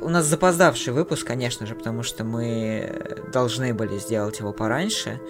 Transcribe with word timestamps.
У 0.00 0.08
нас 0.08 0.26
запоздавший 0.26 0.92
выпуск, 0.92 1.26
конечно 1.26 1.66
же, 1.66 1.74
потому 1.74 2.02
что 2.02 2.24
мы 2.24 3.22
должны 3.32 3.72
были 3.72 3.98
сделать 3.98 4.40
его 4.40 4.52
пораньше. 4.52 5.20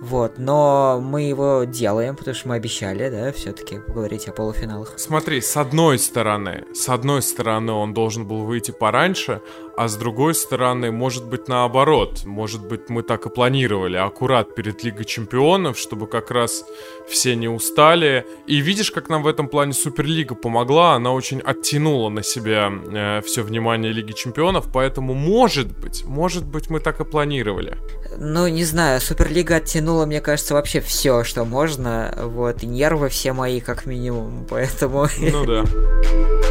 Вот, 0.00 0.32
но 0.36 1.00
мы 1.00 1.22
его 1.22 1.62
делаем, 1.62 2.16
потому 2.16 2.34
что 2.34 2.48
мы 2.48 2.56
обещали, 2.56 3.08
да, 3.08 3.30
все-таки 3.30 3.78
поговорить 3.78 4.26
о 4.26 4.32
полуфиналах. 4.32 4.94
Смотри, 4.96 5.40
с 5.40 5.56
одной 5.56 6.00
стороны, 6.00 6.64
с 6.74 6.88
одной 6.88 7.22
стороны 7.22 7.70
он 7.70 7.94
должен 7.94 8.26
был 8.26 8.44
выйти 8.44 8.72
пораньше, 8.72 9.40
а 9.76 9.88
с 9.88 9.96
другой 9.96 10.34
стороны, 10.34 10.90
может 10.92 11.24
быть, 11.24 11.48
наоборот. 11.48 12.22
Может 12.24 12.66
быть, 12.66 12.88
мы 12.88 13.02
так 13.02 13.26
и 13.26 13.30
планировали, 13.30 13.96
аккурат 13.96 14.54
перед 14.54 14.82
Лигой 14.84 15.04
Чемпионов, 15.04 15.78
чтобы 15.78 16.06
как 16.06 16.30
раз 16.30 16.64
все 17.08 17.34
не 17.36 17.48
устали. 17.48 18.26
И 18.46 18.60
видишь, 18.60 18.90
как 18.90 19.08
нам 19.08 19.22
в 19.22 19.26
этом 19.26 19.48
плане 19.48 19.72
Суперлига 19.72 20.34
помогла, 20.34 20.94
она 20.94 21.12
очень 21.12 21.40
оттянула 21.40 22.08
на 22.08 22.22
себя 22.22 22.70
э, 22.70 23.20
все 23.22 23.42
внимание 23.42 23.92
Лиги 23.92 24.12
Чемпионов, 24.12 24.66
поэтому, 24.72 25.14
может 25.14 25.78
быть, 25.78 26.04
может 26.04 26.44
быть, 26.44 26.70
мы 26.70 26.80
так 26.80 27.00
и 27.00 27.04
планировали. 27.04 27.78
Ну, 28.18 28.46
не 28.48 28.64
знаю, 28.64 29.00
Суперлига 29.00 29.56
оттянула, 29.56 30.06
мне 30.06 30.20
кажется, 30.20 30.54
вообще 30.54 30.80
все, 30.80 31.24
что 31.24 31.44
можно, 31.44 32.14
вот, 32.16 32.62
и 32.62 32.66
нервы 32.66 33.08
все 33.08 33.32
мои, 33.32 33.60
как 33.60 33.86
минимум, 33.86 34.46
поэтому... 34.48 35.06
Ну 35.18 35.44
да. 35.44 35.64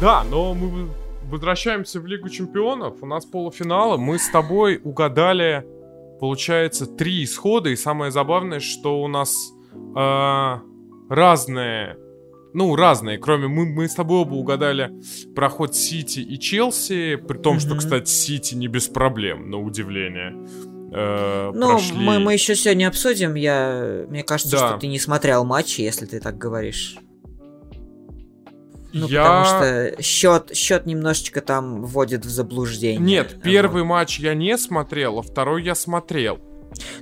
Да, 0.00 0.24
но 0.24 0.52
мы 0.52 0.90
возвращаемся 1.30 2.00
в 2.00 2.06
Лигу 2.06 2.28
Чемпионов. 2.28 3.02
У 3.02 3.06
нас 3.06 3.24
полуфиналы. 3.24 3.96
Мы 3.96 4.18
с 4.18 4.28
тобой 4.28 4.78
угадали, 4.82 5.66
получается, 6.20 6.86
три 6.86 7.24
исхода. 7.24 7.70
И 7.70 7.76
самое 7.76 8.10
забавное, 8.10 8.60
что 8.60 9.02
у 9.02 9.08
нас 9.08 9.34
э, 9.96 10.58
разные 11.08 11.96
ну, 12.52 12.74
разные, 12.74 13.18
кроме 13.18 13.48
мы, 13.48 13.66
мы 13.66 13.86
с 13.86 13.94
тобой 13.94 14.20
оба 14.20 14.32
угадали 14.32 14.90
проход 15.34 15.76
Сити 15.76 16.20
и 16.20 16.38
Челси, 16.38 17.16
при 17.16 17.36
том, 17.36 17.56
mm-hmm. 17.56 17.60
что, 17.60 17.76
кстати, 17.76 18.08
Сити 18.08 18.54
не 18.54 18.66
без 18.66 18.88
проблем, 18.88 19.50
на 19.50 19.60
удивление. 19.60 20.34
Э, 20.90 21.52
ну, 21.54 21.72
прошли... 21.72 21.98
мы, 21.98 22.18
мы 22.18 22.32
еще 22.32 22.54
сегодня 22.54 22.88
обсудим. 22.88 23.34
Я, 23.34 24.06
мне 24.08 24.22
кажется, 24.22 24.56
да. 24.56 24.68
что 24.68 24.78
ты 24.78 24.86
не 24.86 24.98
смотрел 24.98 25.44
матчи, 25.44 25.82
если 25.82 26.06
ты 26.06 26.18
так 26.18 26.38
говоришь. 26.38 26.96
Ну, 28.96 29.08
я... 29.08 29.22
потому 29.22 29.44
что 29.44 30.02
счет, 30.02 30.56
счет 30.56 30.86
немножечко 30.86 31.40
там 31.40 31.84
вводит 31.84 32.24
в 32.24 32.30
заблуждение. 32.30 32.98
Нет, 32.98 33.40
первый 33.42 33.82
вот. 33.82 33.88
матч 33.88 34.18
я 34.18 34.34
не 34.34 34.56
смотрел, 34.56 35.18
а 35.18 35.22
второй 35.22 35.62
я 35.62 35.74
смотрел. 35.74 36.38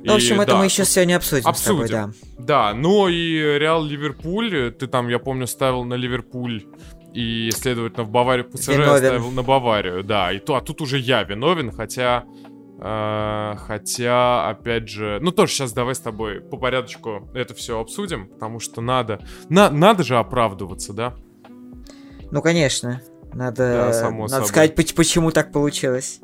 Ну, 0.03 0.13
в 0.13 0.17
общем, 0.17 0.37
и, 0.37 0.43
это 0.43 0.53
да, 0.53 0.59
мы 0.59 0.65
еще 0.67 0.85
сегодня 0.85 1.17
обсудим. 1.17 1.47
Обсудим. 1.47 1.89
Тобой, 1.89 2.15
да. 2.39 2.71
да, 2.71 2.75
ну 2.75 3.09
и 3.09 3.59
Реал 3.59 3.85
Ливерпуль, 3.85 4.73
ты 4.73 4.87
там, 4.87 5.09
я 5.09 5.19
помню, 5.19 5.47
ставил 5.47 5.85
на 5.85 5.95
Ливерпуль 5.95 6.65
и, 7.13 7.51
следовательно, 7.53 8.05
в 8.05 8.11
Баварию 8.11 8.49
ПСЖ 8.51 8.69
виновен. 8.69 8.99
ставил 8.99 9.31
на 9.31 9.43
Баварию, 9.43 10.03
да, 10.03 10.33
и 10.33 10.39
то, 10.39 10.57
а 10.57 10.61
тут 10.61 10.81
уже 10.81 10.99
я 10.99 11.23
виновен, 11.23 11.71
хотя, 11.71 12.25
э, 12.81 13.55
хотя, 13.57 14.49
опять 14.49 14.89
же, 14.89 15.19
ну 15.23 15.31
тоже 15.31 15.53
сейчас 15.53 15.73
давай 15.73 15.95
с 15.95 16.01
тобой 16.01 16.41
по 16.41 16.57
порядочку 16.57 17.29
это 17.35 17.55
все 17.55 17.81
обсудим, 17.81 18.29
потому 18.29 18.61
что 18.61 18.81
надо, 18.81 19.21
на, 19.49 19.71
надо 19.71 20.03
же 20.03 20.17
оправдываться, 20.17 20.93
да? 20.93 21.15
Ну, 22.35 22.43
конечно, 22.43 23.01
надо, 23.33 23.63
да, 23.63 23.85
надо 23.87 24.29
собой. 24.29 24.47
сказать, 24.49 24.75
почему 24.75 25.31
так 25.31 25.53
получилось. 25.53 26.19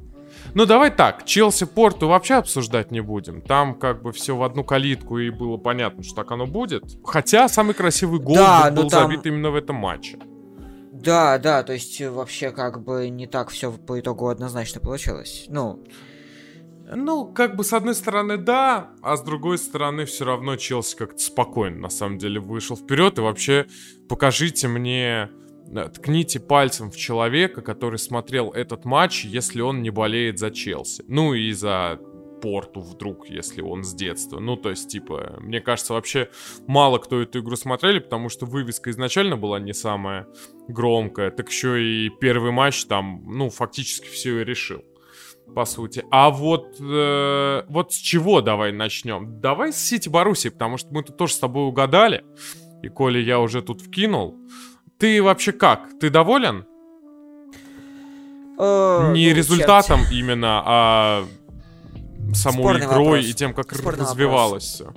Ну, 0.54 0.66
давай 0.66 0.90
так, 0.90 1.24
Челси 1.24 1.66
Порту 1.66 2.08
вообще 2.08 2.34
обсуждать 2.34 2.90
не 2.90 3.00
будем. 3.00 3.40
Там 3.40 3.78
как 3.78 4.02
бы 4.02 4.10
все 4.10 4.36
в 4.36 4.42
одну 4.42 4.64
калитку, 4.64 5.18
и 5.20 5.30
было 5.30 5.56
понятно, 5.56 6.02
что 6.02 6.16
так 6.16 6.32
оно 6.32 6.48
будет. 6.48 6.82
Хотя 7.04 7.48
самый 7.48 7.74
красивый 7.74 8.18
гол 8.18 8.34
да, 8.34 8.72
был 8.72 8.90
там... 8.90 9.04
забит 9.04 9.24
именно 9.24 9.52
в 9.52 9.54
этом 9.54 9.76
матче. 9.76 10.18
Да, 10.92 11.38
да, 11.38 11.62
то 11.62 11.74
есть 11.74 12.00
э, 12.00 12.10
вообще 12.10 12.50
как 12.50 12.82
бы 12.82 13.08
не 13.08 13.28
так 13.28 13.50
все 13.50 13.70
по 13.70 14.00
итогу 14.00 14.26
однозначно 14.26 14.80
получилось. 14.80 15.44
Ну, 15.46 15.84
ну, 16.92 17.26
как 17.26 17.54
бы 17.54 17.62
с 17.62 17.72
одной 17.72 17.94
стороны 17.94 18.36
да, 18.36 18.90
а 19.00 19.16
с 19.16 19.22
другой 19.22 19.58
стороны 19.58 20.06
все 20.06 20.24
равно 20.24 20.56
Челси 20.56 20.96
как-то 20.96 21.20
спокойно 21.20 21.82
на 21.82 21.88
самом 21.88 22.18
деле 22.18 22.40
вышел 22.40 22.76
вперед. 22.76 23.16
И 23.18 23.20
вообще 23.20 23.66
покажите 24.08 24.66
мне 24.66 25.30
ткните 25.94 26.40
пальцем 26.40 26.90
в 26.90 26.96
человека, 26.96 27.62
который 27.62 27.98
смотрел 27.98 28.50
этот 28.50 28.84
матч, 28.84 29.24
если 29.24 29.60
он 29.60 29.82
не 29.82 29.90
болеет 29.90 30.38
за 30.38 30.50
Челси. 30.50 31.04
Ну 31.08 31.34
и 31.34 31.52
за 31.52 31.98
Порту 32.40 32.80
вдруг, 32.80 33.28
если 33.28 33.60
он 33.60 33.84
с 33.84 33.94
детства. 33.94 34.40
Ну, 34.40 34.56
то 34.56 34.70
есть, 34.70 34.88
типа, 34.88 35.36
мне 35.40 35.60
кажется, 35.60 35.92
вообще 35.92 36.30
мало 36.66 36.98
кто 36.98 37.20
эту 37.20 37.40
игру 37.40 37.56
смотрели, 37.56 37.98
потому 37.98 38.28
что 38.28 38.46
вывеска 38.46 38.90
изначально 38.90 39.36
была 39.36 39.60
не 39.60 39.74
самая 39.74 40.26
громкая. 40.68 41.30
Так 41.30 41.50
еще 41.50 41.82
и 41.82 42.08
первый 42.08 42.50
матч 42.52 42.84
там, 42.86 43.22
ну, 43.26 43.50
фактически 43.50 44.08
все 44.08 44.40
и 44.40 44.44
решил. 44.44 44.82
По 45.54 45.64
сути. 45.64 46.04
А 46.12 46.30
вот, 46.30 46.76
э, 46.80 47.64
вот 47.68 47.92
с 47.92 47.96
чего 47.96 48.40
давай 48.40 48.72
начнем? 48.72 49.40
Давай 49.40 49.72
с 49.72 49.78
Сити 49.78 50.08
Баруси, 50.08 50.50
потому 50.50 50.76
что 50.76 50.90
мы 50.92 51.02
тут 51.02 51.16
тоже 51.16 51.34
с 51.34 51.38
тобой 51.38 51.64
угадали. 51.64 52.24
И 52.82 52.88
коли 52.88 53.18
я 53.18 53.40
уже 53.40 53.60
тут 53.60 53.82
вкинул, 53.82 54.38
ты 55.00 55.22
вообще 55.22 55.52
как? 55.52 55.98
Ты 55.98 56.10
доволен? 56.10 56.66
Э, 58.58 59.12
Не 59.12 59.30
ну, 59.30 59.34
результатом 59.34 60.00
именно, 60.12 60.62
а 60.64 61.24
самой 62.34 62.78
игрой 62.78 63.24
и 63.24 63.32
тем, 63.32 63.54
как 63.54 63.72
развивалось 63.72 64.64
все. 64.64 64.92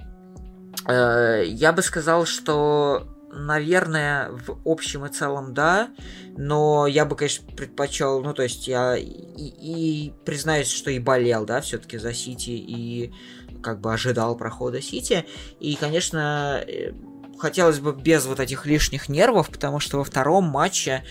Э, 0.87 1.43
я 1.45 1.71
бы 1.71 1.81
сказал, 1.81 2.25
что, 2.25 3.07
наверное, 3.31 4.31
в 4.45 4.59
общем 4.65 5.05
и 5.05 5.09
целом 5.09 5.53
да, 5.53 5.89
но 6.37 6.85
я 6.87 7.05
бы, 7.05 7.15
конечно, 7.15 7.47
предпочел, 7.55 8.21
ну, 8.21 8.33
то 8.33 8.43
есть 8.43 8.67
я 8.67 8.97
и, 8.97 9.05
и 9.05 10.13
признаюсь, 10.25 10.69
что 10.69 10.91
и 10.91 10.99
болел, 10.99 11.45
да, 11.45 11.61
все-таки 11.61 11.97
за 11.97 12.13
Сити, 12.13 12.49
и 12.49 13.13
как 13.61 13.79
бы 13.79 13.93
ожидал 13.93 14.35
прохода 14.35 14.81
Сити, 14.81 15.25
и, 15.61 15.75
конечно, 15.75 16.61
э, 16.67 16.91
хотелось 17.43 17.79
бы 17.79 17.91
без 17.93 18.25
вот 18.25 18.39
этих 18.39 18.65
лишних 18.65 19.09
нервов, 19.09 19.49
потому 19.49 19.81
что 19.81 19.97
во 19.97 20.05
втором 20.05 20.45
матче, 20.45 21.03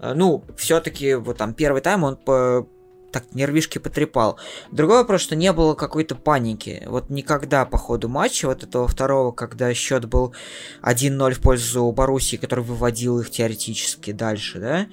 э, 0.00 0.14
ну, 0.14 0.42
все-таки 0.56 1.14
вот 1.14 1.36
там 1.36 1.52
первый 1.52 1.82
тайм 1.82 2.04
он 2.04 2.16
по 2.16 2.66
так 3.12 3.26
нервишки 3.34 3.78
потрепал. 3.78 4.38
Другой 4.72 4.96
вопрос, 4.96 5.20
что 5.20 5.36
не 5.36 5.52
было 5.52 5.74
какой-то 5.74 6.14
паники. 6.16 6.82
Вот 6.86 7.10
никогда 7.10 7.64
по 7.66 7.76
ходу 7.76 8.08
матча, 8.08 8.46
вот 8.46 8.64
этого 8.64 8.88
второго, 8.88 9.30
когда 9.30 9.72
счет 9.74 10.06
был 10.06 10.34
1-0 10.82 11.32
в 11.34 11.40
пользу 11.40 11.92
Боруссии, 11.92 12.36
который 12.36 12.64
выводил 12.64 13.20
их 13.20 13.30
теоретически 13.30 14.12
дальше, 14.12 14.58
да, 14.58 14.86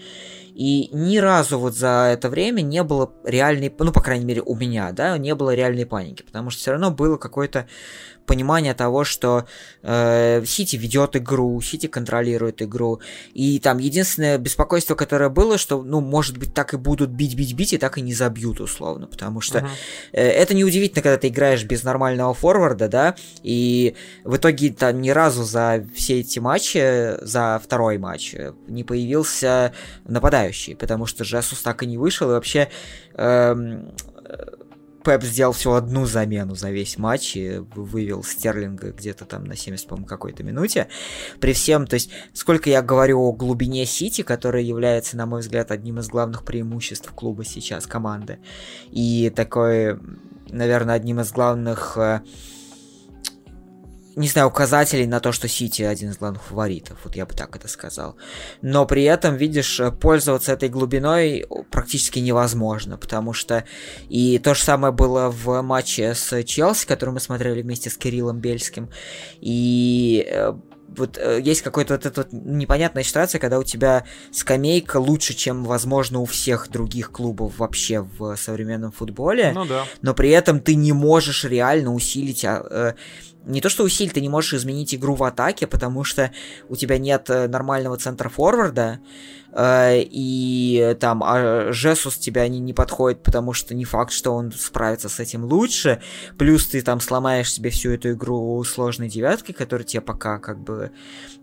и 0.53 0.89
ни 0.91 1.17
разу 1.17 1.57
вот 1.57 1.75
за 1.75 2.11
это 2.13 2.29
время 2.29 2.61
не 2.61 2.83
было 2.83 3.11
реальной, 3.23 3.73
ну, 3.79 3.91
по 3.91 4.01
крайней 4.01 4.25
мере, 4.25 4.41
у 4.41 4.55
меня, 4.55 4.91
да, 4.91 5.17
не 5.17 5.33
было 5.33 5.55
реальной 5.55 5.85
паники, 5.85 6.23
потому 6.23 6.49
что 6.49 6.59
все 6.61 6.71
равно 6.71 6.91
было 6.91 7.17
какое-то 7.17 7.67
понимание 8.25 8.73
того, 8.73 9.03
что 9.03 9.45
э, 9.83 10.43
Сити 10.45 10.75
ведет 10.75 11.15
игру, 11.15 11.59
Сити 11.61 11.87
контролирует 11.87 12.61
игру. 12.61 13.01
И 13.33 13.59
там 13.59 13.77
единственное 13.77 14.37
беспокойство, 14.37 14.95
которое 14.95 15.29
было, 15.29 15.57
что, 15.57 15.81
ну, 15.83 16.01
может 16.01 16.37
быть, 16.37 16.53
так 16.53 16.73
и 16.73 16.77
будут 16.77 17.09
бить-бить-бить, 17.09 17.73
и 17.73 17.77
так 17.77 17.97
и 17.97 18.01
не 18.01 18.13
забьют, 18.13 18.59
условно. 18.59 19.07
Потому 19.07 19.41
что 19.41 19.59
uh-huh. 19.59 19.69
э, 20.13 20.27
это 20.27 20.53
неудивительно, 20.53 21.01
когда 21.01 21.17
ты 21.17 21.27
играешь 21.27 21.63
без 21.63 21.83
нормального 21.83 22.33
форварда, 22.33 22.87
да, 22.87 23.15
и 23.43 23.95
в 24.23 24.35
итоге 24.37 24.71
там 24.71 25.01
ни 25.01 25.09
разу 25.09 25.43
за 25.43 25.85
все 25.95 26.19
эти 26.19 26.39
матчи, 26.39 27.17
за 27.21 27.61
второй 27.63 27.97
матч, 27.97 28.33
э, 28.33 28.53
не 28.67 28.83
появился 28.83 29.73
нападающий, 30.05 30.75
потому 30.75 31.05
что 31.05 31.23
Жесус 31.23 31.61
так 31.61 31.83
и 31.83 31.85
не 31.85 31.97
вышел, 31.97 32.29
и 32.29 32.33
вообще 32.33 32.69
эм, 33.15 33.91
Пеп 35.03 35.23
сделал 35.23 35.53
всего 35.53 35.75
одну 35.75 36.05
замену 36.05 36.55
за 36.55 36.69
весь 36.69 36.97
матч 36.97 37.35
и 37.35 37.57
вывел 37.75 38.23
Стерлинга 38.23 38.91
где-то 38.91 39.25
там 39.25 39.45
на 39.45 39.55
70, 39.55 39.87
по-моему, 39.87 40.07
какой-то 40.07 40.43
минуте. 40.43 40.87
При 41.39 41.53
всем, 41.53 41.87
то 41.87 41.95
есть, 41.95 42.11
сколько 42.33 42.69
я 42.69 42.81
говорю 42.81 43.19
о 43.19 43.31
глубине 43.31 43.85
Сити, 43.85 44.21
которая 44.21 44.63
является, 44.63 45.17
на 45.17 45.25
мой 45.25 45.41
взгляд, 45.41 45.71
одним 45.71 45.99
из 45.99 46.07
главных 46.07 46.43
преимуществ 46.43 47.11
клуба 47.11 47.43
сейчас, 47.45 47.87
команды. 47.87 48.39
И 48.91 49.31
такой, 49.35 49.99
наверное, 50.49 50.95
одним 50.95 51.19
из 51.21 51.31
главных 51.31 51.97
э, 51.97 52.21
не 54.21 54.27
знаю, 54.27 54.47
указателей 54.47 55.07
на 55.07 55.19
то, 55.19 55.31
что 55.31 55.47
Сити 55.47 55.81
один 55.81 56.11
из 56.11 56.17
главных 56.17 56.43
фаворитов, 56.43 56.97
вот 57.03 57.15
я 57.15 57.25
бы 57.25 57.33
так 57.33 57.55
это 57.55 57.67
сказал. 57.67 58.15
Но 58.61 58.85
при 58.85 59.03
этом, 59.03 59.35
видишь, 59.35 59.81
пользоваться 59.99 60.53
этой 60.53 60.69
глубиной 60.69 61.45
практически 61.69 62.19
невозможно, 62.19 62.97
потому 62.97 63.33
что 63.33 63.65
и 64.09 64.39
то 64.39 64.53
же 64.53 64.63
самое 64.63 64.93
было 64.93 65.29
в 65.29 65.61
матче 65.61 66.13
с 66.13 66.43
Челси, 66.43 66.87
который 66.87 67.11
мы 67.11 67.19
смотрели 67.19 67.61
вместе 67.61 67.89
с 67.89 67.97
Кириллом 67.97 68.39
Бельским, 68.39 68.89
и 69.41 70.25
э, 70.29 70.53
вот 70.95 71.17
э, 71.17 71.39
есть 71.41 71.61
какая-то 71.61 71.93
вот 71.93 72.05
эта 72.05 72.21
вот 72.21 72.29
непонятная 72.31 73.03
ситуация, 73.03 73.39
когда 73.39 73.59
у 73.59 73.63
тебя 73.63 74.05
скамейка 74.31 74.97
лучше, 74.97 75.33
чем, 75.33 75.63
возможно, 75.63 76.19
у 76.19 76.25
всех 76.25 76.69
других 76.69 77.11
клубов 77.11 77.59
вообще 77.59 78.01
в 78.01 78.35
современном 78.35 78.91
футболе. 78.91 79.51
Ну 79.53 79.65
да. 79.65 79.85
Но 80.01 80.13
при 80.13 80.29
этом 80.29 80.59
ты 80.59 80.75
не 80.75 80.91
можешь 80.91 81.43
реально 81.45 81.93
усилить... 81.93 82.45
А, 82.45 82.63
э, 82.69 82.93
не 83.45 83.61
то, 83.61 83.69
что 83.69 83.83
усилить, 83.83 84.13
ты 84.13 84.21
не 84.21 84.29
можешь 84.29 84.53
изменить 84.53 84.93
игру 84.93 85.15
в 85.15 85.23
атаке, 85.23 85.67
потому 85.67 86.03
что 86.03 86.31
у 86.69 86.75
тебя 86.75 86.97
нет 86.97 87.29
э, 87.29 87.47
нормального 87.47 87.97
центра 87.97 88.29
форварда, 88.29 88.99
и 89.57 90.95
там 90.99 91.23
а 91.23 91.71
Жесус 91.71 92.17
тебя 92.17 92.47
не, 92.47 92.59
не 92.59 92.73
подходит, 92.73 93.23
потому 93.23 93.53
что 93.53 93.75
не 93.75 93.85
факт, 93.85 94.11
что 94.11 94.33
он 94.33 94.51
справится 94.51 95.09
с 95.09 95.19
этим 95.19 95.43
лучше, 95.45 96.01
плюс 96.37 96.67
ты 96.67 96.81
там 96.81 96.99
сломаешь 96.99 97.51
себе 97.51 97.69
всю 97.69 97.91
эту 97.91 98.11
игру 98.11 98.63
сложной 98.63 99.09
девяткой, 99.09 99.53
которая 99.53 99.85
тебе 99.85 100.01
пока 100.01 100.39
как 100.39 100.59
бы 100.59 100.91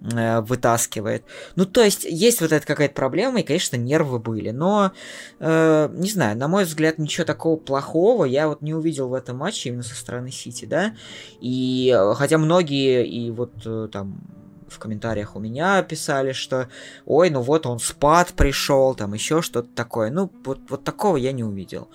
э, 0.00 0.40
вытаскивает. 0.40 1.24
Ну, 1.56 1.66
то 1.66 1.82
есть, 1.82 2.04
есть 2.04 2.40
вот 2.40 2.52
эта 2.52 2.66
какая-то 2.66 2.94
проблема, 2.94 3.40
и, 3.40 3.44
конечно, 3.44 3.76
нервы 3.76 4.18
были, 4.18 4.50
но, 4.50 4.92
э, 5.38 5.88
не 5.92 6.10
знаю, 6.10 6.36
на 6.36 6.48
мой 6.48 6.64
взгляд, 6.64 6.98
ничего 6.98 7.24
такого 7.24 7.56
плохого 7.56 8.24
я 8.24 8.48
вот 8.48 8.62
не 8.62 8.74
увидел 8.74 9.08
в 9.08 9.14
этом 9.14 9.38
матче 9.38 9.68
именно 9.68 9.82
со 9.82 9.94
стороны 9.94 10.30
Сити, 10.30 10.64
да, 10.64 10.94
и 11.40 11.94
э, 11.94 12.14
хотя 12.14 12.38
многие, 12.38 13.06
и 13.06 13.30
вот 13.30 13.52
э, 13.64 13.88
там 13.92 14.37
в 14.68 14.78
комментариях 14.78 15.36
у 15.36 15.40
меня 15.40 15.82
писали, 15.82 16.32
что 16.32 16.68
ой, 17.06 17.30
ну 17.30 17.40
вот 17.40 17.66
он 17.66 17.78
спад 17.78 18.32
пришел, 18.34 18.94
там 18.94 19.14
еще 19.14 19.42
что-то 19.42 19.68
такое. 19.74 20.10
Ну, 20.10 20.30
вот, 20.44 20.60
вот 20.68 20.84
такого 20.84 21.16
я 21.16 21.32
не 21.32 21.44
увидел. 21.44 21.88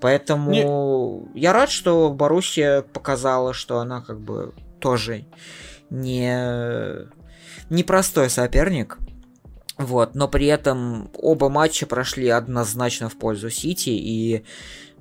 Поэтому 0.00 0.50
не... 0.50 1.40
я 1.40 1.52
рад, 1.52 1.70
что 1.70 2.10
Боруссия 2.10 2.82
показала, 2.82 3.52
что 3.52 3.78
она 3.78 4.00
как 4.00 4.20
бы 4.20 4.54
тоже 4.80 5.26
не 5.90 7.08
непростой 7.70 8.30
соперник. 8.30 8.98
Вот, 9.78 10.14
но 10.14 10.28
при 10.28 10.46
этом 10.46 11.10
оба 11.14 11.48
матча 11.48 11.86
прошли 11.86 12.28
однозначно 12.28 13.08
в 13.08 13.16
пользу 13.16 13.50
Сити, 13.50 13.88
и 13.88 14.44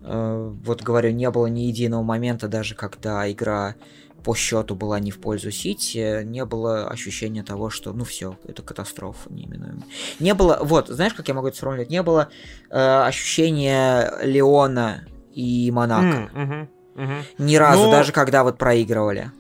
э, 0.02 0.52
вот 0.64 0.82
говорю, 0.82 1.12
не 1.12 1.30
было 1.30 1.48
ни 1.48 1.62
единого 1.62 2.04
момента, 2.04 2.48
даже 2.48 2.74
когда 2.74 3.30
игра 3.30 3.76
по 4.24 4.36
счету 4.36 4.76
была 4.76 5.00
не 5.00 5.12
в 5.12 5.20
пользу 5.20 5.52
Сити, 5.52 6.24
не 6.24 6.46
было 6.46 6.88
ощущения 6.88 7.44
того, 7.44 7.70
что 7.70 7.94
ну 7.94 8.04
все, 8.04 8.38
это 8.44 8.62
катастрофа 8.62 9.32
неименуемая. 9.32 9.86
Не 10.20 10.34
было, 10.34 10.60
вот, 10.62 10.88
знаешь, 10.88 11.14
как 11.14 11.28
я 11.28 11.34
могу 11.34 11.48
это 11.48 11.58
сформулировать, 11.58 11.90
не 11.90 12.04
было 12.04 12.30
э, 12.70 12.78
ощущения 12.78 14.14
Леона 14.24 15.06
и 15.34 15.72
Монако. 15.72 16.30
Mm, 16.34 16.34
uh-huh, 16.34 16.68
uh-huh. 16.96 17.24
Ни 17.40 17.56
разу, 17.56 17.84
Но... 17.86 17.92
даже 17.92 18.12
когда 18.12 18.44
вот 18.44 18.58
проигрывали. 18.58 19.32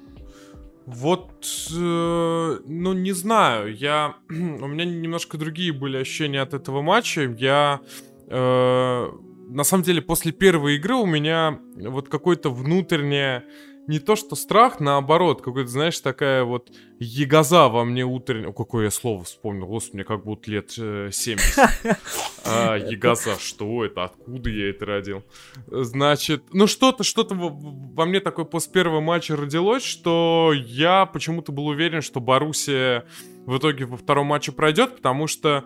Вот, 0.85 1.45
э, 1.73 2.57
ну 2.65 2.93
не 2.93 3.11
знаю, 3.11 3.75
я, 3.75 4.15
у 4.29 4.33
меня 4.67 4.85
немножко 4.85 5.37
другие 5.37 5.71
были 5.71 5.97
ощущения 5.97 6.41
от 6.41 6.53
этого 6.53 6.81
матча. 6.81 7.21
Я 7.37 7.81
э, 8.27 9.11
на 9.51 9.63
самом 9.63 9.83
деле 9.83 10.01
после 10.01 10.31
первой 10.31 10.75
игры 10.75 10.95
у 10.95 11.05
меня 11.05 11.59
вот 11.75 12.09
какое-то 12.09 12.49
внутреннее 12.49 13.43
не 13.87 13.99
то 13.99 14.15
что 14.15 14.35
страх, 14.35 14.79
наоборот, 14.79 15.41
какой-то, 15.41 15.69
знаешь, 15.69 15.99
такая 15.99 16.43
вот 16.43 16.71
ягоза 16.99 17.67
во 17.67 17.83
мне 17.83 18.05
утренняя... 18.05 18.51
Какое 18.51 18.85
я 18.85 18.91
слово 18.91 19.23
вспомнил, 19.23 19.65
господи, 19.65 19.97
мне 19.97 20.03
как 20.05 20.23
будто 20.23 20.51
лет 20.51 20.73
э, 20.77 21.09
70. 21.11 21.69
А, 22.43 22.75
ягоза, 22.75 23.37
что 23.39 23.85
это? 23.85 24.05
Откуда 24.05 24.49
я 24.49 24.71
это 24.71 24.85
родил? 24.85 25.23
Значит, 25.67 26.43
ну 26.53 26.65
что-то, 26.65 27.03
что-то 27.03 27.35
во 27.35 28.05
мне 28.05 28.19
такое 28.19 28.45
после 28.45 28.71
первого 28.71 28.99
матча 28.99 29.35
родилось, 29.35 29.83
что 29.83 30.51
я 30.55 31.05
почему-то 31.05 31.51
был 31.51 31.67
уверен, 31.67 32.01
что 32.01 32.19
Боруссия 32.19 33.05
в 33.45 33.57
итоге 33.57 33.85
во 33.85 33.97
втором 33.97 34.27
матче 34.27 34.51
пройдет, 34.51 34.95
потому 34.95 35.27
что 35.27 35.65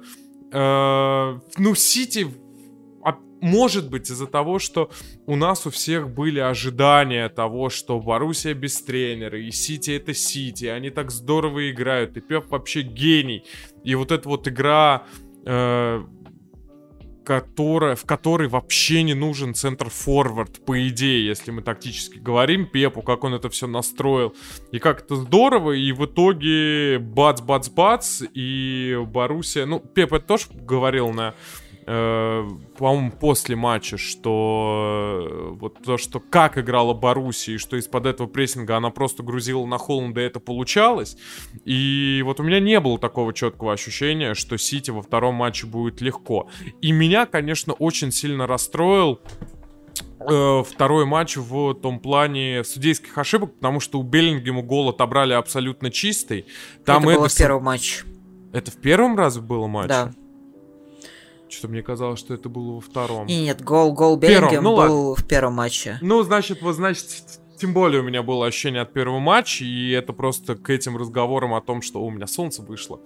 э, 0.51 1.39
ну, 1.57 1.75
Сити 1.75 2.27
может 3.45 3.89
быть 3.89 4.09
из-за 4.09 4.25
того, 4.25 4.57
что 4.57 4.89
у 5.27 5.35
нас 5.35 5.67
у 5.67 5.69
всех 5.69 6.09
были 6.09 6.39
ожидания 6.39 7.29
того, 7.29 7.69
что 7.69 7.99
Боруссия 7.99 8.55
без 8.55 8.81
тренера, 8.81 9.39
и 9.39 9.51
Сити 9.51 9.91
это 9.91 10.15
Сити, 10.15 10.65
они 10.65 10.89
так 10.89 11.11
здорово 11.11 11.69
играют, 11.69 12.17
и 12.17 12.21
Пеп 12.21 12.49
вообще 12.49 12.81
гений. 12.81 13.43
И 13.83 13.93
вот 13.93 14.11
эта 14.11 14.27
вот 14.27 14.47
игра, 14.47 15.03
э, 15.45 16.03
которая, 17.23 17.95
в 17.95 18.05
которой 18.05 18.47
вообще 18.47 19.03
не 19.03 19.13
нужен 19.13 19.53
центр-форвард, 19.53 20.65
по 20.65 20.87
идее, 20.87 21.27
если 21.27 21.51
мы 21.51 21.61
тактически 21.61 22.17
говорим, 22.17 22.65
Пепу, 22.65 23.03
как 23.03 23.23
он 23.23 23.35
это 23.35 23.49
все 23.49 23.67
настроил, 23.67 24.33
и 24.71 24.79
как 24.79 25.01
это 25.01 25.17
здорово, 25.17 25.73
и 25.73 25.91
в 25.91 26.05
итоге 26.05 26.97
бац-бац-бац, 26.99 28.23
и 28.33 28.97
Боруссия, 29.05 29.67
ну, 29.67 29.79
Пеп 29.79 30.13
это 30.13 30.25
тоже 30.25 30.45
говорил 30.51 31.11
на 31.11 31.35
э, 31.85 32.47
по-моему, 32.77 33.11
после 33.11 33.55
матча, 33.55 33.97
что 33.97 35.27
э, 35.29 35.49
вот 35.59 35.83
то, 35.83 35.97
что 35.97 36.19
как 36.19 36.57
играла 36.57 36.93
Боруссия, 36.93 37.55
и 37.55 37.57
что 37.57 37.77
из-под 37.77 38.05
этого 38.05 38.27
прессинга 38.27 38.77
она 38.77 38.89
просто 38.89 39.23
грузила 39.23 39.65
на 39.65 39.77
Холланда, 39.77 40.21
и 40.21 40.23
это 40.25 40.39
получалось. 40.39 41.17
И 41.63 42.21
вот 42.25 42.39
у 42.39 42.43
меня 42.43 42.59
не 42.59 42.79
было 42.79 42.97
такого 42.97 43.33
четкого 43.33 43.73
ощущения, 43.73 44.33
что 44.33 44.57
Сити 44.57 44.91
во 44.91 45.01
втором 45.01 45.35
матче 45.35 45.67
будет 45.67 46.01
легко. 46.01 46.49
И 46.81 46.91
меня, 46.91 47.25
конечно, 47.25 47.73
очень 47.73 48.11
сильно 48.11 48.47
расстроил 48.47 49.19
э, 50.19 50.63
второй 50.63 51.05
матч 51.05 51.37
в 51.37 51.73
том 51.75 51.99
плане 51.99 52.63
судейских 52.63 53.17
ошибок, 53.17 53.55
потому 53.55 53.79
что 53.79 53.99
у 53.99 54.03
Беллингема 54.03 54.61
гол 54.61 54.89
отобрали 54.89 55.33
абсолютно 55.33 55.91
чистый. 55.91 56.45
Там 56.83 57.03
это 57.03 57.11
Эдерсон... 57.11 57.19
было 57.19 57.29
в 57.29 57.37
первом 57.37 57.63
матче. 57.63 58.03
Это 58.53 58.71
в 58.71 58.77
первом 58.77 59.17
раз 59.17 59.37
было 59.37 59.67
матч? 59.67 59.89
Да. 59.89 60.11
Что-то 61.49 61.67
мне 61.67 61.83
казалось, 61.83 62.19
что 62.19 62.33
это 62.33 62.49
было 62.49 62.75
во 62.75 62.81
втором. 62.81 63.27
Нет, 63.27 63.63
гол, 63.63 63.93
гол 63.93 64.17
Беллингем 64.17 64.63
ну, 64.63 64.75
был 64.75 65.09
ладно. 65.09 65.23
в 65.23 65.27
первом 65.27 65.53
матче. 65.53 65.97
Ну, 66.01 66.23
значит, 66.23 66.61
вот, 66.61 66.73
значит, 66.73 67.39
тем 67.57 67.73
более 67.73 68.01
у 68.01 68.03
меня 68.03 68.23
было 68.23 68.47
ощущение 68.47 68.81
от 68.81 68.93
первого 68.93 69.19
матча, 69.19 69.63
и 69.63 69.91
это 69.91 70.13
просто 70.13 70.55
к 70.55 70.69
этим 70.69 70.97
разговорам 70.97 71.53
о 71.53 71.61
том, 71.61 71.81
что 71.81 72.01
у 72.01 72.09
меня 72.09 72.27
солнце 72.27 72.61
вышло 72.61 72.99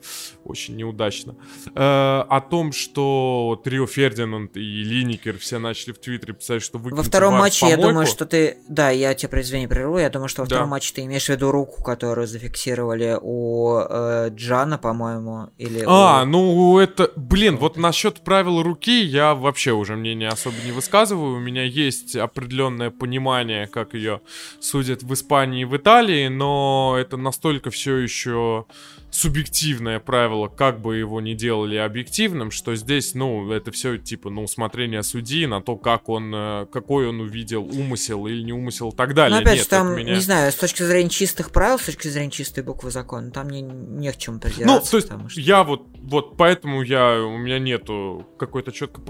очень 0.43 0.75
неудачно. 0.75 1.35
Э, 1.75 2.21
о 2.27 2.41
том, 2.41 2.71
что 2.71 3.59
Трио 3.63 3.85
Фердинанд 3.85 4.57
и 4.57 4.83
Линикер 4.83 5.37
все 5.37 5.59
начали 5.59 5.93
в 5.93 5.99
Твиттере 5.99 6.33
писать, 6.33 6.61
что 6.61 6.77
вы 6.77 6.91
Во 6.91 7.03
втором 7.03 7.35
матче 7.35 7.67
я 7.67 7.77
думаю, 7.77 8.07
что 8.07 8.25
ты... 8.25 8.57
Да, 8.67 8.89
я 8.89 9.13
тебе 9.13 9.29
произведение 9.29 9.67
прерву. 9.67 9.97
Я 9.97 10.09
думаю, 10.09 10.29
что 10.29 10.41
во 10.41 10.47
да. 10.47 10.55
втором 10.55 10.69
матче 10.69 10.93
ты 10.93 11.05
имеешь 11.05 11.25
в 11.25 11.29
виду 11.29 11.51
руку, 11.51 11.83
которую 11.83 12.27
зафиксировали 12.27 13.17
у 13.21 13.79
э, 13.79 14.29
Джана, 14.31 14.77
по-моему, 14.77 15.49
или... 15.57 15.83
А, 15.87 16.23
у... 16.23 16.25
ну 16.25 16.79
это... 16.79 17.11
Блин, 17.15 17.57
вот 17.57 17.77
насчет 17.77 18.21
правил 18.21 18.63
руки 18.63 19.01
я 19.01 19.35
вообще 19.35 19.71
уже 19.71 19.95
мнение 19.95 20.29
особо 20.29 20.55
не 20.65 20.71
высказываю. 20.71 21.35
У 21.35 21.39
меня 21.39 21.63
есть 21.63 22.15
определенное 22.15 22.89
понимание, 22.91 23.67
как 23.67 23.93
ее 23.93 24.21
судят 24.59 25.03
в 25.03 25.13
Испании 25.13 25.61
и 25.61 25.65
в 25.65 25.75
Италии, 25.75 26.27
но 26.27 26.95
это 26.99 27.17
настолько 27.17 27.71
все 27.71 27.97
еще 27.97 28.65
субъективное 29.11 29.99
правило, 29.99 30.47
как 30.47 30.81
бы 30.81 30.97
его 30.97 31.19
ни 31.19 31.33
делали 31.33 31.75
объективным, 31.75 32.51
что 32.51 32.75
здесь, 32.75 33.15
ну, 33.15 33.51
это 33.51 33.71
все 33.71 33.97
типа, 33.97 34.29
ну, 34.29 34.43
усмотрение 34.43 35.03
судьи 35.03 35.47
на 35.47 35.61
то, 35.61 35.77
как 35.77 36.09
он, 36.09 36.31
э, 36.33 36.67
какой 36.71 37.07
он 37.07 37.19
увидел 37.21 37.63
умысел 37.63 38.27
или 38.27 38.43
не 38.43 38.53
умысел 38.53 38.89
и 38.89 38.95
так 38.95 39.13
далее. 39.15 39.37
Но 39.37 39.41
опять 39.41 39.55
Нет, 39.55 39.63
же, 39.63 39.69
там, 39.69 39.95
меня... 39.95 40.13
не 40.13 40.21
знаю, 40.21 40.51
с 40.51 40.55
точки 40.55 40.83
зрения 40.83 41.09
чистых 41.09 41.51
правил, 41.51 41.79
с 41.79 41.85
точки 41.85 42.07
зрения 42.07 42.31
чистой 42.31 42.63
буквы 42.63 42.91
закона, 42.91 43.31
там 43.31 43.49
не, 43.49 43.61
не 43.61 44.11
к 44.11 44.17
чему 44.17 44.39
придираться. 44.39 44.65
Ну, 44.67 44.81
то 44.81 44.97
есть, 44.97 45.31
что... 45.31 45.41
я 45.41 45.63
вот, 45.63 45.87
вот 45.95 46.37
поэтому 46.37 46.83
я, 46.83 47.19
у 47.19 47.37
меня 47.37 47.59
нету 47.59 48.27
какой-то 48.37 48.71
четко 48.71 49.01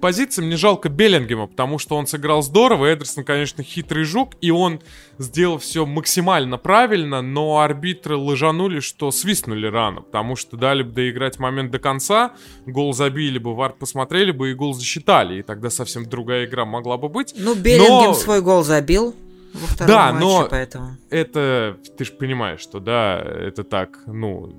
позиции 0.00 0.42
мне 0.42 0.56
жалко 0.56 0.88
Беллингема, 0.88 1.46
потому 1.46 1.78
что 1.78 1.96
он 1.96 2.06
сыграл 2.06 2.42
здорово. 2.42 2.92
Эдерсон, 2.92 3.24
конечно, 3.24 3.62
хитрый 3.62 4.04
жук, 4.04 4.34
и 4.40 4.50
он 4.50 4.80
сделал 5.18 5.58
все 5.58 5.86
максимально 5.86 6.58
правильно, 6.58 7.22
но 7.22 7.60
арбитры 7.60 8.16
лыжанули, 8.16 8.80
что 8.80 9.10
свистнули 9.10 9.66
рано, 9.66 10.02
потому 10.02 10.36
что 10.36 10.56
дали 10.56 10.82
бы 10.82 10.92
доиграть 10.92 11.38
момент 11.38 11.70
до 11.70 11.78
конца, 11.78 12.32
гол 12.66 12.92
забили 12.92 13.38
бы, 13.38 13.54
вар 13.54 13.74
посмотрели 13.78 14.30
бы 14.30 14.50
и 14.50 14.54
гол 14.54 14.74
засчитали, 14.74 15.40
и 15.40 15.42
тогда 15.42 15.70
совсем 15.70 16.08
другая 16.08 16.46
игра 16.46 16.64
могла 16.64 16.96
бы 16.96 17.08
быть. 17.08 17.34
Ну, 17.36 17.54
Беллингем 17.54 18.10
но... 18.10 18.14
свой 18.14 18.40
гол 18.40 18.64
забил. 18.64 19.14
Во 19.54 19.66
втором 19.66 19.88
да, 19.88 20.12
матче, 20.12 20.26
но 20.26 20.48
поэтому. 20.50 20.96
это, 21.08 21.78
ты 21.96 22.04
же 22.04 22.12
понимаешь, 22.12 22.60
что 22.60 22.80
да, 22.80 23.18
это 23.18 23.64
так, 23.64 23.98
ну... 24.06 24.54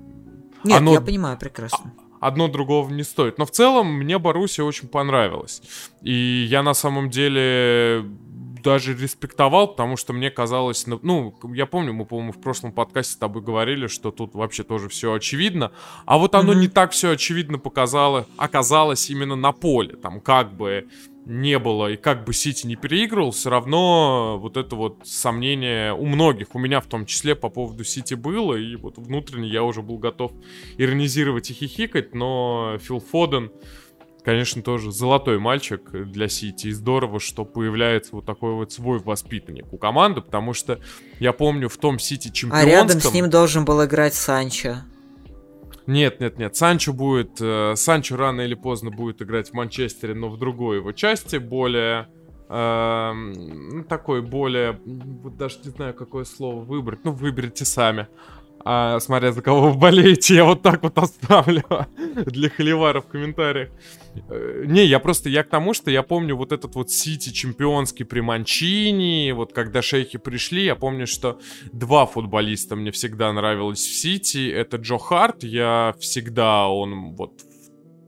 Нет, 0.64 0.78
оно... 0.78 0.92
я 0.94 1.00
понимаю 1.00 1.38
прекрасно 1.38 1.94
одно 2.20 2.48
другого 2.48 2.90
не 2.90 3.02
стоит. 3.02 3.38
Но 3.38 3.46
в 3.46 3.50
целом 3.50 3.92
мне 3.92 4.18
Боруссия 4.18 4.64
очень 4.64 4.88
понравилась. 4.88 5.62
И 6.02 6.46
я 6.48 6.62
на 6.62 6.74
самом 6.74 7.10
деле 7.10 8.04
даже 8.62 8.94
респектовал, 8.94 9.68
потому 9.68 9.96
что 9.96 10.12
мне 10.12 10.30
казалось, 10.30 10.86
ну, 10.86 11.00
ну, 11.02 11.34
я 11.54 11.66
помню, 11.66 11.92
мы, 11.92 12.04
по-моему, 12.04 12.32
в 12.32 12.40
прошлом 12.40 12.72
подкасте 12.72 13.14
с 13.14 13.16
тобой 13.16 13.42
говорили, 13.42 13.86
что 13.86 14.10
тут 14.10 14.34
вообще 14.34 14.62
тоже 14.62 14.88
все 14.88 15.14
очевидно, 15.14 15.72
а 16.06 16.18
вот 16.18 16.34
оно 16.34 16.52
mm-hmm. 16.52 16.56
не 16.56 16.68
так 16.68 16.92
все 16.92 17.12
очевидно 17.12 17.58
показало, 17.58 18.26
оказалось 18.36 19.10
именно 19.10 19.36
на 19.36 19.52
поле, 19.52 19.96
там 19.96 20.20
как 20.20 20.54
бы 20.54 20.88
не 21.26 21.58
было, 21.58 21.92
и 21.92 21.96
как 21.96 22.24
бы 22.24 22.32
Сити 22.32 22.66
не 22.66 22.76
переигрывал, 22.76 23.30
все 23.30 23.50
равно 23.50 24.38
вот 24.40 24.56
это 24.56 24.74
вот 24.74 25.00
сомнение 25.04 25.92
у 25.92 26.06
многих, 26.06 26.54
у 26.54 26.58
меня 26.58 26.80
в 26.80 26.86
том 26.86 27.06
числе 27.06 27.34
по 27.34 27.48
поводу 27.48 27.84
Сити 27.84 28.14
было, 28.14 28.54
и 28.54 28.76
вот 28.76 28.98
внутренне 28.98 29.48
я 29.48 29.62
уже 29.62 29.82
был 29.82 29.98
готов 29.98 30.32
иронизировать 30.78 31.50
и 31.50 31.54
хихикать, 31.54 32.14
но 32.14 32.78
Фил 32.80 33.00
Фоден, 33.00 33.52
конечно, 34.24 34.62
тоже 34.62 34.92
золотой 34.92 35.38
мальчик 35.38 35.90
для 35.92 36.28
Сити, 36.28 36.68
и 36.68 36.72
здорово, 36.72 37.20
что 37.20 37.44
появляется 37.44 38.16
вот 38.16 38.24
такой 38.24 38.54
вот 38.54 38.72
свой 38.72 38.98
воспитанник 38.98 39.72
у 39.72 39.78
команды, 39.78 40.22
потому 40.22 40.54
что 40.54 40.80
я 41.18 41.32
помню 41.32 41.68
в 41.68 41.76
том 41.76 41.98
Сити 41.98 42.28
чемпионском... 42.28 42.68
А 42.68 42.70
рядом 42.70 43.00
с 43.00 43.12
ним 43.12 43.28
должен 43.28 43.64
был 43.64 43.84
играть 43.84 44.14
Санчо. 44.14 44.78
Нет, 45.86 46.20
нет, 46.20 46.38
нет. 46.38 46.56
Санчо 46.56 46.92
будет... 46.92 47.40
Э, 47.40 47.74
Санчо 47.76 48.16
рано 48.16 48.42
или 48.42 48.54
поздно 48.54 48.90
будет 48.90 49.22
играть 49.22 49.50
в 49.50 49.54
Манчестере, 49.54 50.14
но 50.14 50.28
в 50.28 50.38
другой 50.38 50.78
его 50.78 50.92
части, 50.92 51.36
более... 51.36 52.08
Э, 52.48 53.12
такой 53.88 54.22
более... 54.22 54.80
Вот 54.84 55.36
даже 55.36 55.58
не 55.64 55.70
знаю, 55.70 55.94
какое 55.94 56.24
слово 56.24 56.62
выбрать. 56.62 57.04
Ну, 57.04 57.12
выберите 57.12 57.64
сами 57.64 58.08
а, 58.64 59.00
смотря 59.00 59.32
за 59.32 59.42
кого 59.42 59.70
вы 59.70 59.78
болеете, 59.78 60.34
я 60.34 60.44
вот 60.44 60.62
так 60.62 60.82
вот 60.82 60.98
оставлю 60.98 61.64
для 62.26 62.50
холивара 62.50 63.00
в 63.00 63.06
комментариях. 63.06 63.70
Э, 64.28 64.64
не, 64.66 64.84
я 64.84 64.98
просто, 64.98 65.28
я 65.28 65.42
к 65.44 65.48
тому, 65.48 65.74
что 65.74 65.90
я 65.90 66.02
помню 66.02 66.36
вот 66.36 66.52
этот 66.52 66.74
вот 66.74 66.90
Сити 66.90 67.30
чемпионский 67.30 68.04
при 68.04 68.20
Манчини, 68.20 69.32
вот 69.32 69.52
когда 69.52 69.82
шейхи 69.82 70.18
пришли, 70.18 70.64
я 70.64 70.74
помню, 70.74 71.06
что 71.06 71.38
два 71.72 72.06
футболиста 72.06 72.76
мне 72.76 72.90
всегда 72.90 73.32
нравилось 73.32 73.80
в 73.80 73.94
Сити, 73.94 74.50
это 74.50 74.76
Джо 74.76 74.98
Харт, 74.98 75.42
я 75.44 75.94
всегда, 75.98 76.68
он 76.68 77.14
вот 77.14 77.42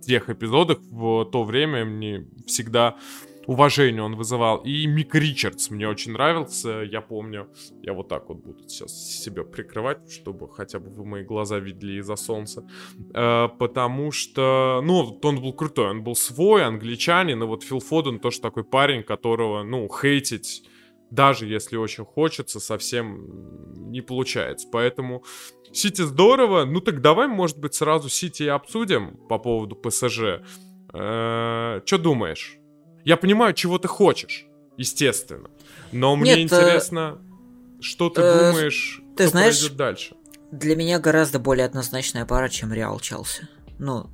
в 0.03 0.07
тех 0.07 0.29
эпизодах 0.29 0.79
в 0.91 1.25
то 1.27 1.45
время 1.45 1.85
мне 1.85 2.27
всегда 2.47 2.97
уважение 3.47 4.03
он 4.03 4.17
вызывал. 4.17 4.59
И 4.59 4.87
Мик 4.87 5.15
Ричардс 5.15 5.71
мне 5.71 5.89
очень 5.89 6.13
нравился, 6.13 6.83
я 6.83 7.01
помню. 7.01 7.49
Я 7.83 7.93
вот 7.93 8.09
так 8.09 8.29
вот 8.29 8.39
буду 8.39 8.69
сейчас 8.69 8.93
себя 8.93 9.45
прикрывать, 9.45 10.11
чтобы 10.11 10.49
хотя 10.49 10.79
бы 10.79 10.91
вы 10.91 11.05
мои 11.05 11.25
глаза 11.25 11.59
видели 11.59 11.99
из-за 12.01 12.17
солнца. 12.17 12.67
Э, 13.15 13.49
потому 13.59 14.13
что, 14.13 14.81
ну, 14.85 15.19
он 15.23 15.41
был 15.41 15.53
крутой, 15.53 15.91
он 15.91 16.03
был 16.03 16.15
свой, 16.15 16.65
англичанин, 16.65 17.43
и 17.43 17.47
вот 17.47 17.63
Фил 17.63 17.81
Фоден 17.81 18.19
тоже 18.19 18.41
такой 18.41 18.65
парень, 18.65 19.03
которого, 19.03 19.63
ну, 19.63 19.89
хейтить 19.89 20.69
даже 21.11 21.47
если 21.47 21.77
очень 21.77 22.07
хочется, 22.07 22.59
совсем 22.59 23.91
не 23.91 24.01
получается. 24.01 24.67
Поэтому 24.73 25.25
Сити 25.71 26.01
здорово. 26.03 26.65
Ну 26.65 26.81
так 26.81 27.03
давай, 27.03 27.29
может 27.29 27.59
быть, 27.59 27.75
сразу 27.75 28.09
Сити 28.09 28.45
обсудим 28.45 29.19
по 29.29 29.39
поводу 29.39 29.77
ПСЖ. 29.77 30.41
Э, 30.95 31.81
Что 31.85 31.99
думаешь? 31.99 32.62
Я 33.05 33.17
понимаю, 33.17 33.55
чего 33.55 33.79
ты 33.79 33.89
хочешь, 33.89 34.47
естественно. 34.77 35.51
Но 35.93 36.17
мне 36.17 36.31
Нет, 36.31 36.39
э, 36.39 36.43
интересно, 36.43 37.19
э, 37.19 37.83
что 37.83 38.11
ты 38.11 38.21
э, 38.21 38.51
думаешь, 38.51 39.03
ты 39.17 39.25
что 39.25 39.31
знаешь, 39.31 39.55
произойдет 39.55 39.77
дальше. 39.77 40.15
Для 40.51 40.77
меня 40.77 40.99
гораздо 40.99 41.39
более 41.39 41.67
однозначная 41.67 42.27
пара, 42.27 42.49
чем 42.49 42.73
Реал 42.73 43.01
Челси. 43.01 43.49
Ну, 43.79 44.11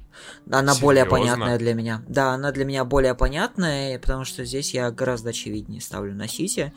она 0.51 0.73
Серьезно? 0.73 0.83
более 0.83 1.05
понятная 1.05 1.59
для 1.59 1.75
меня. 1.75 2.03
Да, 2.09 2.31
она 2.31 2.53
для 2.53 2.65
меня 2.65 2.85
более 2.85 3.15
понятная, 3.15 3.99
потому 3.99 4.25
что 4.25 4.45
здесь 4.45 4.73
я 4.73 4.91
гораздо 4.91 5.31
очевиднее 5.31 5.81
ставлю 5.81 6.15
на 6.15 6.29
Сити. 6.29 6.73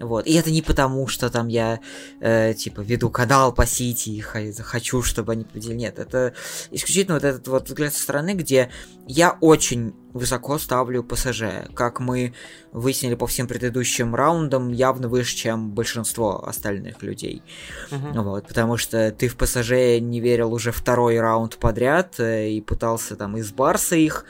Вот. 0.00 0.26
И 0.26 0.34
это 0.34 0.50
не 0.50 0.62
потому, 0.62 1.06
что 1.06 1.30
там 1.30 1.48
я, 1.48 1.80
э, 2.20 2.54
типа, 2.54 2.80
веду 2.80 3.10
канал 3.10 3.52
по 3.52 3.66
Сити 3.66 4.10
и 4.10 4.20
хочу, 4.20 5.02
чтобы 5.02 5.32
они 5.32 5.44
победили. 5.44 5.74
Нет, 5.74 5.98
это 5.98 6.34
исключительно 6.70 7.14
вот 7.14 7.24
этот 7.24 7.46
вот 7.48 7.68
взгляд 7.68 7.94
со 7.94 8.02
стороны, 8.02 8.34
где 8.34 8.70
я 9.06 9.36
очень 9.40 9.94
высоко 10.12 10.58
ставлю 10.58 11.02
ПСЖ. 11.02 11.68
Как 11.74 12.00
мы 12.00 12.34
выяснили 12.72 13.14
по 13.14 13.26
всем 13.26 13.46
предыдущим 13.46 14.14
раундам, 14.14 14.72
явно 14.72 15.08
выше, 15.08 15.36
чем 15.36 15.70
большинство 15.70 16.46
остальных 16.46 17.02
людей. 17.02 17.42
Uh-huh. 17.90 18.22
Вот, 18.22 18.46
потому 18.48 18.76
что 18.76 19.10
ты 19.12 19.28
в 19.28 19.36
ПСЖ 19.36 20.00
не 20.00 20.20
верил 20.20 20.52
уже 20.52 20.72
второй 20.72 21.20
раунд 21.20 21.56
подряд 21.58 22.18
э, 22.18 22.50
и 22.50 22.60
пытался 22.60 23.16
там 23.16 23.36
из 23.36 23.52
Барса 23.52 23.96
их 23.96 24.24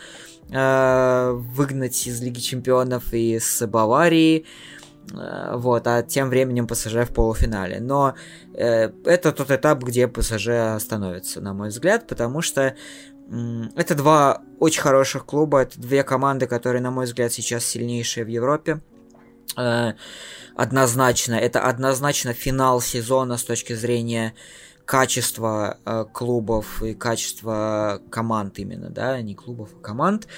э, 0.51 1.33
выгнать 1.33 2.07
из 2.07 2.21
Лиги 2.21 2.41
Чемпионов 2.41 3.13
и 3.13 3.39
с 3.39 3.67
Баварии. 3.67 4.41
Э, 4.41 4.84
вот, 5.13 5.87
а 5.87 6.03
тем 6.03 6.29
временем 6.29 6.67
ПСЖ 6.67 7.05
в 7.05 7.13
полуфинале. 7.13 7.81
Но 7.81 8.15
э, 8.55 8.91
это 9.05 9.33
тот 9.33 9.51
этап, 9.51 9.83
где 9.83 10.09
ПСЖ 10.09 10.81
становится, 10.81 11.41
на 11.41 11.53
мой 11.53 11.69
взгляд, 11.69 12.07
потому 12.07 12.41
что 12.41 12.63
э, 12.63 12.75
это 13.77 13.95
два 13.95 14.43
очень 14.59 14.81
хороших 14.81 15.27
клуба, 15.27 15.63
это 15.63 15.81
две 15.81 16.03
команды, 16.05 16.47
которые, 16.47 16.81
на 16.81 16.91
мой 16.91 17.05
взгляд, 17.05 17.33
сейчас 17.33 17.65
сильнейшие 17.65 18.25
в 18.25 18.29
Европе. 18.29 18.81
Э, 19.57 19.93
однозначно, 20.57 21.35
это 21.35 21.61
однозначно 21.61 22.33
финал 22.33 22.81
сезона 22.81 23.37
с 23.37 23.45
точки 23.45 23.75
зрения 23.75 24.35
качество 24.85 25.79
э, 25.85 26.05
клубов 26.13 26.83
и 26.83 26.95
качество 26.95 28.03
команд 28.11 28.59
именно, 28.59 28.91
да, 28.91 29.21
не 29.23 29.35
клубов, 29.35 29.71
а 29.75 29.83
команд 29.83 30.29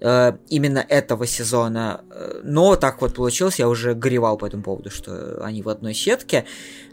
э, 0.00 0.32
именно 0.48 0.84
этого 0.88 1.26
сезона. 1.26 2.04
Но 2.42 2.76
так 2.76 3.00
вот 3.00 3.14
получилось, 3.14 3.58
я 3.58 3.68
уже 3.68 3.94
горевал 3.94 4.36
по 4.36 4.46
этому 4.46 4.62
поводу, 4.62 4.90
что 4.90 5.42
они 5.44 5.62
в 5.62 5.68
одной 5.68 5.94
сетке. 5.94 6.44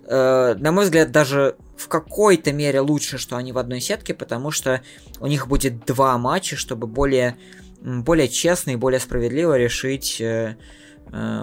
Э, 0.05 0.55
на 0.55 0.72
мой 0.72 0.86
взгляд, 0.86 1.12
даже 1.12 1.55
в 1.75 1.88
какой-то 1.88 2.53
мере 2.53 2.81
лучше, 2.81 3.17
что 3.17 3.36
они 3.36 3.51
в 3.51 3.58
одной 3.58 3.81
сетке, 3.81 4.13
потому 4.13 4.51
что 4.51 4.81
у 5.20 5.27
них 5.27 5.48
будет 5.48 5.86
два 5.86 6.17
матча, 6.20 6.55
чтобы 6.55 6.86
более, 6.86 7.38
более 7.81 8.27
честно 8.27 8.72
и 8.72 8.75
более 8.75 9.00
справедливо 9.00 9.58
решить... 9.58 10.22
Э, 10.22 10.55
Э, 10.55 10.55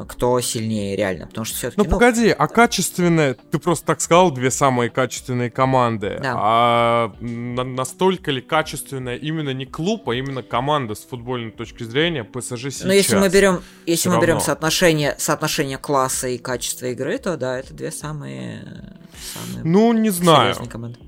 кто 0.09 0.41
сильнее 0.41 0.97
реально, 0.97 1.27
потому 1.27 1.45
что 1.45 1.57
все-таки... 1.57 1.79
Ну, 1.79 1.85
ну 1.85 1.91
погоди, 1.91 2.31
а 2.31 2.49
качественные, 2.49 3.35
ты 3.35 3.59
просто 3.59 3.85
так 3.87 4.00
сказал, 4.00 4.31
две 4.31 4.50
самые 4.50 4.88
качественные 4.88 5.50
команды, 5.50 6.19
да. 6.23 6.35
а 6.37 7.15
на, 7.21 7.65
настолько 7.65 8.31
ли 8.31 8.41
качественная 8.41 9.17
именно 9.17 9.50
не 9.50 9.67
клуб, 9.67 10.09
а 10.09 10.15
именно 10.15 10.43
команда 10.43 10.95
с 10.95 11.00
футбольной 11.00 11.50
точки 11.50 11.83
зрения 11.83 12.25
ПСЖ 12.25 12.71
сейчас? 12.71 12.85
Ну, 12.85 12.93
если 12.93 13.17
мы 13.17 13.29
берем, 13.29 13.62
если 13.85 14.09
мы 14.09 14.21
берем 14.21 14.41
соотношение, 14.41 15.15
соотношение 15.19 15.77
класса 15.77 16.29
и 16.29 16.38
качества 16.38 16.87
игры, 16.87 17.19
то 17.19 17.37
да, 17.37 17.59
это 17.59 17.75
две 17.75 17.91
самые, 17.91 18.97
самые 19.35 19.65
ну, 19.65 19.93
не 19.93 20.11
знаю. 20.11 20.55
команды. 20.71 20.99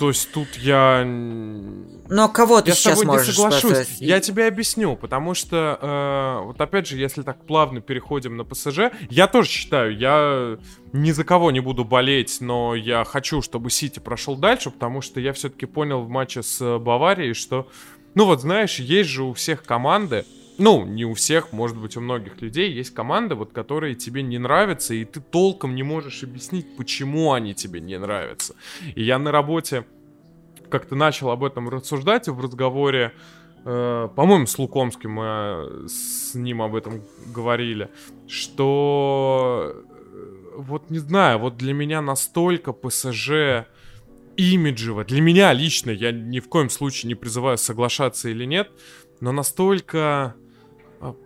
То 0.00 0.08
есть 0.08 0.32
тут 0.32 0.56
я... 0.56 1.04
Но 1.04 2.30
кого 2.30 2.62
ты 2.62 2.70
я 2.70 2.74
сейчас 2.74 2.96
с 2.96 3.00
тобой 3.00 3.18
можешь 3.18 3.28
не 3.28 3.34
соглашусь. 3.34 3.60
Спрашивать? 3.60 4.00
Я 4.00 4.20
тебе 4.20 4.46
объясню, 4.46 4.96
потому 4.96 5.34
что, 5.34 5.78
э, 5.78 6.46
вот 6.46 6.58
опять 6.58 6.86
же, 6.86 6.96
если 6.96 7.20
так 7.20 7.44
плавно 7.44 7.82
переходим 7.82 8.34
на 8.38 8.44
ПСЖ, 8.46 8.92
я 9.10 9.26
тоже 9.26 9.50
считаю, 9.50 9.94
я 9.94 10.58
ни 10.94 11.10
за 11.10 11.24
кого 11.24 11.50
не 11.50 11.60
буду 11.60 11.84
болеть, 11.84 12.38
но 12.40 12.74
я 12.74 13.04
хочу, 13.04 13.42
чтобы 13.42 13.68
Сити 13.68 13.98
прошел 13.98 14.36
дальше, 14.36 14.70
потому 14.70 15.02
что 15.02 15.20
я 15.20 15.34
все-таки 15.34 15.66
понял 15.66 16.00
в 16.00 16.08
матче 16.08 16.42
с 16.42 16.78
Баварией, 16.78 17.34
что, 17.34 17.68
ну 18.14 18.24
вот 18.24 18.40
знаешь, 18.40 18.78
есть 18.78 19.10
же 19.10 19.24
у 19.24 19.34
всех 19.34 19.62
команды, 19.64 20.24
ну, 20.60 20.84
не 20.84 21.06
у 21.06 21.14
всех, 21.14 21.52
может 21.52 21.78
быть, 21.78 21.96
у 21.96 22.00
многих 22.00 22.42
людей 22.42 22.70
есть 22.70 22.92
команды, 22.92 23.34
вот, 23.34 23.52
которые 23.52 23.94
тебе 23.94 24.22
не 24.22 24.38
нравятся, 24.38 24.92
и 24.92 25.06
ты 25.06 25.20
толком 25.20 25.74
не 25.74 25.82
можешь 25.82 26.22
объяснить, 26.22 26.76
почему 26.76 27.32
они 27.32 27.54
тебе 27.54 27.80
не 27.80 27.98
нравятся. 27.98 28.54
И 28.94 29.02
я 29.02 29.18
на 29.18 29.32
работе 29.32 29.86
как-то 30.68 30.94
начал 30.94 31.30
об 31.30 31.44
этом 31.44 31.70
рассуждать 31.70 32.28
в 32.28 32.38
разговоре, 32.38 33.12
э, 33.64 34.08
по-моему, 34.14 34.46
с 34.46 34.58
Лукомским 34.58 35.12
мы 35.12 35.24
э, 35.24 35.86
с 35.88 36.34
ним 36.34 36.60
об 36.60 36.74
этом 36.74 37.02
говорили, 37.34 37.88
что 38.28 39.72
э, 39.74 40.54
вот 40.58 40.90
не 40.90 40.98
знаю, 40.98 41.38
вот 41.38 41.56
для 41.56 41.72
меня 41.72 42.02
настолько 42.02 42.72
ПСЖ 42.72 43.66
имиджево, 44.36 45.04
для 45.04 45.22
меня 45.22 45.54
лично, 45.54 45.90
я 45.90 46.12
ни 46.12 46.38
в 46.38 46.50
коем 46.50 46.68
случае 46.68 47.08
не 47.08 47.14
призываю 47.14 47.56
соглашаться 47.56 48.28
или 48.28 48.44
нет, 48.44 48.70
но 49.20 49.32
настолько 49.32 50.36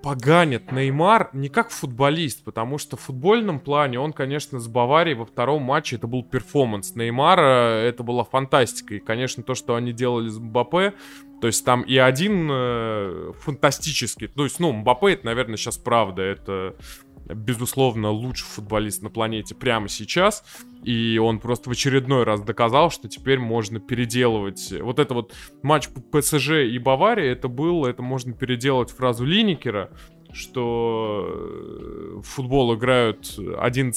поганит 0.03 0.71
Неймар 0.71 1.31
не 1.33 1.49
как 1.49 1.71
футболист, 1.71 2.45
потому 2.45 2.79
что 2.79 2.97
в 2.97 3.01
футбольном 3.01 3.59
плане 3.59 3.99
он, 3.99 4.13
конечно, 4.13 4.61
с 4.61 4.69
Баварией 4.69 5.17
во 5.17 5.27
втором 5.27 5.63
матче 5.63 5.97
это 5.97 6.07
был 6.07 6.23
перформанс 6.23 6.95
Неймара, 6.95 7.81
это 7.83 8.05
была 8.05 8.25
фантастика. 8.25 8.95
И, 8.95 9.01
конечно, 9.01 9.43
то, 9.43 9.55
что 9.55 9.75
они 9.75 9.93
делали 9.93 10.29
с 10.29 10.39
Мбаппе, 10.39 10.95
то 11.41 11.49
есть 11.49 11.65
там 11.65 11.83
и 11.83 11.97
один 11.97 12.49
э, 12.51 13.33
фантастический, 13.41 14.29
то 14.29 14.45
есть, 14.45 14.61
ну, 14.61 14.73
Мбаппе 14.73 15.15
это, 15.15 15.27
наверное, 15.27 15.57
сейчас 15.57 15.77
правда, 15.77 16.23
это 16.23 16.77
безусловно, 17.27 18.11
лучший 18.11 18.47
футболист 18.47 19.03
на 19.03 19.11
планете 19.11 19.55
прямо 19.55 19.89
сейчас. 19.89 20.45
И 20.83 21.19
он 21.19 21.41
просто 21.41 21.71
в 21.71 21.73
очередной 21.73 22.25
раз 22.25 22.43
доказал, 22.43 22.91
что 22.91 23.09
теперь 23.09 23.39
можно 23.39 23.81
переделывать. 23.81 24.73
Вот 24.81 24.99
это 24.99 25.15
вот 25.15 25.35
матч 25.63 25.89
ПСЖ 26.13 26.51
и 26.71 26.79
Бавария, 26.79 27.33
это 27.33 27.49
был, 27.49 27.87
это 27.87 28.03
можно 28.03 28.35
переделать 28.35 28.91
фразу 28.91 29.25
Линикера, 29.25 29.91
что 30.35 31.27
э, 31.29 32.21
в 32.21 32.23
футбол 32.23 32.75
играют 32.75 33.39
один, 33.59 33.93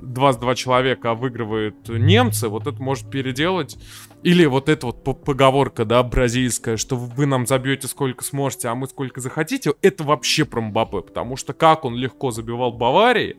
22 0.00 0.54
человека, 0.54 1.10
а 1.10 1.14
выигрывают 1.14 1.88
немцы, 1.88 2.48
вот 2.48 2.66
это 2.66 2.80
может 2.80 3.10
переделать. 3.10 3.76
Или 4.22 4.44
вот 4.46 4.68
эта 4.68 4.86
вот 4.86 5.02
поговорка, 5.02 5.84
да, 5.84 6.02
бразильская, 6.02 6.76
что 6.76 6.96
вы 6.96 7.26
нам 7.26 7.46
забьете 7.46 7.88
сколько 7.88 8.22
сможете, 8.24 8.68
а 8.68 8.74
мы 8.74 8.86
сколько 8.86 9.20
захотите, 9.20 9.74
это 9.82 10.04
вообще 10.04 10.44
про 10.44 10.60
Мбаппе, 10.60 11.00
потому 11.00 11.36
что 11.36 11.52
как 11.52 11.84
он 11.84 11.96
легко 11.96 12.30
забивал 12.30 12.72
Баварии, 12.72 13.36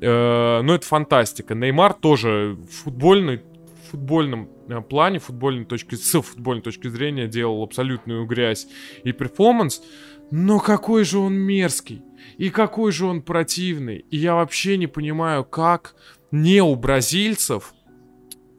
э, 0.00 0.60
ну 0.62 0.72
это 0.72 0.86
фантастика. 0.86 1.54
Неймар 1.54 1.94
тоже 1.94 2.58
футбольный 2.70 3.40
футбольном 3.90 4.48
э, 4.68 4.80
плане, 4.80 5.18
футбольной 5.18 5.64
точки, 5.64 5.94
с 5.96 6.20
футбольной 6.20 6.62
точки 6.62 6.88
зрения 6.88 7.26
делал 7.26 7.62
абсолютную 7.62 8.24
грязь 8.26 8.66
и 9.04 9.12
перформанс. 9.12 9.82
Но 10.30 10.58
какой 10.60 11.04
же 11.04 11.18
он 11.18 11.34
мерзкий. 11.34 12.02
И 12.38 12.50
какой 12.50 12.92
же 12.92 13.06
он 13.06 13.22
противный. 13.22 14.04
И 14.10 14.16
я 14.16 14.34
вообще 14.34 14.76
не 14.76 14.86
понимаю, 14.86 15.44
как 15.44 15.94
не 16.30 16.62
у 16.62 16.74
бразильцев 16.76 17.74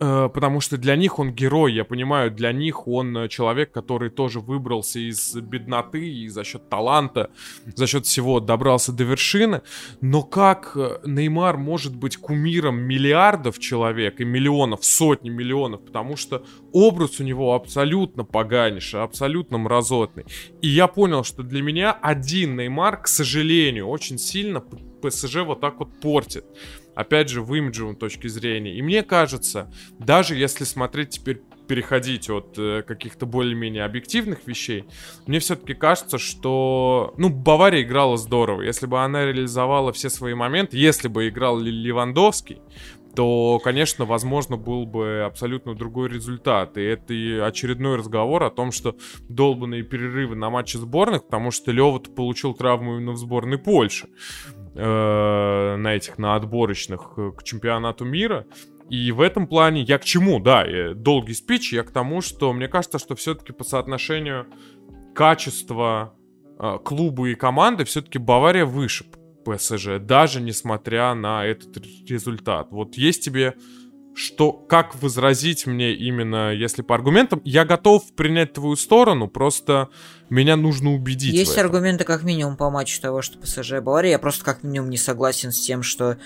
потому 0.01 0.61
что 0.61 0.77
для 0.77 0.95
них 0.95 1.19
он 1.19 1.31
герой, 1.31 1.73
я 1.73 1.85
понимаю, 1.85 2.31
для 2.31 2.51
них 2.51 2.87
он 2.87 3.15
э, 3.15 3.27
человек, 3.29 3.71
который 3.71 4.09
тоже 4.09 4.39
выбрался 4.39 4.97
из 4.97 5.35
бедноты 5.35 6.09
и 6.09 6.27
за 6.27 6.43
счет 6.43 6.69
таланта, 6.69 7.29
за 7.75 7.85
счет 7.85 8.07
всего 8.07 8.39
добрался 8.39 8.91
до 8.91 9.03
вершины, 9.03 9.61
но 10.01 10.23
как 10.23 10.71
э, 10.75 10.97
Неймар 11.05 11.57
может 11.57 11.95
быть 11.95 12.17
кумиром 12.17 12.81
миллиардов 12.81 13.59
человек 13.59 14.19
и 14.21 14.25
миллионов, 14.25 14.83
сотни 14.83 15.29
миллионов, 15.29 15.85
потому 15.85 16.15
что 16.15 16.43
образ 16.71 17.19
у 17.19 17.23
него 17.23 17.53
абсолютно 17.53 18.23
поганейший, 18.23 19.03
абсолютно 19.03 19.59
мразотный. 19.59 20.25
И 20.63 20.67
я 20.67 20.87
понял, 20.87 21.23
что 21.23 21.43
для 21.43 21.61
меня 21.61 21.91
один 21.91 22.57
Неймар, 22.57 23.03
к 23.03 23.07
сожалению, 23.07 23.87
очень 23.87 24.17
сильно 24.17 24.63
ПСЖ 25.01 25.43
вот 25.45 25.61
так 25.61 25.79
вот 25.79 25.89
портит 25.99 26.45
опять 26.95 27.29
же, 27.29 27.41
в 27.41 27.53
имиджевом 27.53 27.95
точке 27.95 28.29
зрения. 28.29 28.75
И 28.75 28.81
мне 28.81 29.03
кажется, 29.03 29.71
даже 29.99 30.35
если 30.35 30.63
смотреть 30.63 31.09
теперь 31.09 31.41
переходить 31.67 32.29
от 32.29 32.55
э, 32.57 32.83
каких-то 32.85 33.25
более-менее 33.25 33.85
объективных 33.85 34.45
вещей, 34.45 34.83
мне 35.25 35.39
все-таки 35.39 35.73
кажется, 35.73 36.17
что, 36.17 37.13
ну, 37.17 37.29
Бавария 37.29 37.83
играла 37.83 38.17
здорово. 38.17 38.63
Если 38.63 38.87
бы 38.87 39.01
она 39.01 39.25
реализовала 39.25 39.93
все 39.93 40.09
свои 40.09 40.33
моменты, 40.33 40.77
если 40.77 41.07
бы 41.07 41.29
играл 41.29 41.59
Левандовский, 41.59 42.61
то, 43.15 43.59
конечно, 43.63 44.05
возможно, 44.05 44.57
был 44.57 44.85
бы 44.85 45.23
абсолютно 45.25 45.75
другой 45.75 46.09
результат. 46.09 46.77
И 46.77 46.81
это 46.81 47.13
и 47.13 47.37
очередной 47.39 47.97
разговор 47.97 48.43
о 48.43 48.49
том, 48.49 48.71
что 48.71 48.95
долбанные 49.29 49.83
перерывы 49.83 50.35
на 50.35 50.49
матче 50.49 50.77
сборных, 50.77 51.25
потому 51.25 51.51
что 51.51 51.71
Лева 51.71 51.99
получил 51.99 52.53
травму 52.53 52.97
именно 52.97 53.11
в 53.11 53.17
сборной 53.17 53.57
Польши 53.57 54.07
э, 54.75 55.75
на 55.75 55.95
этих, 55.95 56.17
на 56.17 56.35
отборочных 56.35 57.13
э, 57.17 57.31
к 57.37 57.43
чемпионату 57.43 58.05
мира. 58.05 58.45
И 58.89 59.11
в 59.11 59.21
этом 59.21 59.47
плане 59.47 59.81
я 59.81 59.97
к 59.97 60.03
чему? 60.03 60.39
Да, 60.39 60.65
долгий 60.93 61.33
спич, 61.33 61.71
я 61.73 61.83
к 61.83 61.91
тому, 61.91 62.21
что 62.21 62.51
мне 62.51 62.67
кажется, 62.67 62.99
что 62.99 63.15
все-таки 63.15 63.53
по 63.53 63.63
соотношению 63.63 64.47
качества 65.15 66.13
э, 66.59 66.77
клуба 66.83 67.29
и 67.29 67.35
команды 67.35 67.85
все-таки 67.85 68.17
Бавария 68.17 68.65
выше 68.65 69.05
ПСЖ, 69.45 69.99
даже 69.99 70.41
несмотря 70.41 71.13
на 71.13 71.45
этот 71.45 71.77
результат. 72.07 72.67
Вот 72.71 72.95
есть 72.95 73.23
тебе 73.23 73.55
что, 74.13 74.51
как 74.51 75.01
возразить 75.01 75.65
мне 75.65 75.93
именно, 75.93 76.53
если 76.53 76.81
по 76.81 76.95
аргументам, 76.95 77.41
я 77.45 77.65
готов 77.65 78.13
принять 78.13 78.53
твою 78.53 78.75
сторону, 78.75 79.27
просто 79.27 79.89
меня 80.31 80.55
нужно 80.55 80.93
убедить. 80.93 81.33
Есть 81.33 81.57
аргументы 81.57 82.05
как 82.05 82.23
минимум 82.23 82.55
по 82.55 82.69
матчу 82.69 83.01
того, 83.01 83.21
что 83.21 83.37
ПСЖ 83.37 83.73
и 83.73 83.79
Бавария. 83.79 84.11
Я 84.11 84.19
просто 84.19 84.45
как 84.45 84.63
минимум 84.63 84.89
не 84.89 84.97
согласен 84.97 85.51
с 85.51 85.59
тем, 85.59 85.83
что 85.83 86.17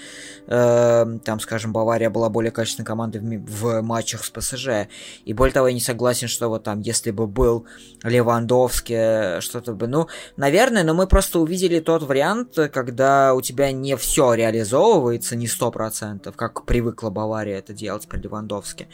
э, 0.46 1.06
там, 1.26 1.40
скажем, 1.40 1.74
Бавария 1.74 2.12
была 2.12 2.30
более 2.30 2.52
качественной 2.52 2.86
командой 2.86 3.18
в, 3.18 3.48
в 3.48 3.82
матчах 3.82 4.24
с 4.24 4.30
ПСЖ. 4.30 4.88
И 5.26 5.34
более 5.34 5.54
того, 5.54 5.70
я 5.70 5.74
не 5.74 5.80
согласен, 5.80 6.28
что 6.28 6.50
вот 6.50 6.64
там, 6.64 6.82
если 6.82 7.10
бы 7.10 7.26
был 7.26 7.66
Левандовский, 8.04 9.42
что-то 9.42 9.74
бы... 9.74 9.88
Ну, 9.88 10.08
наверное, 10.38 10.84
но 10.84 10.94
мы 10.94 11.08
просто 11.08 11.40
увидели 11.40 11.80
тот 11.80 12.04
вариант, 12.04 12.60
когда 12.72 13.34
у 13.34 13.42
тебя 13.42 13.72
не 13.72 13.98
все 13.98 14.36
реализовывается, 14.36 15.36
не 15.36 15.48
сто 15.48 15.72
процентов, 15.72 16.36
как 16.36 16.66
привыкла 16.66 17.10
Бавария 17.10 17.58
это 17.58 17.74
делать 17.74 18.08
при 18.08 18.20
Левандовске. 18.20 18.88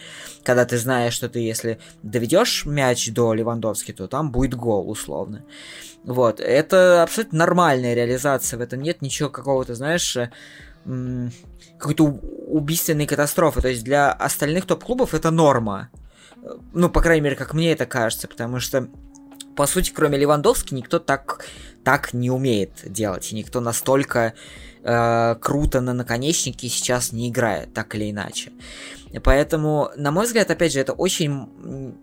Когда 0.43 0.63
ты 0.63 0.77
знаешь, 0.77 1.13
что 1.13 1.27
ты, 1.27 1.39
если 1.39 1.79
доведешь 2.01 2.65
мяч 2.65 3.11
до 3.11 3.33
Левандовски, 3.33 3.91
то 3.91 4.07
там 4.07 4.31
будет 4.31 4.55
гол, 4.55 4.89
условно. 5.01 5.43
Вот, 6.03 6.39
это 6.39 7.03
абсолютно 7.03 7.39
нормальная 7.39 7.93
реализация, 7.93 8.57
в 8.57 8.61
этом 8.61 8.81
нет 8.81 9.01
ничего 9.01 9.29
какого-то, 9.29 9.75
знаешь, 9.75 10.17
какой-то 11.77 12.03
убийственной 12.03 13.05
катастрофы. 13.05 13.61
То 13.61 13.69
есть 13.69 13.83
для 13.83 14.11
остальных 14.11 14.65
топ-клубов 14.65 15.13
это 15.13 15.31
норма. 15.31 15.89
Ну, 16.73 16.89
по 16.89 17.01
крайней 17.01 17.21
мере, 17.21 17.35
как 17.35 17.53
мне 17.53 17.71
это 17.71 17.85
кажется, 17.85 18.27
потому 18.27 18.59
что, 18.59 18.87
по 19.55 19.67
сути, 19.67 19.91
кроме 19.91 20.17
Левандовски, 20.17 20.73
никто 20.73 20.97
так, 20.97 21.45
так 21.83 22.13
не 22.13 22.31
умеет 22.31 22.81
делать, 22.83 23.31
и 23.31 23.35
никто 23.35 23.59
настолько 23.59 24.33
э, 24.83 25.35
круто 25.39 25.81
на 25.81 25.93
наконечнике 25.93 26.69
сейчас 26.69 27.11
не 27.11 27.29
играет, 27.29 27.73
так 27.73 27.95
или 27.95 28.11
иначе. 28.11 28.51
Поэтому, 29.23 29.91
на 29.97 30.11
мой 30.11 30.25
взгляд, 30.25 30.49
опять 30.51 30.71
же, 30.71 30.79
это 30.79 30.93
очень, 30.93 31.49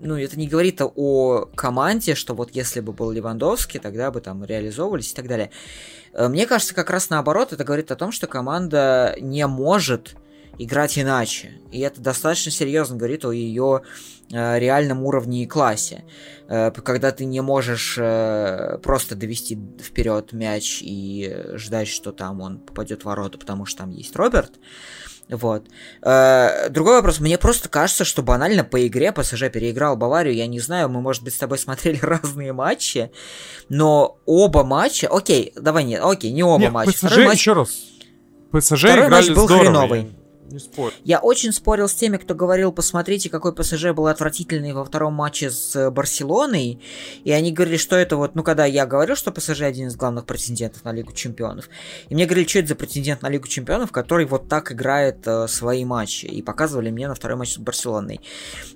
ну, 0.01 0.17
это 0.17 0.39
не 0.39 0.47
говорит 0.47 0.81
о 0.83 1.49
команде, 1.55 2.15
что 2.15 2.35
вот 2.35 2.51
если 2.53 2.81
бы 2.81 2.93
был 2.93 3.11
Левандовский, 3.11 3.81
тогда 3.81 4.11
бы 4.11 4.21
там 4.21 4.45
реализовывались 4.45 5.13
и 5.13 5.15
так 5.15 5.27
далее. 5.27 5.51
Э, 6.13 6.29
мне 6.29 6.47
кажется, 6.47 6.75
как 6.75 6.91
раз 6.91 7.11
наоборот, 7.11 7.53
это 7.53 7.65
говорит 7.65 7.91
о 7.91 7.97
том, 7.97 8.13
что 8.13 8.27
команда 8.27 9.17
не 9.21 9.47
может 9.47 10.17
играть 10.59 10.99
иначе. 10.99 11.53
И 11.71 11.81
это 11.81 12.01
достаточно 12.01 12.51
серьезно 12.51 12.97
говорит 12.97 13.25
о 13.25 13.33
ее 13.33 13.83
э, 14.31 14.59
реальном 14.59 15.05
уровне 15.05 15.45
и 15.45 15.47
классе. 15.47 16.05
Э, 16.49 16.71
когда 16.71 17.13
ты 17.13 17.25
не 17.25 17.41
можешь 17.41 17.97
э, 17.99 18.79
просто 18.83 19.15
довести 19.15 19.59
вперед 19.81 20.33
мяч 20.33 20.81
и 20.83 21.45
ждать, 21.55 21.89
что 21.89 22.13
там 22.13 22.41
он 22.41 22.59
попадет 22.59 23.03
в 23.03 23.05
ворота, 23.07 23.39
потому 23.39 23.65
что 23.67 23.79
там 23.79 23.91
есть 23.91 24.15
Роберт. 24.17 24.59
Вот. 25.29 25.67
Э, 26.03 26.69
другой 26.71 26.97
вопрос. 26.97 27.21
Мне 27.21 27.39
просто 27.39 27.69
кажется, 27.69 28.05
что 28.05 28.23
банально 28.23 28.65
по 28.65 28.87
игре 28.87 29.13
ПСЖ 29.13 29.51
переиграл 29.53 29.97
Баварию. 29.97 30.35
Я 30.35 30.47
не 30.47 30.59
знаю, 30.59 30.89
мы, 30.89 31.01
может 31.01 31.23
быть, 31.23 31.35
с 31.35 31.39
тобой 31.39 31.59
смотрели 31.59 31.99
разные 32.01 32.53
матчи, 32.53 33.11
но 33.69 34.19
оба 34.27 34.65
матча... 34.65 35.09
Окей, 35.09 35.53
давай 35.57 35.85
нет, 35.85 36.03
окей, 36.03 36.33
не 36.33 36.43
оба 36.43 36.63
нет, 36.63 36.73
матча. 36.73 36.93
ПСЖ, 36.93 37.19
матч... 37.19 37.39
еще 37.39 37.53
раз. 37.53 37.69
ПСЖ 38.53 38.79
Второй 38.79 39.07
играли 39.07 39.11
матч 39.11 39.29
был 39.29 39.45
здорово. 39.45 39.65
хреновый 39.65 40.18
не 40.53 40.59
спорю. 40.59 40.93
Я 41.05 41.19
очень 41.19 41.53
спорил 41.53 41.89
с 41.89 41.95
теми, 41.95 42.17
кто 42.17 42.35
говорил, 42.35 42.73
посмотрите, 42.73 43.31
какой 43.31 43.55
ПСЖ 43.55 43.91
был 43.93 44.07
отвратительный 44.07 44.73
во 44.73 44.85
втором 44.85 45.15
матче 45.15 45.51
с 45.51 45.75
э, 45.77 45.91
Барселоной. 45.91 46.81
И 47.25 47.33
они 47.33 47.53
говорили, 47.53 47.77
что 47.77 47.97
это 47.97 48.17
вот, 48.17 48.35
ну, 48.35 48.43
когда 48.43 48.65
я 48.65 48.87
говорил, 48.87 49.17
что 49.17 49.33
ПСЖ 49.33 49.63
один 49.63 49.89
из 49.89 49.97
главных 49.97 50.27
претендентов 50.27 50.85
на 50.85 50.93
Лигу 50.93 51.13
Чемпионов. 51.13 51.69
И 52.09 52.15
мне 52.15 52.27
говорили, 52.27 52.47
что 52.47 52.61
это 52.61 52.69
за 52.69 52.75
претендент 52.77 53.23
на 53.23 53.29
Лигу 53.29 53.47
Чемпионов, 53.49 53.93
который 53.93 54.27
вот 54.27 54.49
так 54.49 54.73
играет 54.73 55.27
э, 55.27 55.49
свои 55.49 55.85
матчи. 55.85 56.27
И 56.27 56.43
показывали 56.43 56.91
мне 56.91 57.09
на 57.09 57.15
второй 57.15 57.37
матч 57.37 57.55
с 57.55 57.59
Барселоной. 57.59 58.21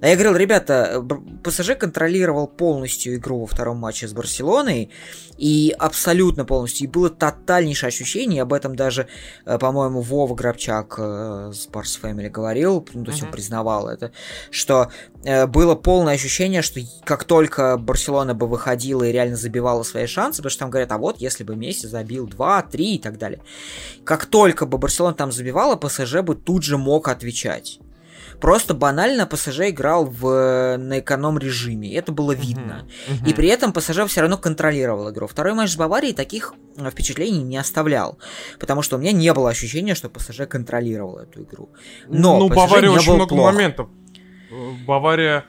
А 0.00 0.08
я 0.08 0.14
говорил, 0.14 0.37
ребята, 0.37 1.04
ПСЖ 1.42 1.76
контролировал 1.78 2.46
полностью 2.46 3.14
игру 3.16 3.40
во 3.40 3.46
втором 3.46 3.78
матче 3.78 4.08
с 4.08 4.12
Барселоной. 4.12 4.90
И 5.38 5.74
абсолютно 5.78 6.44
полностью. 6.44 6.87
И 6.87 6.90
было 6.90 7.11
тотальнейшее 7.11 7.88
ощущение, 7.88 8.42
об 8.42 8.52
этом 8.52 8.76
даже, 8.76 9.08
э, 9.44 9.58
по-моему, 9.58 10.00
Вова 10.00 10.35
Грабчак 10.35 10.94
э, 10.98 11.52
Spars 11.68 12.01
Family 12.01 12.29
говорил, 12.29 12.87
ну, 12.92 13.05
то 13.05 13.11
есть 13.11 13.22
uh-huh. 13.22 13.27
он 13.27 13.33
признавал 13.33 13.88
это, 13.88 14.12
что 14.51 14.90
э, 15.25 15.46
было 15.46 15.75
полное 15.75 16.14
ощущение, 16.14 16.62
что 16.62 16.81
как 17.05 17.25
только 17.25 17.77
Барселона 17.77 18.35
бы 18.35 18.46
выходила 18.46 19.05
и 19.05 19.12
реально 19.12 19.37
забивала 19.37 19.83
свои 19.83 20.07
шансы, 20.07 20.38
потому 20.38 20.51
что 20.51 20.61
там 20.61 20.70
говорят, 20.70 20.92
а 20.92 20.98
вот 20.98 21.20
если 21.20 21.44
бы 21.44 21.57
Месси 21.57 21.87
забил 21.87 22.27
2, 22.27 22.62
3 22.62 22.94
и 22.94 22.98
так 22.98 23.18
далее. 23.18 23.40
Как 24.05 24.27
только 24.27 24.66
бы 24.66 24.79
Барселона 24.79 25.14
там 25.14 25.33
забивала, 25.33 25.77
ПСЖ 25.77 26.20
бы 26.20 26.35
тут 26.35 26.62
же 26.62 26.79
мог 26.79 27.09
отвечать. 27.09 27.79
Просто 28.42 28.74
банально 28.74 29.24
ПСЖ 29.28 29.70
играл 29.70 30.05
в, 30.05 30.76
на 30.76 30.98
эконом-режиме. 30.98 31.94
Это 31.94 32.11
было 32.11 32.33
видно. 32.33 32.85
Uh-huh. 32.85 33.22
Uh-huh. 33.22 33.31
И 33.31 33.35
при 33.35 33.46
этом 33.46 33.72
ПСЖ 33.72 34.05
все 34.09 34.20
равно 34.20 34.37
контролировал 34.37 35.12
игру. 35.12 35.28
Второй 35.28 35.55
матч 35.55 35.70
с 35.70 35.76
Баварией 35.76 36.12
таких 36.12 36.52
э, 36.76 36.90
впечатлений 36.90 37.44
не 37.44 37.57
оставлял. 37.57 38.18
Потому 38.59 38.83
что 38.83 38.96
у 38.96 38.98
меня 38.98 39.12
не 39.12 39.33
было 39.33 39.48
ощущения, 39.48 39.94
что 39.94 40.09
ПСЖ 40.11 40.48
контролировал 40.48 41.18
эту 41.18 41.44
игру. 41.44 41.70
Но 42.09 42.40
ну, 42.40 42.48
Бавария 42.48 42.90
очень 42.90 43.07
был 43.07 43.14
много 43.14 43.35
плох. 43.37 43.52
моментов. 43.52 43.88
Бавария... 44.88 45.44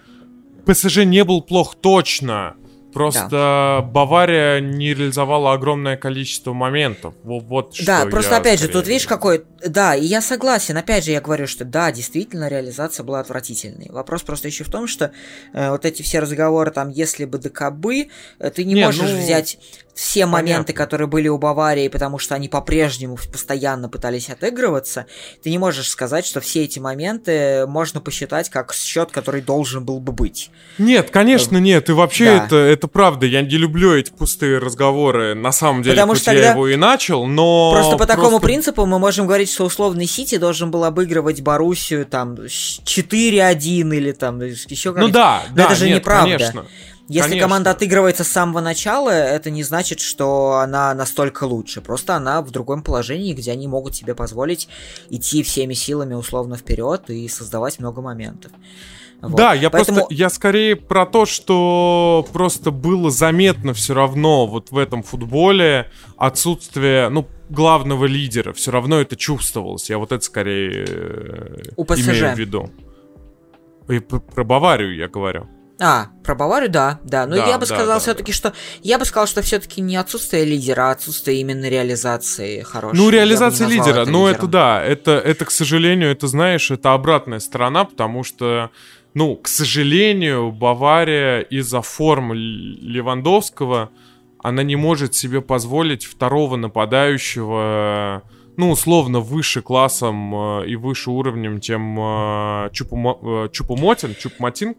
ПСЖ 0.68 0.98
не 0.98 1.24
был 1.24 1.42
плох 1.42 1.74
точно. 1.74 2.56
Просто 2.94 3.28
да. 3.30 3.82
Бавария 3.82 4.60
не 4.60 4.94
реализовала 4.94 5.54
огромное 5.54 5.98
количество 5.98 6.54
моментов. 6.54 7.14
Вот, 7.24 7.44
вот 7.44 7.76
да, 7.86 8.02
что 8.02 8.10
просто 8.10 8.38
опять 8.38 8.60
же, 8.60 8.68
тут 8.68 8.88
видишь 8.88 9.08
какой... 9.08 9.44
Да, 9.66 9.96
и 9.96 10.06
я 10.06 10.22
согласен. 10.22 10.78
Опять 10.78 11.06
же, 11.06 11.12
я 11.12 11.22
говорю, 11.22 11.48
что 11.48 11.66
да, 11.66 11.92
действительно, 11.92 12.48
реализация 12.48 13.04
была 13.04 13.20
отвратительной. 13.20 13.90
Вопрос 13.90 14.24
просто 14.24 14.48
еще 14.48 14.64
в 14.64 14.70
том, 14.70 14.88
что 14.88 15.12
э, 15.54 15.70
вот 15.70 15.86
эти 15.86 16.02
все 16.02 16.20
разговоры 16.20 16.72
там, 16.72 16.90
если 16.90 17.26
бы 17.26 17.38
да 17.38 17.50
кабы, 17.50 18.10
э, 18.40 18.50
ты 18.50 18.64
не, 18.64 18.74
не 18.74 18.86
можешь 18.86 19.10
ну... 19.10 19.18
взять 19.18 19.58
все 19.94 20.26
моменты, 20.26 20.74
которые 20.74 21.08
были 21.08 21.28
у 21.28 21.38
Баварии, 21.38 21.88
потому 21.88 22.18
что 22.18 22.36
они 22.36 22.50
по-прежнему 22.50 23.18
постоянно 23.32 23.90
пытались 23.90 24.30
отыгрываться, 24.30 25.06
ты 25.44 25.52
не 25.52 25.58
можешь 25.58 25.88
сказать, 25.88 26.26
что 26.26 26.42
все 26.42 26.64
эти 26.64 26.80
моменты 26.80 27.66
можно 27.68 28.02
посчитать 28.02 28.50
как 28.50 28.74
счет, 28.74 29.12
который 29.12 29.42
должен 29.42 29.86
был 29.86 30.00
бы 30.00 30.12
быть. 30.12 30.50
Нет, 30.78 31.12
конечно, 31.12 31.58
нет. 31.58 31.90
И 31.90 31.94
вообще 31.94 32.26
да. 32.26 32.46
это, 32.46 32.56
это 32.56 32.88
правда. 32.88 33.26
Я 33.26 33.42
не 33.42 33.58
люблю 33.58 33.96
эти 33.96 34.12
пустые 34.12 34.58
разговоры. 34.58 35.36
На 35.36 35.52
самом 35.52 35.84
деле, 35.84 35.96
потому 35.96 36.16
что 36.16 36.32
я 36.32 36.52
его 36.52 36.68
и 36.68 36.76
начал, 36.76 37.26
но... 37.26 37.74
Просто 37.74 37.98
по 37.98 38.08
такому 38.08 38.30
просто... 38.32 38.48
принципу 38.48 38.86
мы 38.86 38.98
можем 39.00 39.28
говорить, 39.28 39.52
что 39.52 39.66
условный 39.66 40.08
Сити 40.08 40.38
должен 40.38 40.72
был 40.72 40.84
обыгрывать 40.84 41.42
Боруссию 41.42 42.06
там 42.06 42.34
4-1 42.34 43.96
или 43.96 44.12
там 44.12 44.42
еще 44.42 44.94
как-то. 44.94 45.08
Ну 45.08 45.14
да, 45.14 45.44
но 45.50 45.56
да, 45.56 45.66
это 45.66 45.76
же 45.76 45.88
нет, 45.88 45.98
неправда. 45.98 46.38
Конечно. 46.38 46.66
Если 47.10 47.30
Конечно. 47.32 47.48
команда 47.48 47.72
отыгрывается 47.72 48.24
с 48.24 48.30
самого 48.30 48.62
начала, 48.62 49.10
это 49.10 49.50
не 49.50 49.64
значит, 49.64 50.00
что 50.00 50.60
она 50.60 50.94
настолько 50.94 51.44
лучше. 51.44 51.82
Просто 51.82 52.16
она 52.16 52.42
в 52.42 52.52
другом 52.52 52.82
положении, 52.82 53.34
где 53.34 53.52
они 53.52 53.68
могут 53.68 53.94
себе 53.94 54.16
позволить 54.16 54.70
идти 55.10 55.44
всеми 55.44 55.74
силами 55.74 56.14
условно 56.14 56.56
вперед 56.56 57.10
и 57.10 57.28
создавать 57.28 57.80
много 57.80 58.02
моментов. 58.02 58.54
Вот. 59.22 59.36
Да, 59.36 59.54
я 59.54 59.70
Поэтому... 59.70 60.00
просто, 60.00 60.16
я 60.16 60.30
скорее 60.30 60.76
про 60.78 61.06
то, 61.06 61.26
что 61.26 62.26
просто 62.32 62.72
было 62.72 63.10
заметно 63.10 63.74
все 63.74 63.94
равно 63.94 64.48
вот 64.48 64.72
в 64.72 64.78
этом 64.78 65.04
футболе 65.04 65.92
отсутствие, 66.18 67.10
ну, 67.10 67.28
главного 67.50 68.06
лидера. 68.06 68.54
Все 68.54 68.72
равно 68.72 69.00
это 69.00 69.16
чувствовалось. 69.16 69.90
Я 69.90 69.98
вот 69.98 70.12
это 70.14 70.24
скорее 70.24 70.86
э, 70.88 71.62
У 71.76 71.84
имею 71.84 72.36
в 72.36 72.40
виду. 72.40 72.70
И 73.90 74.00
про 74.00 74.44
Баварию 74.44 74.96
я 74.96 75.08
говорю. 75.10 75.48
А, 75.86 76.08
про 76.24 76.34
Баварию, 76.34 76.70
да, 76.70 77.00
да. 77.04 77.28
Но 77.28 77.36
да, 77.36 77.46
я 77.46 77.58
бы 77.58 77.66
да, 77.66 77.76
сказал 77.76 77.96
да, 77.98 78.00
все-таки, 78.00 78.32
да. 78.32 78.36
что 78.38 78.54
я 78.84 78.98
бы 78.98 79.04
сказал, 79.04 79.28
что 79.28 79.42
все-таки 79.42 79.82
не 79.82 79.98
отсутствие 79.98 80.46
лидера, 80.46 80.88
а 80.88 80.92
отсутствие 80.92 81.42
именно 81.42 81.70
реализации 81.70 82.62
хорошей. 82.62 82.98
Ну, 82.98 83.10
реализация 83.10 83.68
лидера, 83.68 84.04
это 84.04 84.10
ну 84.12 84.28
это 84.28 84.48
да, 84.48 84.82
это, 84.82 85.12
это, 85.12 85.44
к 85.44 85.52
сожалению, 85.52 86.10
это, 86.10 86.28
знаешь, 86.28 86.72
это 86.72 86.94
обратная 86.94 87.40
сторона, 87.40 87.84
потому 87.84 88.24
что, 88.24 88.72
ну, 89.14 89.36
к 89.36 89.50
сожалению, 89.50 90.54
Бавария 90.54 91.42
из-за 91.42 91.82
форм 91.82 92.32
Левандовского, 92.32 93.90
она 94.42 94.64
не 94.64 94.78
может 94.78 95.16
себе 95.16 95.42
позволить 95.42 96.06
второго 96.06 96.56
нападающего 96.56 98.24
ну, 98.58 98.72
условно, 98.72 99.20
выше 99.20 99.62
классом 99.62 100.62
э, 100.62 100.68
и 100.68 100.76
выше 100.76 101.10
уровнем, 101.12 101.60
чем 101.60 102.00
э, 102.00 102.70
Чупумо, 102.72 103.18
э, 103.22 103.50
Чупумотин, 103.52 104.16
Чупматин, 104.16 104.76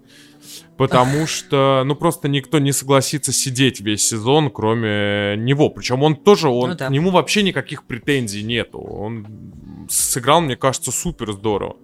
потому 0.77 1.27
что, 1.27 1.83
ну, 1.85 1.95
просто 1.95 2.29
никто 2.29 2.59
не 2.59 2.73
согласится 2.73 3.33
сидеть 3.33 3.81
весь 3.81 4.07
сезон, 4.07 4.51
кроме 4.51 5.37
него. 5.37 5.71
Причем 5.71 6.03
он 6.03 6.17
тоже, 6.17 6.49
он, 6.49 6.71
ну, 6.71 6.77
да. 6.77 6.89
к 6.89 6.91
нему 6.91 7.11
вообще 7.11 7.43
никаких 7.43 7.85
претензий 7.85 8.43
нету. 8.43 8.79
Он 8.79 9.27
сыграл, 9.89 10.41
мне 10.41 10.57
кажется, 10.57 10.93
супер 10.93 11.33
здорово 11.33 11.77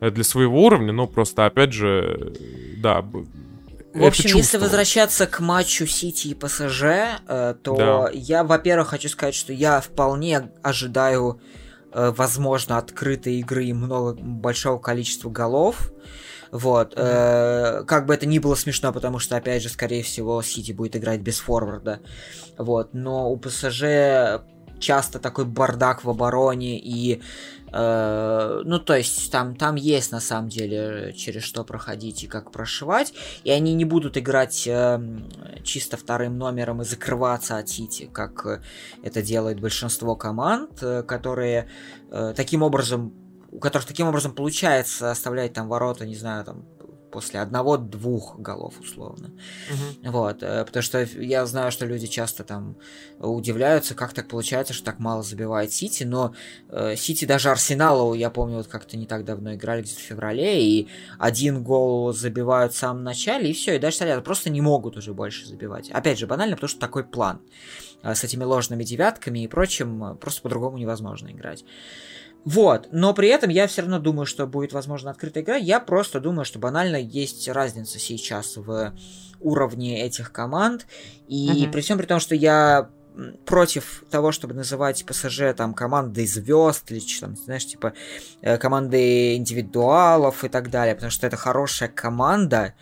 для 0.00 0.24
своего 0.24 0.64
уровня, 0.64 0.92
но 0.92 1.06
просто, 1.06 1.46
опять 1.46 1.72
же, 1.72 2.34
да, 2.76 3.04
в 3.94 4.04
общем, 4.04 4.36
если 4.36 4.56
возвращаться 4.58 5.26
к 5.26 5.40
матчу 5.40 5.86
Сити 5.86 6.28
и 6.28 6.34
ПСЖ, 6.34 6.82
э, 6.82 7.54
то 7.62 7.76
да. 7.76 8.10
я, 8.12 8.44
во-первых, 8.44 8.88
хочу 8.88 9.08
сказать, 9.08 9.34
что 9.34 9.52
я 9.52 9.80
вполне 9.80 10.50
ожидаю, 10.62 11.40
э, 11.92 12.12
возможно, 12.16 12.78
открытой 12.78 13.34
игры 13.36 13.66
и 13.66 13.72
много 13.72 14.14
большого 14.14 14.78
количества 14.78 15.30
голов. 15.30 15.92
Вот. 16.50 16.94
Э, 16.96 17.84
как 17.86 18.06
бы 18.06 18.14
это 18.14 18.26
ни 18.26 18.38
было 18.38 18.54
смешно, 18.54 18.92
потому 18.92 19.18
что, 19.18 19.36
опять 19.36 19.62
же, 19.62 19.68
скорее 19.68 20.02
всего, 20.02 20.42
Сити 20.42 20.72
будет 20.72 20.96
играть 20.96 21.20
без 21.20 21.38
форварда. 21.38 22.00
Вот. 22.58 22.94
Но 22.94 23.30
у 23.30 23.36
ПСЖ 23.36 24.42
часто 24.78 25.18
такой 25.18 25.44
бардак 25.44 26.04
в 26.04 26.10
обороне 26.10 26.78
и 26.78 27.22
ну 27.72 28.78
то 28.78 28.94
есть 28.94 29.30
там 29.32 29.56
там 29.56 29.76
есть 29.76 30.12
на 30.12 30.20
самом 30.20 30.48
деле 30.48 31.14
через 31.16 31.42
что 31.42 31.64
проходить 31.64 32.22
и 32.24 32.26
как 32.26 32.50
прошивать. 32.50 33.14
И 33.44 33.50
они 33.50 33.74
не 33.74 33.84
будут 33.84 34.16
играть 34.18 34.66
э, 34.66 35.00
чисто 35.64 35.96
вторым 35.96 36.38
номером 36.38 36.82
и 36.82 36.84
закрываться 36.84 37.58
от 37.58 37.68
Сити 37.68 38.10
как 38.12 38.62
это 39.02 39.22
делает 39.22 39.60
большинство 39.60 40.16
команд 40.16 40.82
э, 40.82 41.02
которые 41.02 41.68
э, 42.10 42.34
таким 42.36 42.62
образом 42.62 43.14
у 43.52 43.58
которых 43.58 43.86
таким 43.86 44.08
образом 44.08 44.32
получается 44.34 45.10
оставлять 45.10 45.52
там 45.52 45.68
ворота, 45.68 46.06
не 46.06 46.14
знаю, 46.14 46.44
там 46.44 46.64
после 47.12 47.40
одного-двух 47.40 48.40
голов 48.40 48.80
условно. 48.80 49.30
Uh-huh. 49.70 50.10
Вот, 50.10 50.42
э, 50.42 50.64
потому 50.64 50.82
что 50.82 51.02
я 51.02 51.46
знаю, 51.46 51.70
что 51.70 51.86
люди 51.86 52.06
часто 52.06 52.42
там 52.42 52.76
удивляются, 53.20 53.94
как 53.94 54.12
так 54.14 54.28
получается, 54.28 54.72
что 54.72 54.84
так 54.86 54.98
мало 54.98 55.22
забивает 55.22 55.72
Сити, 55.72 56.04
но 56.04 56.34
э, 56.70 56.96
Сити 56.96 57.24
даже 57.24 57.50
Арсеналу, 57.50 58.14
я 58.14 58.30
помню, 58.30 58.56
вот 58.56 58.66
как-то 58.66 58.96
не 58.96 59.06
так 59.06 59.24
давно 59.24 59.54
играли 59.54 59.82
где-то 59.82 60.00
в 60.00 60.02
феврале, 60.02 60.64
и 60.64 60.88
один 61.18 61.62
гол 61.62 62.12
забивают 62.12 62.72
в 62.72 62.76
самом 62.78 63.04
начале, 63.04 63.50
и 63.50 63.52
все, 63.52 63.76
и 63.76 63.78
дальше 63.78 63.96
стоят, 63.96 64.24
просто 64.24 64.50
не 64.50 64.60
могут 64.60 64.96
уже 64.96 65.14
больше 65.14 65.46
забивать. 65.46 65.90
Опять 65.90 66.18
же, 66.18 66.26
банально, 66.26 66.56
потому 66.56 66.68
что 66.68 66.80
такой 66.80 67.04
план 67.04 67.40
э, 68.02 68.14
с 68.14 68.24
этими 68.24 68.44
ложными 68.44 68.82
девятками 68.82 69.44
и 69.44 69.48
прочим, 69.48 70.16
просто 70.18 70.42
по-другому 70.42 70.78
невозможно 70.78 71.30
играть. 71.30 71.64
Вот, 72.44 72.88
но 72.90 73.14
при 73.14 73.28
этом 73.28 73.50
я 73.50 73.66
все 73.66 73.82
равно 73.82 73.98
думаю, 73.98 74.26
что 74.26 74.46
будет, 74.46 74.72
возможно, 74.72 75.10
открытая 75.10 75.44
игра. 75.44 75.56
Я 75.56 75.78
просто 75.80 76.20
думаю, 76.20 76.44
что 76.44 76.58
банально 76.58 76.96
есть 76.96 77.48
разница 77.48 77.98
сейчас 77.98 78.56
в 78.56 78.92
уровне 79.40 80.02
этих 80.02 80.32
команд. 80.32 80.86
И 81.28 81.48
uh-huh. 81.48 81.70
при 81.70 81.80
всем 81.80 81.98
при 81.98 82.06
том, 82.06 82.20
что 82.20 82.34
я 82.34 82.90
против 83.44 84.04
того, 84.10 84.32
чтобы 84.32 84.54
называть 84.54 85.04
ПСЖ 85.04 85.54
там 85.56 85.74
командой 85.74 86.26
звезд 86.26 86.90
или 86.90 87.00
там, 87.20 87.36
знаешь, 87.36 87.66
типа 87.66 87.92
э, 88.40 88.56
командой 88.56 89.36
индивидуалов 89.36 90.44
и 90.44 90.48
так 90.48 90.70
далее, 90.70 90.94
потому 90.94 91.10
что 91.10 91.26
это 91.26 91.36
хорошая 91.36 91.88
команда, 91.88 92.74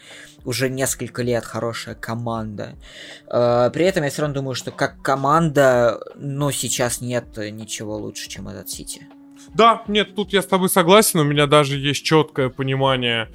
уже 0.44 0.70
несколько 0.70 1.22
лет 1.22 1.44
хорошая 1.44 1.94
команда. 1.94 2.76
Э, 3.26 3.70
при 3.72 3.84
этом 3.84 4.04
я 4.04 4.10
все 4.10 4.22
равно 4.22 4.34
думаю, 4.36 4.54
что 4.54 4.70
как 4.70 5.02
команда, 5.02 6.00
ну, 6.14 6.50
сейчас 6.52 7.00
нет 7.00 7.36
ничего 7.36 7.96
лучше, 7.96 8.28
чем 8.28 8.48
этот 8.48 8.68
Сити. 8.68 9.06
Да, 9.54 9.82
нет, 9.88 10.14
тут 10.14 10.32
я 10.32 10.42
с 10.42 10.46
тобой 10.46 10.68
согласен. 10.68 11.20
У 11.20 11.24
меня 11.24 11.46
даже 11.46 11.76
есть 11.76 12.04
четкое 12.04 12.48
понимание, 12.48 13.28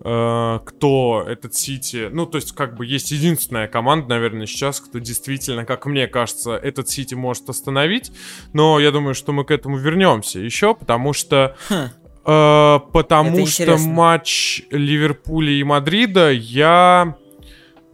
э, 0.00 0.58
кто 0.64 1.24
этот 1.26 1.54
Сити. 1.54 2.08
Ну, 2.12 2.26
то 2.26 2.36
есть, 2.36 2.52
как 2.52 2.76
бы 2.76 2.86
есть 2.86 3.10
единственная 3.10 3.68
команда, 3.68 4.08
наверное, 4.10 4.46
сейчас, 4.46 4.80
кто 4.80 4.98
действительно, 4.98 5.64
как 5.64 5.86
мне 5.86 6.06
кажется, 6.06 6.56
этот 6.56 6.88
Сити 6.88 7.14
может 7.14 7.48
остановить. 7.48 8.12
Но 8.52 8.78
я 8.78 8.90
думаю, 8.90 9.14
что 9.14 9.32
мы 9.32 9.44
к 9.44 9.50
этому 9.50 9.78
вернемся 9.78 10.38
еще, 10.38 10.74
потому 10.74 11.12
что. 11.12 11.56
Хм. 11.68 11.88
Э, 12.28 12.80
потому 12.92 13.46
что 13.46 13.76
матч 13.78 14.62
Ливерпуля 14.70 15.52
и 15.52 15.62
Мадрида 15.62 16.32
я 16.32 17.16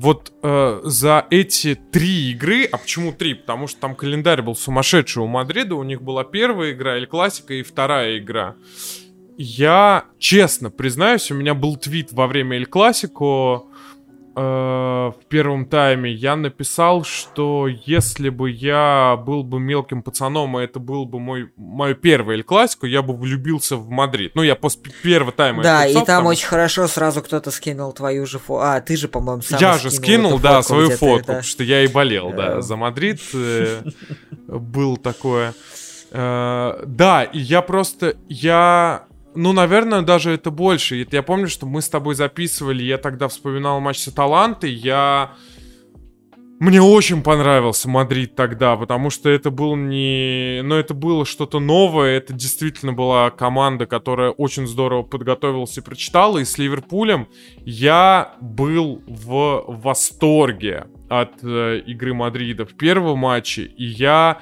вот 0.02 0.32
э, 0.42 0.80
за 0.82 1.26
эти 1.30 1.76
три 1.76 2.32
игры, 2.32 2.64
а 2.64 2.76
почему 2.76 3.12
три? 3.12 3.34
Потому 3.34 3.68
что 3.68 3.80
там 3.80 3.94
календарь 3.94 4.42
был 4.42 4.56
сумасшедший 4.56 5.22
у 5.22 5.28
Мадрида, 5.28 5.76
у 5.76 5.84
них 5.84 6.02
была 6.02 6.24
первая 6.24 6.72
игра, 6.72 6.98
Эль 6.98 7.06
Классика, 7.06 7.54
и 7.54 7.62
вторая 7.62 8.18
игра. 8.18 8.56
Я, 9.38 10.06
честно 10.18 10.70
признаюсь, 10.70 11.30
у 11.30 11.34
меня 11.34 11.54
был 11.54 11.76
твит 11.76 12.12
во 12.12 12.26
время 12.26 12.56
Эль 12.56 12.66
Классико, 12.66 13.62
в 14.34 15.16
первом 15.28 15.66
тайме 15.66 16.12
я 16.12 16.36
написал, 16.36 17.04
что 17.04 17.68
если 17.68 18.28
бы 18.28 18.50
я 18.50 19.16
был 19.24 19.42
бы 19.42 19.60
мелким 19.60 20.02
пацаном, 20.02 20.58
и 20.58 20.64
это 20.64 20.80
был 20.80 21.04
бы 21.04 21.20
мой 21.20 21.52
мою 21.56 21.94
первую 21.94 22.36
Эль 22.36 22.42
Классику, 22.42 22.86
я 22.86 23.02
бы 23.02 23.16
влюбился 23.16 23.76
в 23.76 23.88
Мадрид. 23.90 24.32
Ну, 24.34 24.42
я 24.42 24.56
после 24.56 24.82
первого 25.02 25.32
тайма 25.32 25.62
Да, 25.62 25.80
написал, 25.80 26.02
и 26.02 26.06
там 26.06 26.26
очень 26.26 26.46
хорошо 26.46 26.86
сразу 26.86 27.22
кто-то 27.22 27.50
скинул 27.50 27.92
твою 27.92 28.26
же 28.26 28.38
фото. 28.38 28.74
А, 28.74 28.80
ты 28.80 28.96
же, 28.96 29.08
по-моему, 29.08 29.42
сам 29.42 29.58
Я 29.60 29.78
же 29.78 29.90
скинул, 29.90 30.38
да, 30.38 30.62
свою 30.62 30.90
фотку, 30.90 31.26
потому 31.26 31.42
что 31.42 31.64
я 31.64 31.84
и 31.84 31.88
болел, 31.88 32.32
да, 32.32 32.60
за 32.60 32.76
Мадрид. 32.76 33.20
Э, 33.34 33.82
был 34.46 34.96
такое. 34.96 35.54
Э, 36.10 36.82
да, 36.86 37.24
и 37.24 37.38
я 37.38 37.62
просто... 37.62 38.16
Я 38.28 39.06
ну, 39.34 39.52
наверное, 39.52 40.02
даже 40.02 40.32
это 40.32 40.50
больше. 40.50 41.06
Я 41.10 41.22
помню, 41.22 41.48
что 41.48 41.66
мы 41.66 41.82
с 41.82 41.88
тобой 41.88 42.14
записывали, 42.14 42.82
я 42.82 42.98
тогда 42.98 43.28
вспоминал 43.28 43.80
матч 43.80 43.98
с 43.98 44.08
Аталантой, 44.08 44.72
я... 44.72 45.32
Мне 46.60 46.80
очень 46.80 47.24
понравился 47.24 47.88
Мадрид 47.88 48.36
тогда, 48.36 48.76
потому 48.76 49.10
что 49.10 49.28
это 49.28 49.50
был 49.50 49.74
не... 49.74 50.60
Ну, 50.62 50.76
это 50.76 50.94
было 50.94 51.26
что-то 51.26 51.58
новое, 51.58 52.16
это 52.18 52.32
действительно 52.32 52.92
была 52.92 53.30
команда, 53.30 53.86
которая 53.86 54.30
очень 54.30 54.68
здорово 54.68 55.02
подготовилась 55.02 55.76
и 55.76 55.80
прочитала, 55.80 56.38
и 56.38 56.44
с 56.44 56.58
Ливерпулем 56.58 57.26
я 57.64 58.36
был 58.40 59.02
в 59.08 59.64
восторге 59.66 60.86
от 61.08 61.42
э, 61.42 61.82
игры 61.84 62.14
Мадрида 62.14 62.64
в 62.64 62.74
первом 62.76 63.18
матче, 63.18 63.64
и 63.64 63.84
я 63.84 64.40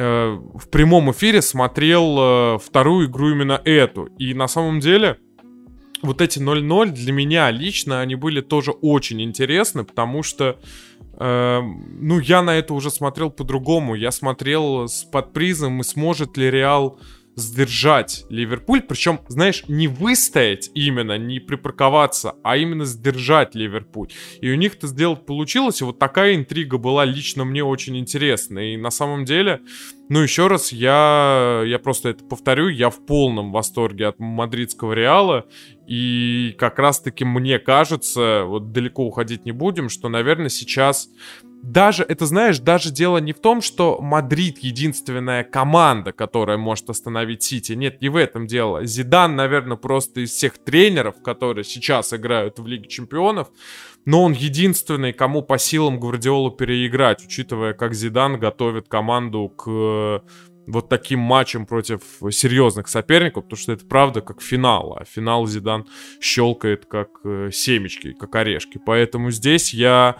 Э, 0.00 0.38
в 0.54 0.68
прямом 0.70 1.10
эфире 1.10 1.42
смотрел 1.42 2.16
э, 2.18 2.58
вторую 2.58 3.08
игру 3.08 3.30
именно 3.30 3.60
эту. 3.64 4.04
И 4.16 4.32
на 4.32 4.46
самом 4.46 4.78
деле 4.78 5.18
вот 6.02 6.20
эти 6.20 6.38
0-0 6.38 6.92
для 6.92 7.12
меня 7.12 7.50
лично, 7.50 8.00
они 8.00 8.14
были 8.14 8.40
тоже 8.40 8.70
очень 8.70 9.20
интересны, 9.20 9.82
потому 9.82 10.22
что 10.22 10.56
э, 11.14 11.60
ну, 11.60 12.20
я 12.20 12.42
на 12.42 12.54
это 12.54 12.74
уже 12.74 12.92
смотрел 12.92 13.30
по-другому. 13.30 13.96
Я 13.96 14.12
смотрел 14.12 14.86
с 14.86 15.02
под 15.02 15.32
призом, 15.32 15.80
и 15.80 15.82
сможет 15.82 16.36
ли 16.36 16.48
Реал 16.48 17.00
сдержать 17.38 18.24
Ливерпуль, 18.28 18.82
причем, 18.82 19.20
знаешь, 19.28 19.64
не 19.68 19.88
выстоять 19.88 20.70
именно, 20.74 21.16
не 21.16 21.38
припарковаться, 21.38 22.34
а 22.42 22.56
именно 22.56 22.84
сдержать 22.84 23.54
Ливерпуль. 23.54 24.08
И 24.40 24.50
у 24.50 24.56
них 24.56 24.74
это 24.74 24.88
сделать 24.88 25.24
получилось, 25.24 25.80
и 25.80 25.84
вот 25.84 25.98
такая 25.98 26.34
интрига 26.34 26.78
была 26.78 27.04
лично 27.04 27.44
мне 27.44 27.62
очень 27.62 27.96
интересна. 27.96 28.72
И 28.72 28.76
на 28.76 28.90
самом 28.90 29.24
деле, 29.24 29.60
ну 30.08 30.20
еще 30.20 30.48
раз, 30.48 30.72
я, 30.72 31.62
я 31.64 31.78
просто 31.78 32.10
это 32.10 32.24
повторю, 32.24 32.68
я 32.68 32.90
в 32.90 33.06
полном 33.06 33.52
восторге 33.52 34.06
от 34.08 34.18
мадридского 34.18 34.92
Реала, 34.92 35.46
и 35.86 36.54
как 36.58 36.78
раз-таки 36.78 37.24
мне 37.24 37.58
кажется, 37.58 38.44
вот 38.44 38.72
далеко 38.72 39.04
уходить 39.04 39.46
не 39.46 39.52
будем, 39.52 39.88
что, 39.88 40.08
наверное, 40.08 40.48
сейчас 40.48 41.08
даже, 41.62 42.04
это 42.04 42.26
знаешь, 42.26 42.58
даже 42.58 42.90
дело 42.90 43.18
не 43.18 43.32
в 43.32 43.40
том, 43.40 43.60
что 43.60 44.00
Мадрид 44.00 44.58
единственная 44.58 45.44
команда, 45.44 46.12
которая 46.12 46.56
может 46.56 46.88
остановить 46.90 47.42
Сити. 47.42 47.72
Нет, 47.72 48.00
не 48.00 48.08
в 48.08 48.16
этом 48.16 48.46
дело. 48.46 48.84
Зидан, 48.84 49.36
наверное, 49.36 49.76
просто 49.76 50.20
из 50.20 50.30
всех 50.30 50.58
тренеров, 50.58 51.22
которые 51.22 51.64
сейчас 51.64 52.12
играют 52.14 52.58
в 52.58 52.66
Лиге 52.66 52.88
Чемпионов, 52.88 53.48
но 54.04 54.22
он 54.22 54.32
единственный, 54.32 55.12
кому 55.12 55.42
по 55.42 55.58
силам 55.58 56.00
Гвардиолу 56.00 56.50
переиграть, 56.50 57.24
учитывая, 57.24 57.74
как 57.74 57.94
Зидан 57.94 58.38
готовит 58.38 58.88
команду 58.88 59.48
к 59.48 59.64
э, 59.68 60.20
вот 60.68 60.88
таким 60.88 61.18
матчам 61.18 61.66
против 61.66 62.02
серьезных 62.30 62.88
соперников, 62.88 63.44
потому 63.44 63.58
что 63.58 63.72
это 63.72 63.86
правда 63.86 64.20
как 64.20 64.40
финал, 64.42 64.96
а 64.98 65.04
финал 65.04 65.46
Зидан 65.46 65.86
щелкает 66.20 66.86
как 66.86 67.08
э, 67.24 67.50
семечки, 67.52 68.12
как 68.12 68.34
орешки. 68.36 68.78
Поэтому 68.84 69.30
здесь 69.30 69.74
я 69.74 70.16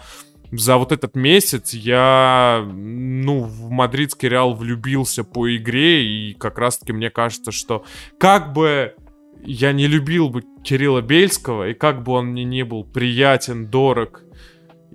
за 0.51 0.77
вот 0.77 0.91
этот 0.91 1.15
месяц 1.15 1.73
я, 1.73 2.65
ну, 2.71 3.41
в 3.43 3.69
мадридский 3.69 4.29
Реал 4.29 4.53
влюбился 4.55 5.23
по 5.23 5.55
игре, 5.55 6.03
и 6.03 6.33
как 6.33 6.57
раз-таки 6.57 6.93
мне 6.93 7.09
кажется, 7.09 7.51
что 7.51 7.85
как 8.17 8.53
бы 8.53 8.95
я 9.43 9.71
не 9.71 9.87
любил 9.87 10.29
бы 10.29 10.43
Кирилла 10.63 11.01
Бельского, 11.01 11.69
и 11.69 11.73
как 11.73 12.03
бы 12.03 12.13
он 12.13 12.27
мне 12.27 12.43
не 12.43 12.63
был 12.63 12.83
приятен, 12.83 13.67
дорог 13.67 14.23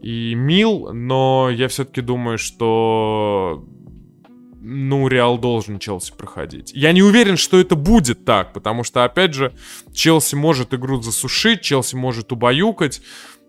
и 0.03 0.35
мил, 0.35 0.93
но 0.93 1.49
я 1.51 1.69
все-таки 1.69 2.01
думаю, 2.01 2.37
что 2.37 3.65
ну, 4.61 5.09
Реал 5.09 5.39
должен 5.39 5.79
Челси 5.79 6.15
проходить. 6.17 6.73
Я 6.75 6.93
не 6.93 7.03
уверен, 7.03 7.37
что 7.37 7.59
это 7.59 7.77
будет 7.77 8.25
так, 8.25 8.53
потому 8.53 8.83
что, 8.83 9.05
опять 9.05 9.35
же, 9.35 9.55
Челси 9.93 10.35
может 10.35 10.75
игру 10.75 11.01
засушить, 11.01 11.61
Челси 11.61 11.97
может 11.97 12.33
убаюкать, 12.33 13.03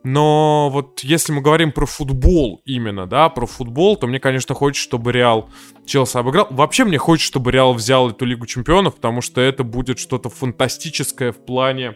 но 0.06 0.70
вот 0.72 1.00
если 1.00 1.34
мы 1.34 1.41
говорим 1.41 1.72
про 1.72 1.88
футбол 1.88 2.62
именно, 2.63 3.08
да, 3.08 3.28
про 3.30 3.48
футбол, 3.48 3.98
то 3.98 4.06
мне, 4.06 4.20
конечно, 4.20 4.54
хочется, 4.54 4.84
чтобы 4.84 5.12
Реал 5.12 5.50
Челси 5.88 6.18
обыграл. 6.18 6.46
Вообще 6.52 6.86
мне 6.86 7.00
хочется, 7.00 7.28
чтобы 7.28 7.52
Реал 7.52 7.74
взял 7.74 8.12
эту 8.12 8.24
Лигу 8.24 8.46
Чемпионов, 8.46 8.98
потому 8.98 9.22
что 9.22 9.41
это 9.41 9.63
будет 9.63 9.98
что-то 9.98 10.30
фантастическое 10.30 11.32
в 11.32 11.44
плане, 11.44 11.96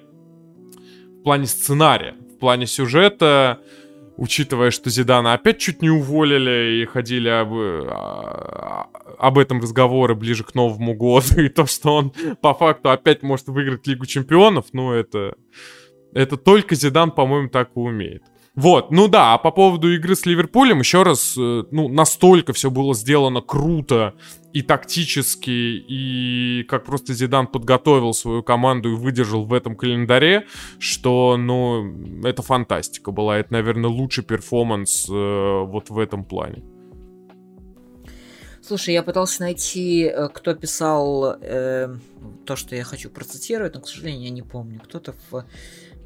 в 1.19 1.23
плане 1.23 1.45
сценария, 1.45 2.15
в 2.35 2.39
плане 2.39 2.65
сюжета, 2.65 3.59
учитывая, 4.17 4.71
что 4.71 4.89
Зидана 4.89 5.33
опять 5.33 5.59
чуть 5.59 5.83
не 5.83 5.91
уволили 5.91 6.81
и 6.81 6.85
ходили 6.85 7.29
об, 7.29 7.53
а, 7.53 8.87
об 9.19 9.37
этом 9.37 9.61
разговоры 9.61 10.15
ближе 10.15 10.43
к 10.43 10.55
Новому 10.55 10.95
году, 10.95 11.35
и 11.41 11.47
то, 11.47 11.67
что 11.67 11.97
он 11.97 12.13
по 12.41 12.55
факту 12.55 12.89
опять 12.89 13.21
может 13.21 13.49
выиграть 13.49 13.85
Лигу 13.85 14.07
Чемпионов, 14.07 14.65
ну 14.73 14.93
это 14.93 15.35
это 16.13 16.37
только 16.37 16.75
Зидан, 16.75 17.11
по-моему, 17.11 17.49
так 17.49 17.69
и 17.75 17.79
умеет. 17.79 18.23
Вот, 18.55 18.91
ну 18.91 19.07
да, 19.07 19.35
а 19.35 19.37
по 19.37 19.51
поводу 19.51 19.93
игры 19.93 20.15
с 20.15 20.25
Ливерпулем, 20.25 20.79
еще 20.79 21.03
раз, 21.03 21.35
э, 21.37 21.63
ну, 21.71 21.87
настолько 21.87 22.51
все 22.51 22.69
было 22.69 22.93
сделано 22.93 23.41
круто 23.41 24.15
и 24.51 24.61
тактически, 24.63 25.49
и 25.49 26.63
как 26.67 26.83
просто 26.83 27.13
Зидан 27.13 27.47
подготовил 27.47 28.13
свою 28.13 28.43
команду 28.43 28.91
и 28.91 28.95
выдержал 28.95 29.45
в 29.45 29.53
этом 29.53 29.77
календаре, 29.77 30.45
что, 30.77 31.37
ну, 31.37 32.21
это 32.25 32.41
фантастика 32.41 33.11
была. 33.11 33.37
Это, 33.37 33.53
наверное, 33.53 33.89
лучший 33.89 34.25
перформанс 34.25 35.07
э, 35.07 35.13
вот 35.13 35.89
в 35.89 35.97
этом 35.97 36.25
плане. 36.25 36.63
Слушай, 38.61 38.93
я 38.93 39.03
пытался 39.03 39.41
найти, 39.41 40.03
э, 40.03 40.27
кто 40.33 40.53
писал 40.53 41.37
э, 41.41 41.95
то, 42.45 42.55
что 42.55 42.75
я 42.75 42.83
хочу 42.83 43.09
процитировать, 43.09 43.73
но, 43.75 43.81
к 43.81 43.87
сожалению, 43.87 44.23
я 44.23 44.29
не 44.31 44.41
помню. 44.41 44.81
Кто-то 44.83 45.15
в 45.31 45.45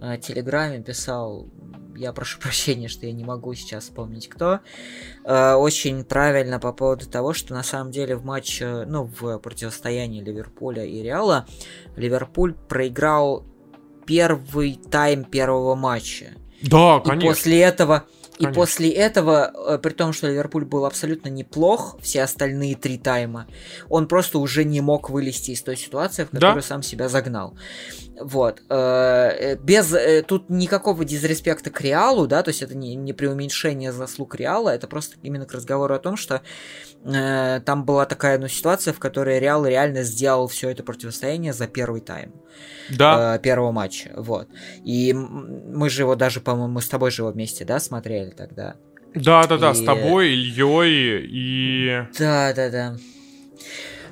э, 0.04 0.18
Телеграме 0.18 0.82
писал, 0.82 1.48
я 1.96 2.14
прошу 2.14 2.40
прощения, 2.42 2.88
что 2.88 3.06
я 3.06 3.14
не 3.14 3.24
могу 3.24 3.54
сейчас 3.54 3.86
вспомнить 3.86 4.28
кто, 4.28 4.60
э, 5.24 5.54
очень 5.54 6.04
правильно 6.04 6.60
по 6.60 6.74
поводу 6.74 7.08
того, 7.08 7.34
что 7.34 7.54
на 7.54 7.64
самом 7.64 7.92
деле 7.92 8.16
в 8.16 8.26
матче, 8.26 8.86
ну, 8.86 9.10
в 9.20 9.40
противостоянии 9.40 10.22
Ливерпуля 10.22 10.86
и 10.86 11.02
Реала, 11.02 11.46
Ливерпуль 11.96 12.54
проиграл 12.54 13.46
первый 14.06 14.80
тайм 14.92 15.24
первого 15.24 15.76
матча. 15.76 16.34
Да, 16.62 17.00
конечно. 17.00 17.26
И 17.26 17.30
после 17.30 17.62
этого 17.62 18.06
и 18.40 18.48
после 18.48 18.90
этого, 18.90 19.52
э, 19.76 19.78
при 19.78 19.92
том, 19.92 20.14
что 20.14 20.28
Ливерпуль 20.28 20.66
был 20.66 20.86
абсолютно 20.86 21.30
неплох, 21.30 21.98
все 22.02 22.24
остальные 22.24 22.76
три 22.76 22.98
тайма, 22.98 23.48
он 23.90 24.08
просто 24.08 24.40
уже 24.40 24.64
не 24.64 24.82
мог 24.82 25.10
вылезти 25.10 25.52
из 25.52 25.62
той 25.62 25.78
ситуации, 25.78 26.24
в 26.24 26.30
которую 26.30 26.56
да? 26.56 26.62
сам 26.62 26.84
себя 26.84 27.10
загнал. 27.10 27.56
Вот. 28.20 28.62
Э, 28.70 29.30
э, 29.30 29.56
без... 29.58 29.96
Тут 30.26 30.50
никакого 30.50 31.06
дизреспекта 31.06 31.70
к 31.70 31.82
Реалу, 31.82 32.28
да, 32.28 32.44
то 32.44 32.50
есть 32.50 32.62
это 32.62 32.76
не, 32.76 32.96
не 32.96 33.14
преуменьшение 33.14 33.92
заслуг 33.92 34.36
Реала, 34.36 34.70
это 34.70 34.88
просто 34.88 35.18
именно 35.22 35.46
к 35.46 35.54
разговору 35.54 35.94
о 35.94 36.00
том, 36.00 36.18
что 36.18 36.42
э, 37.06 37.62
там 37.66 37.86
была 37.86 38.06
такая 38.06 38.38
ну, 38.38 38.48
ситуация, 38.48 38.94
в 38.94 39.00
которой 39.00 39.40
Реал 39.40 39.66
реально 39.66 40.04
сделал 40.04 40.48
все 40.48 40.70
это 40.70 40.84
противостояние 40.84 41.54
за 41.54 41.68
первый 41.68 42.02
тайм. 42.02 42.34
Да. 42.90 43.36
Э, 43.36 43.40
первого 43.40 43.72
матча. 43.72 44.12
Вот. 44.16 44.48
И 44.84 45.14
мы 45.14 45.90
же 45.90 46.04
его 46.04 46.16
даже, 46.16 46.42
по-моему, 46.42 46.80
с 46.80 46.88
тобой 46.88 47.12
же 47.12 47.24
его 47.24 47.32
вместе, 47.32 47.66
да, 47.66 47.80
смотрели 47.80 48.32
тогда. 48.32 48.76
Да, 49.16 49.46
да, 49.46 49.58
да, 49.58 49.72
и... 49.72 49.76
с 49.76 49.84
тобой, 49.84 50.30
Ильей 50.30 51.26
и. 51.26 52.08
Да, 52.18 52.54
да, 52.54 52.70
да. 52.70 52.98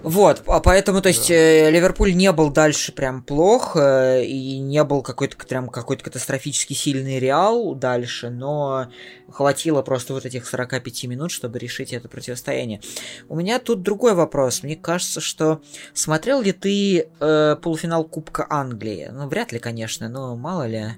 Вот, 0.03 0.41
а 0.47 0.59
поэтому, 0.59 1.01
то 1.01 1.09
есть, 1.09 1.27
да. 1.27 1.35
э, 1.35 1.71
Ливерпуль 1.71 2.15
не 2.15 2.31
был 2.31 2.49
дальше 2.49 2.91
прям 2.91 3.21
плох, 3.21 3.75
э, 3.75 4.25
и 4.25 4.57
не 4.57 4.83
был 4.83 5.03
какой-то 5.03 5.37
прям 5.45 5.69
какой-то 5.69 6.03
катастрофически 6.03 6.73
сильный 6.73 7.19
Реал 7.19 7.75
дальше, 7.75 8.29
но 8.29 8.87
хватило 9.29 9.83
просто 9.83 10.13
вот 10.13 10.25
этих 10.25 10.47
45 10.47 11.03
минут, 11.05 11.31
чтобы 11.31 11.59
решить 11.59 11.93
это 11.93 12.09
противостояние. 12.09 12.81
У 13.29 13.35
меня 13.35 13.59
тут 13.59 13.83
другой 13.83 14.15
вопрос. 14.15 14.63
Мне 14.63 14.75
кажется, 14.75 15.21
что 15.21 15.61
смотрел 15.93 16.41
ли 16.41 16.51
ты 16.51 17.07
э, 17.19 17.55
полуфинал 17.61 18.03
Кубка 18.03 18.47
Англии? 18.49 19.09
Ну, 19.11 19.27
вряд 19.27 19.51
ли, 19.51 19.59
конечно, 19.59 20.09
но 20.09 20.35
мало 20.35 20.65
ли 20.67 20.95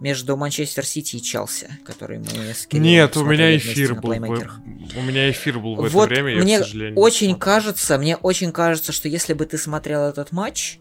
между 0.00 0.36
Манчестер 0.36 0.84
Сити 0.84 1.16
и 1.16 1.22
Челси, 1.22 1.68
который 1.84 2.18
мы 2.18 2.54
с 2.54 2.66
Кириллом 2.66 2.88
Нет, 2.88 3.16
у 3.16 3.24
меня 3.24 3.56
эфир 3.56 3.94
был. 3.94 4.10
У 4.10 5.02
меня 5.02 5.30
эфир 5.30 5.58
был 5.58 5.76
в 5.76 5.84
это 5.84 5.94
вот 5.94 6.08
время, 6.08 6.42
мне 6.42 6.52
я, 6.52 6.60
к 6.60 6.62
сожалению, 6.62 6.98
очень 6.98 7.38
кажется, 7.38 7.98
мне 7.98 8.16
очень 8.16 8.52
кажется, 8.52 8.92
что 8.92 9.08
если 9.08 9.32
бы 9.34 9.44
ты 9.46 9.58
смотрел 9.58 10.02
этот 10.02 10.32
матч, 10.32 10.78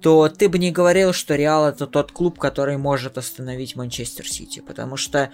то 0.00 0.28
ты 0.28 0.48
бы 0.48 0.58
не 0.58 0.70
говорил, 0.70 1.12
что 1.12 1.34
Реал 1.34 1.68
это 1.68 1.86
тот 1.86 2.12
клуб, 2.12 2.38
который 2.38 2.76
может 2.76 3.18
остановить 3.18 3.76
Манчестер 3.76 4.28
Сити, 4.28 4.60
потому 4.60 4.96
что 4.96 5.30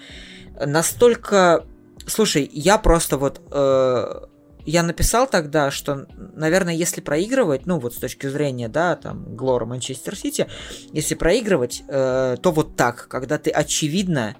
настолько... 0.64 1.66
Слушай, 2.06 2.50
я 2.52 2.78
просто 2.78 3.16
вот 3.16 3.40
э, 3.50 4.20
я 4.64 4.82
написал 4.82 5.26
тогда, 5.26 5.70
что, 5.70 6.06
наверное, 6.16 6.74
если 6.74 7.00
проигрывать, 7.00 7.66
ну 7.66 7.78
вот 7.78 7.94
с 7.94 7.98
точки 7.98 8.26
зрения, 8.28 8.68
да, 8.68 8.96
там, 8.96 9.36
Глора 9.36 9.66
Манчестер 9.66 10.16
Сити, 10.16 10.46
если 10.92 11.14
проигрывать, 11.14 11.82
э, 11.88 12.36
то 12.40 12.50
вот 12.50 12.76
так, 12.76 13.08
когда 13.08 13.38
ты 13.38 13.50
очевидно 13.50 14.36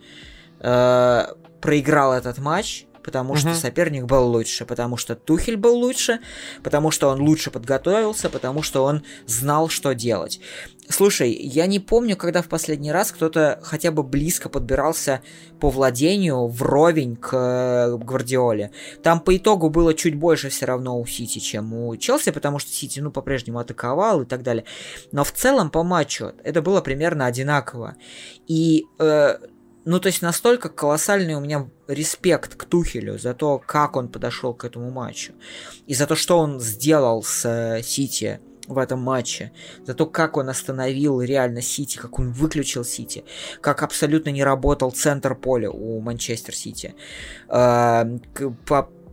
э, 0.60 1.26
проиграл 1.60 2.12
этот 2.12 2.38
матч, 2.38 2.86
потому 3.04 3.36
что 3.36 3.54
соперник 3.54 4.04
был 4.04 4.26
лучше, 4.26 4.64
потому 4.64 4.96
что 4.96 5.14
Тухель 5.14 5.56
был 5.56 5.76
лучше, 5.76 6.20
потому 6.62 6.90
что 6.90 7.08
он 7.08 7.20
лучше 7.20 7.50
подготовился, 7.50 8.30
потому 8.30 8.62
что 8.62 8.84
он 8.84 9.04
знал, 9.26 9.68
что 9.68 9.94
делать. 9.94 10.40
Слушай, 10.88 11.32
я 11.32 11.66
не 11.66 11.80
помню, 11.80 12.16
когда 12.16 12.42
в 12.42 12.48
последний 12.48 12.92
раз 12.92 13.10
кто-то 13.10 13.58
хотя 13.62 13.90
бы 13.90 14.02
близко 14.02 14.48
подбирался 14.48 15.22
по 15.58 15.70
владению 15.70 16.46
вровень 16.46 17.16
к 17.16 17.32
э, 17.32 17.96
Гвардиоле. 17.96 18.70
Там 19.02 19.20
по 19.20 19.34
итогу 19.36 19.70
было 19.70 19.94
чуть 19.94 20.14
больше 20.14 20.50
все 20.50 20.66
равно 20.66 21.00
у 21.00 21.06
Сити, 21.06 21.38
чем 21.38 21.72
у 21.72 21.96
Челси, 21.96 22.32
потому 22.32 22.58
что 22.58 22.70
Сити, 22.70 23.00
ну, 23.00 23.10
по-прежнему 23.10 23.58
атаковал 23.58 24.22
и 24.22 24.26
так 24.26 24.42
далее. 24.42 24.64
Но 25.10 25.24
в 25.24 25.32
целом 25.32 25.70
по 25.70 25.82
матчу 25.82 26.32
это 26.42 26.60
было 26.60 26.80
примерно 26.82 27.26
одинаково. 27.26 27.96
И 28.46 28.84
э, 28.98 29.38
ну, 29.86 30.00
то 30.00 30.06
есть 30.06 30.22
настолько 30.22 30.68
колоссальный 30.68 31.34
у 31.34 31.40
меня 31.40 31.68
респект 31.88 32.54
к 32.56 32.64
Тухелю 32.64 33.18
за 33.18 33.34
то, 33.34 33.58
как 33.58 33.96
он 33.96 34.08
подошел 34.08 34.54
к 34.54 34.64
этому 34.64 34.90
матчу. 34.90 35.32
И 35.86 35.94
за 35.94 36.06
то, 36.06 36.14
что 36.14 36.38
он 36.38 36.60
сделал 36.60 37.22
с 37.22 37.46
э, 37.46 37.82
Сити 37.82 38.40
в 38.66 38.78
этом 38.78 39.00
матче, 39.00 39.52
за 39.84 39.94
то, 39.94 40.06
как 40.06 40.36
он 40.36 40.48
остановил 40.48 41.20
реально 41.20 41.62
Сити, 41.62 41.96
как 41.96 42.18
он 42.18 42.32
выключил 42.32 42.84
Сити, 42.84 43.24
как 43.60 43.82
абсолютно 43.82 44.30
не 44.30 44.44
работал 44.44 44.90
центр 44.90 45.34
поля 45.34 45.70
у 45.70 46.00
Манчестер 46.00 46.54
Сити. 46.54 46.94
Э, 47.48 48.04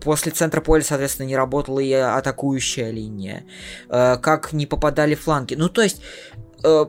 после 0.01 0.31
центра 0.31 0.61
поля, 0.61 0.83
соответственно, 0.83 1.27
не 1.27 1.35
работала 1.35 1.79
и 1.79 1.91
атакующая 1.91 2.91
линия. 2.91 3.43
Э, 3.89 4.17
как 4.17 4.53
не 4.53 4.65
попадали 4.65 5.15
фланги. 5.15 5.55
Ну, 5.55 5.69
то 5.69 5.81
есть, 5.81 6.01
э, 6.63 6.85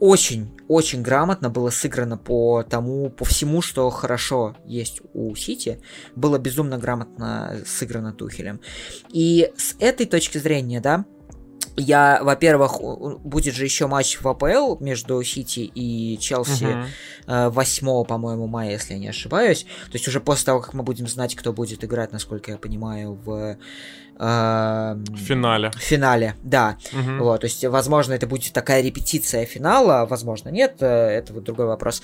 очень, 0.00 0.50
очень 0.68 1.02
грамотно 1.02 1.50
было 1.50 1.70
сыграно 1.70 2.18
по 2.18 2.62
тому, 2.62 3.10
по 3.10 3.24
всему, 3.24 3.62
что 3.62 3.88
хорошо 3.90 4.56
есть 4.66 5.00
у 5.14 5.34
Сити. 5.34 5.80
Было 6.16 6.38
безумно 6.38 6.78
грамотно 6.78 7.60
сыграно 7.64 8.12
Тухелем. 8.12 8.60
И 9.10 9.50
с 9.56 9.76
этой 9.78 10.06
точки 10.06 10.38
зрения, 10.38 10.80
да, 10.80 11.04
я, 11.76 12.20
во-первых, 12.22 12.80
будет 13.24 13.54
же 13.54 13.64
еще 13.64 13.86
матч 13.86 14.20
в 14.20 14.28
АПЛ 14.28 14.76
между 14.80 15.22
Сити 15.22 15.60
и 15.60 16.18
Челси 16.18 16.86
uh-huh. 17.26 17.50
8, 17.50 18.04
по-моему, 18.04 18.46
мая, 18.46 18.72
если 18.72 18.94
я 18.94 18.98
не 18.98 19.08
ошибаюсь. 19.08 19.64
То 19.64 19.94
есть 19.94 20.06
уже 20.08 20.20
после 20.20 20.46
того, 20.46 20.60
как 20.60 20.74
мы 20.74 20.82
будем 20.82 21.06
знать, 21.08 21.34
кто 21.34 21.52
будет 21.52 21.84
играть, 21.84 22.12
насколько 22.12 22.52
я 22.52 22.58
понимаю, 22.58 23.18
в 23.24 23.56
в 24.16 25.16
финале. 25.16 25.70
В 25.72 25.80
финале, 25.80 26.36
да. 26.42 26.78
Угу. 26.92 27.24
Вот, 27.24 27.40
то 27.40 27.46
есть, 27.46 27.64
возможно, 27.64 28.12
это 28.12 28.26
будет 28.28 28.52
такая 28.52 28.80
репетиция 28.80 29.44
финала, 29.44 30.06
возможно, 30.06 30.50
нет, 30.50 30.76
э, 30.80 30.86
это 30.86 31.32
вот 31.32 31.42
другой 31.42 31.66
вопрос. 31.66 32.00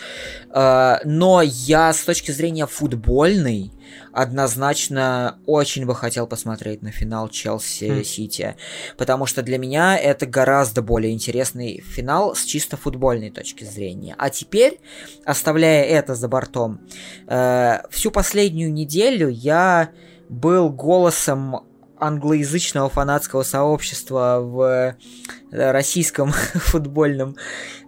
Э, 0.52 0.96
но 1.04 1.40
я 1.42 1.92
с 1.92 2.02
точки 2.02 2.32
зрения 2.32 2.66
футбольной 2.66 3.70
однозначно 4.12 5.38
очень 5.46 5.86
бы 5.86 5.94
хотел 5.94 6.26
посмотреть 6.26 6.82
на 6.82 6.90
финал 6.90 7.28
Челси-Сити, 7.28 8.54
хм. 8.56 8.96
потому 8.96 9.26
что 9.26 9.42
для 9.42 9.58
меня 9.58 9.96
это 9.96 10.26
гораздо 10.26 10.82
более 10.82 11.12
интересный 11.12 11.80
финал 11.80 12.34
с 12.34 12.44
чисто 12.44 12.76
футбольной 12.76 13.30
точки 13.30 13.64
зрения. 13.64 14.14
А 14.18 14.30
теперь, 14.30 14.80
оставляя 15.24 15.84
это 15.84 16.14
за 16.14 16.28
бортом, 16.28 16.80
э, 17.26 17.80
всю 17.90 18.10
последнюю 18.10 18.72
неделю 18.72 19.28
я 19.28 19.90
был 20.28 20.70
голосом 20.70 21.69
англоязычного 22.00 22.88
фанатского 22.88 23.42
сообщества 23.42 24.38
в 24.40 24.60
э, 24.60 25.70
российском 25.70 26.32
футбольном, 26.54 27.36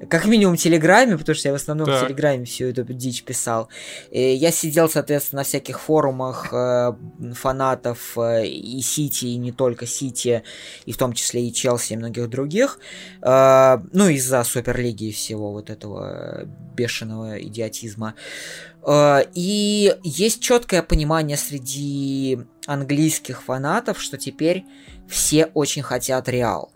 как 0.09 0.27
минимум, 0.27 0.57
Телеграме, 0.57 1.17
потому 1.17 1.35
что 1.35 1.49
я 1.49 1.53
в 1.53 1.57
основном 1.57 1.87
так. 1.87 2.03
в 2.03 2.07
Телеграме 2.07 2.45
всю 2.45 2.67
эту 2.67 2.85
дичь 2.85 3.25
писал. 3.25 3.69
И 4.11 4.21
я 4.21 4.51
сидел, 4.51 4.89
соответственно, 4.89 5.41
на 5.41 5.45
всяких 5.45 5.81
форумах 5.81 6.53
э, 6.53 6.93
фанатов 7.35 8.19
э, 8.19 8.47
и 8.47 8.81
Сити, 8.83 9.27
и 9.27 9.37
не 9.37 9.53
только 9.53 9.87
Сити, 9.87 10.43
и 10.85 10.93
в 10.93 10.97
том 10.97 11.13
числе 11.13 11.47
и 11.47 11.53
Челси, 11.53 11.95
и 11.95 11.97
многих 11.97 12.29
других. 12.29 12.79
Э, 13.23 13.79
ну, 13.93 14.09
из-за 14.09 14.45
Суперлиги 14.45 15.05
и 15.05 15.13
всего 15.13 15.53
вот 15.53 15.71
этого 15.71 16.45
бешеного 16.75 17.41
идиотизма. 17.43 18.15
Э, 18.17 18.72
и 18.87 19.97
есть 20.03 20.41
четкое 20.41 20.83
понимание 20.83 21.37
среди 21.37 22.41
английских 22.67 23.43
фанатов, 23.43 24.01
что 24.01 24.19
теперь 24.19 24.65
все 25.09 25.47
очень 25.47 25.83
хотят 25.83 26.29
Реал. 26.29 26.73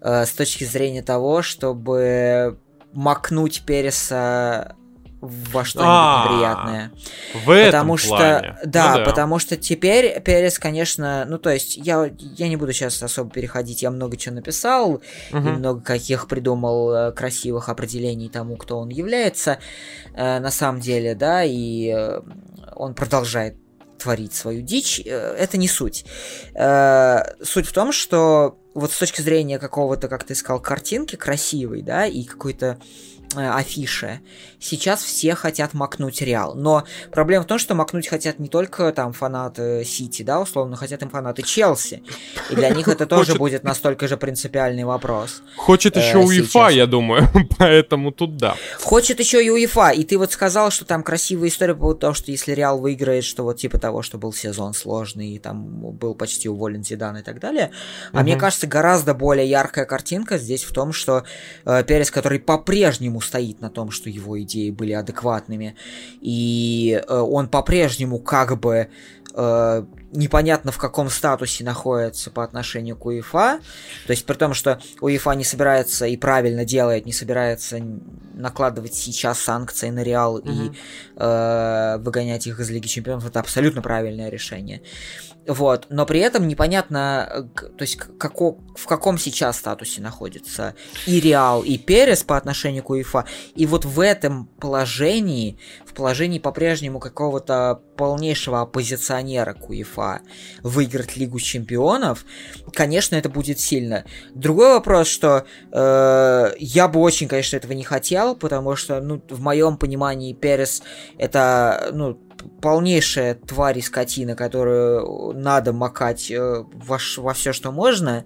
Э, 0.00 0.24
с 0.24 0.32
точки 0.32 0.64
зрения 0.64 1.02
того, 1.02 1.42
чтобы 1.42 2.58
макнуть 2.92 3.62
Переса 3.66 4.76
во 5.20 5.64
что-нибудь 5.64 5.90
а, 5.92 6.26
приятное. 6.28 6.92
В 7.44 7.50
этом 7.50 7.72
потому 7.72 7.96
что, 7.96 8.08
плане. 8.08 8.56
Да, 8.64 8.92
ну, 8.92 8.98
да, 8.98 9.04
потому 9.04 9.38
что 9.38 9.56
теперь 9.56 10.20
Перес, 10.22 10.58
конечно, 10.58 11.26
ну 11.28 11.38
то 11.38 11.50
есть 11.50 11.76
я, 11.76 12.10
я 12.18 12.48
не 12.48 12.56
буду 12.56 12.72
сейчас 12.72 13.02
особо 13.02 13.30
переходить, 13.30 13.82
я 13.82 13.90
много 13.90 14.16
чего 14.16 14.36
написал, 14.36 14.92
угу. 14.92 15.02
и 15.32 15.38
много 15.38 15.82
каких 15.82 16.26
придумал 16.26 16.92
э, 16.92 17.12
красивых 17.12 17.68
определений 17.68 18.28
тому, 18.28 18.56
кто 18.56 18.78
он 18.78 18.88
является 18.88 19.58
э, 20.14 20.40
на 20.40 20.50
самом 20.50 20.80
деле, 20.80 21.14
да, 21.14 21.44
и 21.44 21.92
э, 21.94 22.20
он 22.74 22.94
продолжает 22.94 23.56
творить 23.98 24.32
свою 24.34 24.62
дичь, 24.62 25.00
э, 25.04 25.36
это 25.38 25.58
не 25.58 25.68
суть. 25.68 26.06
Э, 26.54 27.20
суть 27.42 27.66
в 27.66 27.72
том, 27.72 27.92
что 27.92 28.58
вот 28.74 28.92
с 28.92 28.98
точки 28.98 29.20
зрения 29.20 29.58
какого-то, 29.58 30.08
как 30.08 30.24
ты 30.24 30.34
сказал, 30.34 30.60
картинки 30.60 31.16
красивой, 31.16 31.82
да, 31.82 32.06
и 32.06 32.24
какой-то 32.24 32.78
Э, 33.36 33.50
афиши. 33.50 34.20
Сейчас 34.58 35.04
все 35.04 35.36
хотят 35.36 35.72
макнуть 35.72 36.20
Реал. 36.20 36.54
Но 36.56 36.84
проблема 37.12 37.44
в 37.44 37.46
том, 37.46 37.60
что 37.60 37.76
макнуть 37.76 38.08
хотят 38.08 38.40
не 38.40 38.48
только 38.48 38.92
там 38.92 39.12
фанаты 39.12 39.84
Сити, 39.84 40.22
да, 40.22 40.40
условно, 40.40 40.74
хотят 40.74 41.02
им 41.02 41.10
фанаты 41.10 41.42
Челси. 41.42 42.02
И 42.50 42.54
для 42.56 42.70
них 42.70 42.88
это 42.88 43.06
тоже 43.06 43.36
будет 43.36 43.62
настолько 43.62 44.08
же 44.08 44.16
принципиальный 44.16 44.82
вопрос. 44.82 45.42
Хочет 45.56 45.96
еще 45.96 46.18
э, 46.18 46.24
УЕФА, 46.24 46.70
я 46.70 46.88
думаю, 46.88 47.28
поэтому 47.58 48.10
тут 48.10 48.36
да. 48.36 48.56
Хочет 48.80 49.20
еще 49.20 49.44
и 49.44 49.48
УЕФА. 49.48 49.90
И 49.90 50.02
ты 50.02 50.18
вот 50.18 50.32
сказал, 50.32 50.72
что 50.72 50.84
там 50.84 51.04
красивая 51.04 51.48
история 51.50 51.74
по 51.74 51.82
поводу 51.82 52.00
того, 52.00 52.14
что 52.14 52.32
если 52.32 52.52
Реал 52.52 52.80
выиграет, 52.80 53.22
что 53.22 53.44
вот 53.44 53.58
типа 53.58 53.78
того, 53.78 54.02
что 54.02 54.18
был 54.18 54.32
сезон 54.32 54.74
сложный, 54.74 55.34
и 55.34 55.38
там 55.38 55.92
был 55.92 56.16
почти 56.16 56.48
уволен 56.48 56.82
Зидан 56.82 57.16
и 57.16 57.22
так 57.22 57.38
далее. 57.38 57.70
А 58.12 58.16
угу. 58.16 58.22
мне 58.24 58.36
кажется, 58.36 58.66
гораздо 58.66 59.14
более 59.14 59.48
яркая 59.48 59.84
картинка 59.84 60.36
здесь 60.36 60.64
в 60.64 60.72
том, 60.72 60.92
что 60.92 61.22
э, 61.64 61.84
Перес, 61.84 62.10
который 62.10 62.40
по-прежнему 62.40 63.19
стоит 63.20 63.60
на 63.60 63.70
том, 63.70 63.90
что 63.90 64.10
его 64.10 64.40
идеи 64.42 64.70
были 64.70 64.92
адекватными, 64.92 65.76
и 66.20 67.02
э, 67.06 67.18
он 67.18 67.48
по-прежнему 67.48 68.18
как 68.18 68.58
бы 68.58 68.88
э, 69.34 69.84
непонятно 70.12 70.72
в 70.72 70.78
каком 70.78 71.08
статусе 71.10 71.64
находится 71.64 72.30
по 72.30 72.44
отношению 72.44 72.96
к 72.96 73.06
УЕФА. 73.06 73.60
То 74.06 74.10
есть 74.10 74.26
при 74.26 74.34
том, 74.34 74.54
что 74.54 74.80
УЕФА 75.00 75.32
не 75.32 75.44
собирается 75.44 76.06
и 76.06 76.16
правильно 76.16 76.64
делает, 76.64 77.06
не 77.06 77.12
собирается 77.12 77.80
накладывать 78.34 78.94
сейчас 78.94 79.38
санкции 79.38 79.90
на 79.90 80.02
Реал 80.02 80.40
mm-hmm. 80.40 80.50
и 80.52 80.78
э, 81.16 81.98
выгонять 81.98 82.46
их 82.46 82.58
из 82.60 82.70
Лиги 82.70 82.86
Чемпионов, 82.86 83.26
это 83.26 83.40
абсолютно 83.40 83.82
правильное 83.82 84.30
решение. 84.30 84.82
Вот, 85.46 85.86
но 85.88 86.04
при 86.06 86.20
этом 86.20 86.46
непонятно, 86.46 87.48
то 87.54 87.82
есть 87.82 87.96
како, 87.96 88.58
в 88.76 88.86
каком 88.86 89.18
сейчас 89.18 89.56
статусе 89.56 90.02
находится 90.02 90.74
и 91.06 91.18
Реал, 91.18 91.62
и 91.62 91.78
Перес 91.78 92.22
по 92.22 92.36
отношению 92.36 92.82
к 92.82 92.90
УЕФА. 92.90 93.24
И 93.54 93.66
вот 93.66 93.84
в 93.84 94.00
этом 94.00 94.46
положении, 94.60 95.58
в 95.86 95.94
положении 95.94 96.38
по-прежнему 96.38 97.00
какого-то 97.00 97.80
полнейшего 97.96 98.60
оппозиционера 98.60 99.54
к 99.54 99.70
УЕФА 99.70 99.99
выиграть 100.62 101.16
Лигу 101.16 101.38
Чемпионов, 101.38 102.24
конечно, 102.72 103.16
это 103.16 103.28
будет 103.28 103.60
сильно. 103.60 104.04
Другой 104.34 104.74
вопрос, 104.74 105.08
что 105.08 105.44
э, 105.72 106.52
я 106.58 106.88
бы 106.88 107.00
очень, 107.00 107.28
конечно, 107.28 107.56
этого 107.56 107.72
не 107.72 107.84
хотел, 107.84 108.36
потому 108.36 108.76
что, 108.76 109.00
ну, 109.00 109.22
в 109.28 109.40
моем 109.40 109.76
понимании 109.76 110.32
Перес 110.32 110.82
это, 111.18 111.90
ну, 111.92 112.18
полнейшая 112.60 113.34
тварь 113.34 113.78
и 113.78 113.82
скотина, 113.82 114.36
которую 114.36 115.32
надо 115.34 115.72
макать 115.72 116.30
э, 116.30 116.64
во, 116.72 116.98
во 117.16 117.34
все, 117.34 117.52
что 117.52 117.72
можно. 117.72 118.24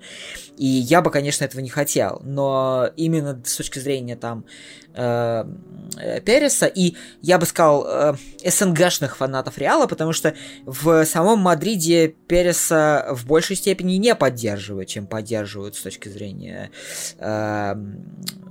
И 0.56 0.66
я 0.66 1.02
бы, 1.02 1.10
конечно, 1.10 1.44
этого 1.44 1.60
не 1.60 1.68
хотел. 1.68 2.20
Но 2.24 2.88
именно 2.96 3.40
с 3.44 3.56
точки 3.56 3.78
зрения 3.78 4.16
там 4.16 4.44
э, 4.94 5.44
Переса 6.24 6.66
и, 6.66 6.94
я 7.22 7.38
бы 7.38 7.46
сказал, 7.46 7.86
э, 7.86 8.14
СНГшных 8.44 9.16
фанатов 9.16 9.58
Реала, 9.58 9.86
потому 9.86 10.12
что 10.12 10.34
в 10.64 11.04
самом 11.04 11.40
Мадриде 11.40 12.08
Переса 12.08 13.08
в 13.10 13.26
большей 13.26 13.56
степени 13.56 13.94
не 13.94 14.14
поддерживают, 14.14 14.88
чем 14.88 15.06
поддерживают 15.06 15.74
с 15.74 15.82
точки 15.82 16.08
зрения 16.08 16.70
э, 17.18 17.74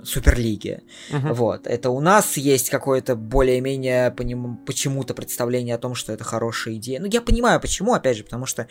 Суперлиги. 0.03 0.81
Uh-huh. 1.11 1.33
Вот. 1.33 1.67
Это 1.67 1.89
у 1.89 2.01
нас 2.01 2.35
есть 2.35 2.69
какое-то 2.69 3.15
более-менее 3.15 4.11
почему-то 4.11 5.13
представление 5.13 5.72
о 5.73 5.77
том, 5.77 5.95
что 5.95 6.13
это 6.13 6.23
хорошая 6.23 6.75
идея. 6.75 6.99
Ну, 6.99 7.07
я 7.07 7.21
понимаю, 7.21 7.59
почему, 7.59 7.93
опять 7.93 8.17
же, 8.17 8.23
потому 8.23 8.45
что 8.45 8.67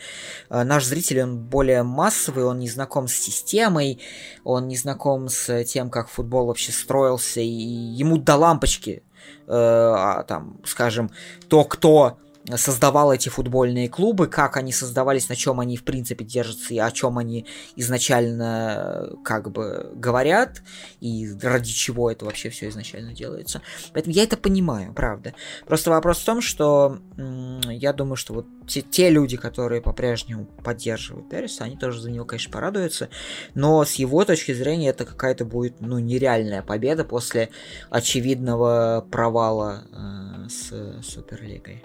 э, 0.49 0.63
наш 0.63 0.85
зритель, 0.85 1.21
он 1.21 1.37
более 1.37 1.83
массовый, 1.83 2.45
он 2.45 2.59
не 2.59 2.69
знаком 2.69 3.07
с 3.07 3.13
системой, 3.13 3.99
он 4.43 4.67
не 4.67 4.77
знаком 4.77 5.29
с 5.29 5.63
тем, 5.65 5.89
как 5.89 6.09
футбол 6.09 6.47
вообще 6.47 6.71
строился, 6.71 7.41
и 7.41 7.45
ему 7.45 8.17
до 8.17 8.35
лампочки, 8.35 9.03
э, 9.47 9.51
а, 9.51 10.23
там, 10.23 10.59
скажем, 10.65 11.11
то, 11.47 11.63
кто 11.63 12.17
создавал 12.55 13.13
эти 13.13 13.29
футбольные 13.29 13.89
клубы, 13.89 14.27
как 14.27 14.57
они 14.57 14.71
создавались, 14.71 15.29
на 15.29 15.35
чем 15.35 15.59
они 15.59 15.77
в 15.77 15.83
принципе 15.83 16.25
держатся 16.25 16.73
и 16.73 16.77
о 16.77 16.91
чем 16.91 17.17
они 17.17 17.45
изначально 17.75 19.11
как 19.23 19.51
бы 19.51 19.91
говорят 19.95 20.61
и 20.99 21.29
ради 21.41 21.71
чего 21.71 22.11
это 22.11 22.25
вообще 22.25 22.49
все 22.49 22.69
изначально 22.69 23.13
делается. 23.13 23.61
Поэтому 23.93 24.13
я 24.13 24.23
это 24.23 24.37
понимаю, 24.37 24.93
правда. 24.93 25.33
Просто 25.65 25.89
вопрос 25.89 26.19
в 26.19 26.25
том, 26.25 26.41
что 26.41 26.99
я 27.17 27.93
думаю, 27.93 28.17
что 28.17 28.33
вот 28.33 28.47
те, 28.67 28.81
те 28.81 29.09
люди, 29.09 29.37
которые 29.37 29.81
по-прежнему 29.81 30.45
поддерживают 30.45 31.29
Переса, 31.29 31.63
они 31.63 31.77
тоже 31.77 32.01
за 32.01 32.11
него, 32.11 32.25
конечно, 32.25 32.51
порадуются, 32.51 33.09
но 33.55 33.83
с 33.85 33.93
его 33.95 34.23
точки 34.25 34.53
зрения 34.53 34.89
это 34.89 35.05
какая-то 35.05 35.45
будет, 35.45 35.79
ну, 35.79 35.99
нереальная 35.99 36.61
победа 36.61 37.03
после 37.05 37.49
очевидного 37.89 39.05
провала 39.09 39.83
э, 39.91 40.49
с 40.49 41.03
Суперлигой. 41.03 41.83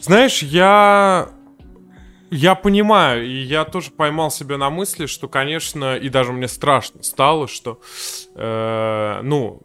Знаешь, 0.00 0.42
я 0.42 1.28
Я 2.30 2.56
понимаю, 2.56 3.26
и 3.26 3.42
я 3.44 3.64
тоже 3.64 3.90
поймал 3.92 4.30
себя 4.30 4.56
на 4.58 4.68
мысли, 4.68 5.06
что, 5.06 5.28
конечно, 5.28 5.96
и 5.96 6.08
даже 6.08 6.32
мне 6.32 6.48
страшно 6.48 7.02
стало, 7.04 7.46
что, 7.46 7.80
э, 8.34 9.20
ну, 9.22 9.62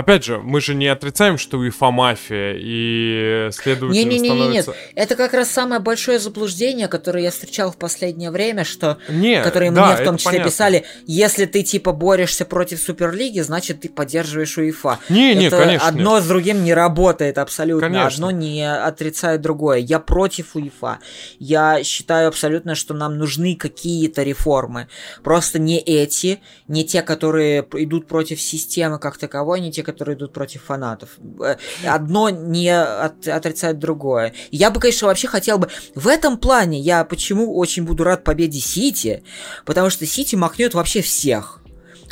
Опять 0.00 0.24
же, 0.24 0.38
мы 0.38 0.62
же 0.62 0.74
не 0.74 0.86
отрицаем, 0.86 1.36
что 1.36 1.58
УЕФА 1.58 1.90
мафия, 1.90 2.54
и 2.56 3.50
следовательно 3.52 4.08
не, 4.08 4.18
не, 4.18 4.20
не, 4.20 4.28
становится... 4.30 4.70
Нет, 4.70 4.92
это 4.94 5.14
как 5.14 5.34
раз 5.34 5.50
самое 5.50 5.78
большое 5.78 6.18
заблуждение, 6.18 6.88
которое 6.88 7.24
я 7.24 7.30
встречал 7.30 7.70
в 7.70 7.76
последнее 7.76 8.30
время, 8.30 8.64
что... 8.64 8.96
Не, 9.10 9.42
которые 9.42 9.70
да, 9.72 9.88
мне 9.88 9.96
в 9.96 10.04
том 10.06 10.16
числе 10.16 10.30
понятно. 10.30 10.50
писали, 10.50 10.84
если 11.06 11.44
ты 11.44 11.62
типа 11.62 11.92
борешься 11.92 12.46
против 12.46 12.80
Суперлиги, 12.80 13.40
значит 13.40 13.82
ты 13.82 13.90
поддерживаешь 13.90 14.56
УЕФА. 14.56 15.00
Не, 15.10 15.32
это 15.32 15.40
не, 15.40 15.50
конечно. 15.50 15.88
Одно 15.88 16.14
нет. 16.14 16.24
с 16.24 16.28
другим 16.28 16.64
не 16.64 16.72
работает 16.72 17.36
абсолютно. 17.36 17.88
Конечно. 17.88 18.06
Одно 18.06 18.30
не 18.30 18.72
отрицает 18.72 19.42
другое. 19.42 19.80
Я 19.80 19.98
против 19.98 20.56
УЕФА. 20.56 21.00
Я 21.38 21.84
считаю 21.84 22.28
абсолютно, 22.28 22.74
что 22.74 22.94
нам 22.94 23.18
нужны 23.18 23.54
какие-то 23.54 24.22
реформы. 24.22 24.88
Просто 25.22 25.58
не 25.58 25.78
эти, 25.78 26.40
не 26.68 26.86
те, 26.86 27.02
которые 27.02 27.66
идут 27.74 28.06
против 28.06 28.40
системы 28.40 28.98
как 28.98 29.18
таковой, 29.18 29.60
не 29.60 29.70
те, 29.70 29.82
которые 29.90 30.16
идут 30.16 30.32
против 30.32 30.62
фанатов. 30.64 31.10
Э, 31.42 31.56
одно 31.86 32.30
не 32.30 32.70
от, 32.70 33.26
отрицает 33.28 33.78
другое. 33.78 34.34
Я 34.50 34.70
бы, 34.70 34.80
конечно, 34.80 35.08
вообще 35.08 35.28
хотел 35.28 35.58
бы... 35.58 35.68
В 35.94 36.08
этом 36.08 36.38
плане 36.38 36.78
я 36.80 37.04
почему 37.04 37.56
очень 37.56 37.84
буду 37.84 38.04
рад 38.04 38.24
победе 38.24 38.60
Сити, 38.60 39.22
потому 39.64 39.90
что 39.90 40.06
Сити 40.06 40.36
махнет 40.36 40.74
вообще 40.74 41.02
всех. 41.02 41.60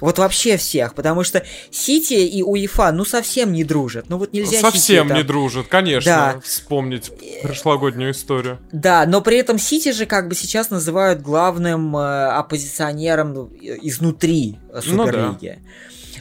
Вот 0.01 0.19
вообще 0.19 0.57
всех, 0.57 0.95
потому 0.95 1.25
что 1.25 1.45
Сити 1.71 2.15
и 2.15 2.43
УЕФА, 2.43 2.93
ну, 2.93 3.05
совсем 3.05 3.53
не 3.53 3.65
дружат. 3.65 4.07
Ну, 4.09 4.19
вот 4.19 4.33
нельзя 4.33 4.61
Совсем 4.61 5.09
Сити, 5.09 5.17
не 5.17 5.23
дружат, 5.25 5.67
конечно, 5.67 6.35
да. 6.35 6.41
вспомнить 6.41 7.11
прошлогоднюю 7.43 8.13
историю. 8.13 8.59
Да, 8.71 9.05
но 9.07 9.21
при 9.23 9.39
этом 9.39 9.59
Сити 9.59 9.91
же 9.93 10.07
как 10.07 10.29
бы 10.29 10.37
сейчас 10.37 10.71
называют 10.71 11.21
главным 11.21 11.97
э, 11.97 12.29
оппозиционером 12.29 13.53
изнутри 13.61 14.59
Суперлиги. 14.73 14.95
Ну, 14.95 15.37
да. 15.43 15.57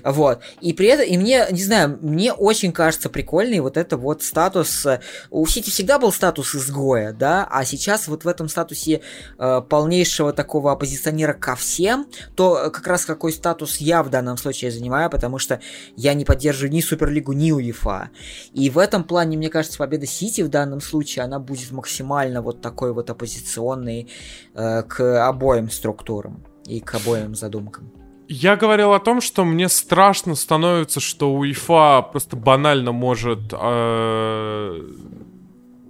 Вот. 0.08 0.40
И 0.62 0.72
при 0.72 0.88
этом, 0.88 1.06
и 1.06 1.18
мне, 1.18 1.46
не 1.52 1.62
знаю, 1.62 2.00
мне 2.02 2.32
очень 2.32 2.72
кажется 2.72 3.10
прикольный 3.10 3.60
вот 3.60 3.76
это 3.76 3.98
вот 3.98 4.24
статус. 4.24 4.88
У 5.30 5.46
Сити 5.48 5.70
всегда 5.70 6.00
был 6.00 6.14
статус 6.14 6.56
изгоя, 6.56 7.12
да, 7.12 7.46
а 7.52 7.66
сейчас 7.66 8.08
вот 8.08 8.24
в 8.24 8.28
этом 8.30 8.48
статусе 8.48 9.02
э, 9.38 9.62
полнейшего 9.68 10.32
такого 10.32 10.72
оппозиционера 10.72 11.34
ко 11.34 11.58
всем, 11.58 12.08
то 12.36 12.72
как 12.72 12.88
раз 12.88 13.04
какой 13.06 13.34
статус 13.34 13.78
я 13.78 14.02
в 14.02 14.10
данном 14.10 14.38
случае 14.38 14.72
занимаю, 14.72 15.10
потому 15.10 15.40
что 15.40 15.60
я 15.98 16.14
не 16.14 16.24
поддерживаю 16.24 16.72
ни 16.72 16.80
Суперлигу, 16.80 17.34
ни 17.34 17.52
УЕФА. 17.52 18.10
И 18.54 18.70
в 18.70 18.78
этом 18.78 19.04
плане, 19.04 19.36
мне 19.36 19.50
кажется, 19.50 19.78
победа 19.78 20.06
Сити 20.06 20.40
в 20.40 20.48
данном 20.48 20.80
случае, 20.80 21.26
она 21.26 21.40
будет 21.40 21.72
максимально 21.72 22.42
вот 22.42 22.62
такой 22.62 22.94
вот 22.94 23.10
оппозиционной 23.10 24.10
э, 24.54 24.84
к 24.84 25.28
обоим 25.28 25.70
структурам 25.70 26.46
и 26.66 26.80
к 26.80 26.96
обоим 26.96 27.36
задумкам. 27.36 28.07
Я 28.30 28.58
говорил 28.58 28.94
о 28.94 29.00
том, 29.00 29.22
что 29.22 29.46
мне 29.46 29.70
страшно 29.70 30.36
становится, 30.36 31.00
что 31.00 31.34
УЕФА 31.34 32.10
просто 32.12 32.36
банально 32.36 32.92
может 32.92 33.54
э, 33.54 34.82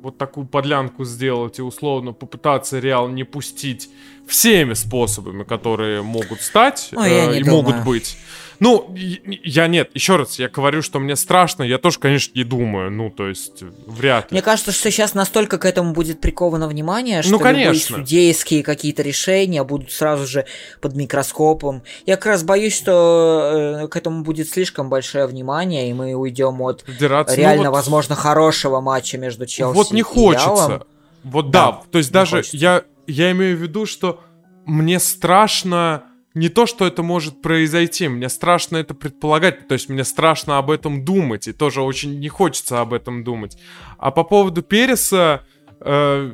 вот 0.02 0.18
такую 0.18 0.46
подлянку 0.46 1.04
сделать 1.04 1.58
и 1.60 1.62
условно 1.62 2.14
попытаться 2.14 2.80
Реал 2.80 3.08
не 3.10 3.24
пустить 3.24 3.90
всеми 4.28 4.74
способами, 4.74 5.44
которые 5.44 6.02
могут 6.04 6.42
стать 6.42 6.90
Ой, 6.96 7.10
э, 7.10 7.40
и 7.40 7.44
думаю. 7.44 7.64
могут 7.64 7.84
быть. 7.84 8.18
Ну, 8.60 8.94
я 8.96 9.68
нет, 9.68 9.92
еще 9.94 10.16
раз, 10.16 10.40
я 10.40 10.50
говорю, 10.50 10.82
что 10.82 11.00
мне 11.00 11.16
страшно, 11.16 11.64
я 11.64 11.78
тоже, 11.78 12.00
конечно, 12.00 12.32
не 12.36 12.44
думаю, 12.44 12.92
ну, 12.92 13.10
то 13.10 13.28
есть, 13.28 13.64
вряд 13.86 14.32
ли. 14.32 14.36
Мне 14.36 14.42
кажется, 14.42 14.72
что 14.72 14.90
сейчас 14.92 15.14
настолько 15.14 15.58
к 15.58 15.66
этому 15.66 15.94
будет 15.94 16.22
приковано 16.22 16.68
внимание, 16.68 17.22
что 17.22 17.32
ну, 17.32 17.40
конечно. 17.40 17.98
судейские 17.98 18.64
какие-то 18.64 19.04
решения 19.04 19.64
будут 19.64 19.92
сразу 19.92 20.26
же 20.26 20.46
под 20.82 20.96
микроскопом. 20.96 21.84
Я 22.06 22.16
как 22.16 22.28
раз 22.28 22.44
боюсь, 22.44 22.76
что 22.76 23.82
э, 23.84 23.88
к 23.88 23.96
этому 23.96 24.24
будет 24.24 24.50
слишком 24.50 24.90
большое 24.90 25.28
внимание, 25.28 25.90
и 25.90 25.94
мы 25.94 26.16
уйдем 26.16 26.62
от 26.62 26.84
Федерация, 26.86 27.36
ну 27.36 27.42
реально, 27.42 27.64
ну, 27.66 27.70
вот... 27.70 27.76
возможно, 27.76 28.16
хорошего 28.16 28.82
матча 28.82 29.18
между 29.18 29.46
Челси 29.46 29.76
Вот 29.76 29.92
не 29.92 30.02
хочется. 30.02 30.48
Реалом. 30.48 30.84
Вот 31.24 31.52
да, 31.52 31.72
да 31.72 31.82
то 31.92 31.98
есть 31.98 32.12
даже 32.12 32.44
я, 32.52 32.84
я 33.06 33.32
имею 33.32 33.58
в 33.58 33.62
виду, 33.62 33.86
что 33.86 34.22
мне 34.66 35.00
страшно 35.00 36.04
не 36.38 36.50
то, 36.50 36.66
что 36.66 36.86
это 36.86 37.04
может 37.04 37.42
произойти, 37.42 38.08
мне 38.08 38.30
страшно 38.30 38.78
это 38.78 38.94
предполагать, 38.94 39.68
то 39.68 39.74
есть 39.74 39.90
мне 39.90 40.04
страшно 40.04 40.58
об 40.58 40.72
этом 40.72 41.04
думать, 41.04 41.48
и 41.48 41.54
тоже 41.54 41.82
очень 41.82 42.20
не 42.20 42.30
хочется 42.30 42.80
об 42.80 42.94
этом 42.94 43.24
думать. 43.24 43.58
А 43.98 44.12
по 44.12 44.24
поводу 44.24 44.62
Переса, 44.62 45.44
э, 45.82 46.32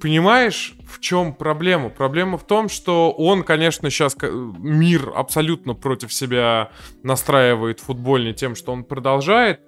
понимаешь, 0.00 0.74
в 0.86 1.00
чем 1.00 1.34
проблема? 1.34 1.88
Проблема 1.88 2.36
в 2.36 2.46
том, 2.46 2.68
что 2.68 3.10
он, 3.10 3.42
конечно, 3.42 3.88
сейчас 3.90 4.16
мир 4.20 5.12
абсолютно 5.14 5.74
против 5.74 6.12
себя 6.12 6.70
настраивает 7.02 7.80
футбольный 7.80 8.34
тем, 8.34 8.54
что 8.54 8.72
он 8.72 8.84
продолжает, 8.84 9.60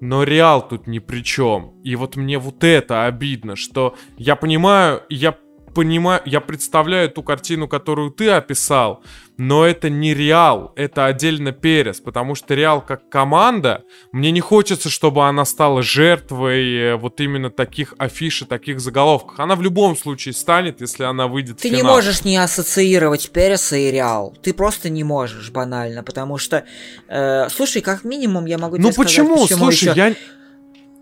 но 0.00 0.24
Реал 0.24 0.66
тут 0.66 0.86
ни 0.86 0.98
при 0.98 1.22
чем. 1.22 1.74
И 1.84 1.94
вот 1.94 2.16
мне 2.16 2.38
вот 2.38 2.64
это 2.64 3.04
обидно, 3.04 3.54
что 3.54 3.94
я 4.16 4.34
понимаю, 4.34 5.02
я 5.08 5.36
понимаю, 5.74 6.22
я 6.24 6.40
представляю 6.40 7.10
ту 7.10 7.22
картину, 7.22 7.68
которую 7.68 8.10
ты 8.10 8.30
описал, 8.30 9.02
но 9.38 9.66
это 9.66 9.88
не 9.90 10.14
Реал, 10.14 10.72
это 10.76 11.06
отдельно 11.06 11.52
Перес, 11.52 12.00
потому 12.00 12.34
что 12.34 12.54
Реал 12.54 12.80
как 12.80 13.08
команда, 13.08 13.82
мне 14.12 14.30
не 14.30 14.40
хочется, 14.40 14.88
чтобы 14.88 15.26
она 15.26 15.44
стала 15.44 15.82
жертвой 15.82 16.74
э, 16.74 16.96
вот 16.96 17.20
именно 17.20 17.50
таких 17.50 17.94
афиш 17.98 18.42
и 18.42 18.44
таких 18.44 18.80
заголовков. 18.80 19.40
Она 19.40 19.56
в 19.56 19.62
любом 19.62 19.96
случае 19.96 20.34
станет, 20.34 20.80
если 20.80 21.04
она 21.04 21.26
выйдет 21.26 21.56
ты 21.56 21.68
в 21.68 21.70
финал. 21.70 21.80
Ты 21.80 21.82
не 21.84 21.88
можешь 21.88 22.24
не 22.24 22.36
ассоциировать 22.36 23.30
Переса 23.30 23.76
и 23.76 23.90
Реал. 23.90 24.36
Ты 24.42 24.52
просто 24.52 24.90
не 24.90 25.02
можешь, 25.02 25.50
банально, 25.50 26.02
потому 26.02 26.38
что, 26.38 26.64
э, 27.08 27.48
слушай, 27.48 27.82
как 27.82 28.04
минимум 28.04 28.46
я 28.46 28.58
могу 28.58 28.76
ну 28.76 28.90
тебе 28.90 29.04
почему? 29.04 29.46
сказать, 29.46 29.48
почему 29.48 29.64
Слушай, 29.64 29.88
еще... 29.88 29.92
я 29.96 30.14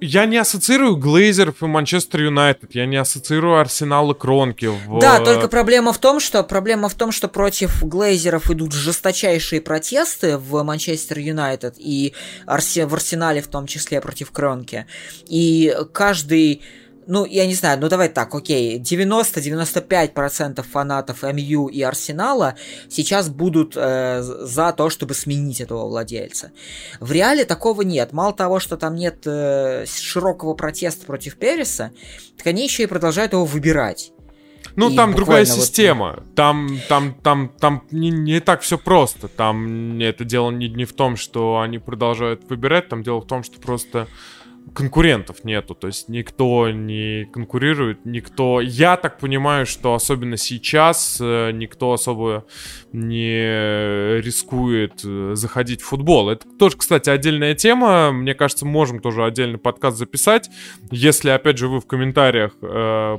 я 0.01 0.24
не 0.26 0.38
ассоциирую 0.38 0.96
Глейзеров 0.96 1.62
и 1.62 1.66
Манчестер 1.66 2.22
Юнайтед, 2.22 2.74
я 2.74 2.86
не 2.86 2.96
ассоциирую 2.96 3.59
Арсенал 3.59 4.11
и 4.12 4.18
Кронки. 4.18 4.66
В... 4.66 4.98
Да, 4.98 5.18
только 5.20 5.48
проблема 5.48 5.92
в 5.92 5.98
том, 5.98 6.20
что 6.20 6.42
проблема 6.42 6.88
в 6.88 6.94
том, 6.94 7.12
что 7.12 7.28
против 7.28 7.82
Глейзеров 7.82 8.51
идут 8.51 8.72
жесточайшие 8.72 9.61
протесты 9.61 10.38
в 10.38 10.62
Манчестер 10.62 11.18
Юнайтед 11.18 11.74
и 11.78 12.14
Арсе... 12.46 12.86
в 12.86 12.94
Арсенале 12.94 13.42
в 13.42 13.48
том 13.48 13.66
числе 13.66 14.01
против 14.01 14.30
Кронки. 14.30 14.86
И 15.26 15.74
каждый 15.92 16.62
ну, 17.07 17.24
я 17.24 17.46
не 17.46 17.55
знаю, 17.55 17.78
ну 17.80 17.88
давай 17.88 18.09
так, 18.09 18.34
окей, 18.34 18.78
90-95% 18.78 20.62
фанатов 20.62 21.22
МЮ 21.22 21.68
и 21.68 21.82
Арсенала 21.82 22.55
сейчас 22.88 23.28
будут 23.28 23.74
э, 23.76 24.22
за 24.22 24.72
то, 24.72 24.90
чтобы 24.90 25.14
сменить 25.14 25.61
этого 25.61 25.88
владельца. 25.88 26.53
В 27.01 27.12
реале 27.12 27.44
такого 27.44 27.82
нет. 27.82 28.12
Мало 28.12 28.32
того, 28.32 28.61
что 28.61 28.76
там 28.76 28.94
нет 28.94 29.26
э, 29.26 29.86
широкого 29.86 30.55
протеста 30.55 31.07
против 31.07 31.36
Переса, 31.36 31.92
так 32.36 32.46
они 32.46 32.64
еще 32.64 32.84
и 32.84 32.86
продолжают 32.86 33.32
его 33.32 33.44
выбирать. 33.44 34.12
Ну, 34.76 34.90
и 34.90 34.96
там 34.96 35.14
другая 35.14 35.44
система. 35.44 36.14
Вот... 36.16 36.34
Там, 36.34 36.78
там, 36.88 37.14
там, 37.14 37.48
там 37.61 37.84
не, 37.90 38.11
не 38.11 38.40
так 38.40 38.62
все 38.62 38.78
просто. 38.78 39.28
Там 39.28 39.98
это 39.98 40.24
дело 40.24 40.51
не, 40.51 40.68
не 40.68 40.84
в 40.84 40.92
том, 40.92 41.16
что 41.16 41.61
они 41.61 41.78
продолжают 41.78 42.48
выбирать, 42.48 42.88
там 42.88 43.03
дело 43.03 43.20
в 43.20 43.26
том, 43.26 43.42
что 43.42 43.61
просто 43.61 44.07
конкурентов 44.74 45.44
нету, 45.44 45.74
то 45.74 45.86
есть 45.88 46.08
никто 46.08 46.70
не 46.70 47.24
конкурирует, 47.26 48.04
никто... 48.04 48.61
Я 48.61 48.96
так 48.96 49.18
понимаю, 49.18 49.66
что 49.66 49.94
особенно 49.94 50.36
сейчас 50.36 51.18
э, 51.20 51.50
никто 51.52 51.92
особо 51.92 52.46
не 52.92 54.20
рискует 54.20 55.02
э, 55.04 55.32
заходить 55.34 55.82
в 55.82 55.86
футбол. 55.86 56.30
Это 56.30 56.46
тоже, 56.58 56.76
кстати, 56.76 57.11
отдельная 57.11 57.54
тема. 57.54 58.12
Мне 58.12 58.34
кажется, 58.34 58.64
можем 58.64 59.00
тоже 59.00 59.24
отдельный 59.24 59.58
подкаст 59.58 59.98
записать. 59.98 60.50
Если, 60.90 61.30
опять 61.30 61.58
же, 61.58 61.68
вы 61.68 61.80
в 61.80 61.86
комментариях 61.86 62.52
э, 62.62 63.18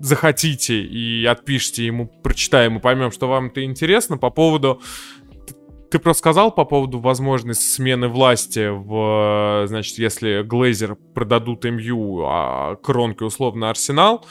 захотите 0.00 0.80
и 0.80 1.24
отпишите 1.24 1.86
ему, 1.86 2.06
прочитаем 2.06 2.76
и 2.76 2.80
поймем, 2.80 3.10
что 3.10 3.28
вам 3.28 3.46
это 3.46 3.64
интересно 3.64 4.18
по 4.18 4.30
поводу 4.30 4.80
ты 5.90 5.98
просто 5.98 6.20
сказал 6.20 6.52
по 6.52 6.64
поводу 6.64 6.98
возможности 6.98 7.64
смены 7.64 8.08
власти 8.08 8.68
в, 8.70 9.66
значит, 9.66 9.98
если 9.98 10.42
Глейзер 10.42 10.96
продадут 11.14 11.64
МЮ, 11.64 12.22
а 12.24 12.76
Кронки 12.76 13.22
условно 13.22 13.70
Арсенал. 13.70 14.24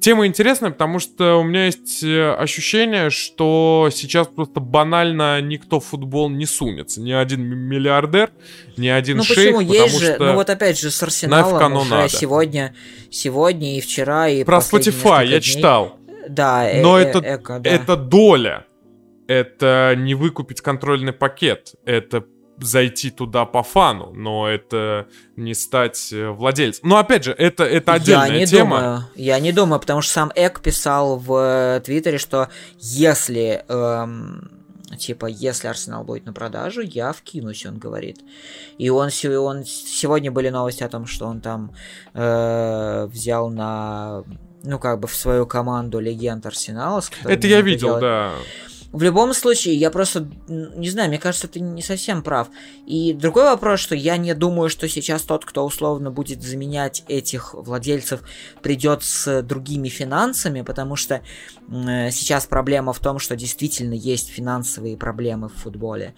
Тема 0.00 0.26
интересная, 0.26 0.70
потому 0.70 0.98
что 0.98 1.36
у 1.36 1.42
меня 1.42 1.66
есть 1.66 2.02
э, 2.02 2.32
ощущение, 2.34 3.10
что 3.10 3.90
сейчас 3.92 4.26
просто 4.26 4.60
банально 4.60 5.40
никто 5.42 5.80
в 5.80 5.84
футбол 5.84 6.30
не 6.30 6.46
сунется. 6.46 7.00
Ни 7.00 7.12
один 7.12 7.42
миллиардер, 7.42 8.30
ни 8.76 8.88
один 8.88 9.18
ну, 9.18 9.24
шейх, 9.24 9.56
почему? 9.56 9.60
Есть 9.60 9.98
же, 9.98 10.16
ну 10.18 10.34
вот 10.34 10.48
опять 10.48 10.78
же 10.78 10.90
с 10.90 11.02
Арсеналом 11.02 11.76
уже 11.76 11.90
надо. 11.90 12.08
сегодня, 12.08 12.74
сегодня 13.10 13.76
и 13.76 13.80
вчера, 13.80 14.28
и 14.28 14.44
Про 14.44 14.58
Spotify 14.58 15.24
я 15.24 15.26
дней. 15.26 15.40
читал. 15.40 15.98
Да, 16.28 16.68
Но 16.76 16.98
э- 16.98 17.04
это, 17.04 17.18
эко, 17.36 17.58
да. 17.58 17.70
это 17.70 17.96
доля 17.96 18.64
это 19.26 19.94
не 19.96 20.14
выкупить 20.14 20.60
контрольный 20.60 21.12
пакет, 21.12 21.74
это 21.84 22.24
зайти 22.58 23.10
туда 23.10 23.44
по 23.44 23.62
фану, 23.62 24.12
но 24.14 24.48
это 24.48 25.08
не 25.36 25.54
стать 25.54 26.10
э, 26.12 26.30
владельцем. 26.30 26.88
Но 26.88 26.96
опять 26.96 27.24
же, 27.24 27.32
это, 27.32 27.64
это 27.64 27.92
отдельная 27.92 28.30
я 28.30 28.38
не 28.38 28.46
тема. 28.46 28.80
Думаю, 28.80 29.04
я 29.14 29.40
не 29.40 29.52
думаю, 29.52 29.80
потому 29.80 30.00
что 30.00 30.12
сам 30.12 30.32
Эк 30.34 30.60
писал 30.60 31.18
в 31.18 31.34
э, 31.34 31.80
Твиттере, 31.84 32.16
что 32.18 32.48
если 32.78 33.62
эм, 33.68 34.50
типа, 34.96 35.26
если 35.26 35.68
Арсенал 35.68 36.04
будет 36.04 36.26
на 36.26 36.32
продажу, 36.32 36.80
я 36.80 37.12
вкинусь, 37.12 37.66
он 37.66 37.78
говорит. 37.78 38.20
И 38.78 38.88
он, 38.88 39.10
он 39.24 39.64
сегодня 39.64 40.30
были 40.30 40.48
новости 40.48 40.82
о 40.82 40.88
том, 40.88 41.06
что 41.06 41.26
он 41.26 41.40
там 41.40 41.72
э, 42.14 43.06
взял 43.06 43.50
на, 43.50 44.24
ну, 44.62 44.78
как 44.78 45.00
бы 45.00 45.08
в 45.08 45.14
свою 45.14 45.46
команду 45.46 45.98
легенд 45.98 46.46
Арсенала. 46.46 47.02
Это 47.24 47.46
я 47.46 47.60
видел, 47.60 47.88
делать. 47.88 48.00
да. 48.00 48.32
В 48.96 49.02
любом 49.02 49.34
случае, 49.34 49.74
я 49.74 49.90
просто, 49.90 50.26
не 50.48 50.88
знаю, 50.88 51.10
мне 51.10 51.18
кажется, 51.18 51.48
ты 51.48 51.60
не 51.60 51.82
совсем 51.82 52.22
прав. 52.22 52.48
И 52.86 53.12
другой 53.12 53.44
вопрос, 53.44 53.78
что 53.78 53.94
я 53.94 54.16
не 54.16 54.32
думаю, 54.32 54.70
что 54.70 54.88
сейчас 54.88 55.20
тот, 55.20 55.44
кто 55.44 55.66
условно 55.66 56.10
будет 56.10 56.42
заменять 56.42 57.04
этих 57.06 57.52
владельцев, 57.52 58.22
придет 58.62 59.02
с 59.02 59.42
другими 59.42 59.88
финансами, 59.90 60.62
потому 60.62 60.96
что 60.96 61.20
э, 61.68 62.10
сейчас 62.10 62.46
проблема 62.46 62.94
в 62.94 63.00
том, 63.00 63.18
что 63.18 63.36
действительно 63.36 63.92
есть 63.92 64.30
финансовые 64.30 64.96
проблемы 64.96 65.50
в 65.50 65.56
футболе, 65.56 66.14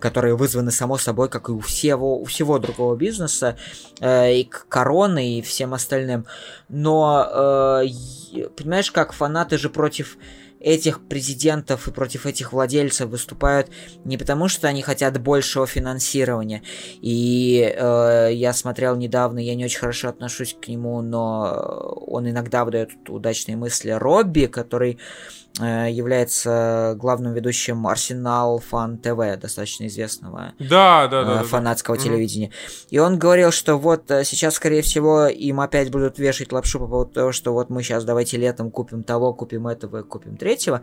которые 0.00 0.34
вызваны 0.34 0.70
само 0.70 0.96
собой, 0.96 1.28
как 1.28 1.50
и 1.50 1.52
у 1.52 1.60
всего, 1.60 2.18
у 2.18 2.24
всего 2.24 2.58
другого 2.58 2.96
бизнеса, 2.96 3.58
э, 4.00 4.32
и 4.32 4.44
короны, 4.70 5.40
и 5.40 5.42
всем 5.42 5.74
остальным. 5.74 6.24
Но, 6.70 7.82
э, 7.82 8.48
понимаешь, 8.56 8.90
как 8.90 9.12
фанаты 9.12 9.58
же 9.58 9.68
против 9.68 10.16
этих 10.64 11.06
президентов 11.06 11.86
и 11.86 11.92
против 11.92 12.24
этих 12.24 12.52
владельцев 12.52 13.10
выступают 13.10 13.68
не 14.04 14.16
потому, 14.16 14.48
что 14.48 14.66
они 14.66 14.80
хотят 14.80 15.20
большего 15.20 15.66
финансирования. 15.66 16.62
И 17.02 17.74
э, 17.76 18.30
я 18.32 18.52
смотрел 18.54 18.96
недавно, 18.96 19.38
я 19.38 19.54
не 19.54 19.66
очень 19.66 19.78
хорошо 19.78 20.08
отношусь 20.08 20.56
к 20.58 20.68
нему, 20.68 21.02
но 21.02 21.96
он 22.06 22.28
иногда 22.28 22.64
выдает 22.64 22.90
удачные 23.08 23.56
мысли 23.56 23.90
Робби, 23.90 24.46
который 24.46 24.98
является 25.58 26.96
главным 26.98 27.32
ведущим 27.32 27.86
Арсенал 27.86 28.58
Фан 28.58 28.98
ТВ, 28.98 29.40
достаточно 29.40 29.86
известного 29.86 30.52
да, 30.58 31.06
да, 31.06 31.24
да, 31.24 31.42
фанатского 31.44 31.96
да. 31.96 32.02
телевидения. 32.02 32.50
И 32.90 32.98
он 32.98 33.18
говорил, 33.18 33.52
что 33.52 33.76
вот 33.76 34.10
э, 34.10 34.24
сейчас, 34.24 34.54
скорее 34.54 34.82
всего, 34.82 35.26
им 35.26 35.60
опять 35.60 35.90
будут 35.90 36.18
вешать 36.18 36.50
лапшу 36.50 36.80
по 36.80 36.88
поводу 36.88 37.12
того, 37.12 37.32
что 37.32 37.52
вот 37.52 37.70
мы 37.70 37.84
сейчас 37.84 38.04
давайте 38.04 38.36
летом 38.36 38.70
купим 38.70 39.04
того, 39.04 39.32
купим 39.32 39.68
этого, 39.68 40.02
купим 40.02 40.36
третьего. 40.36 40.82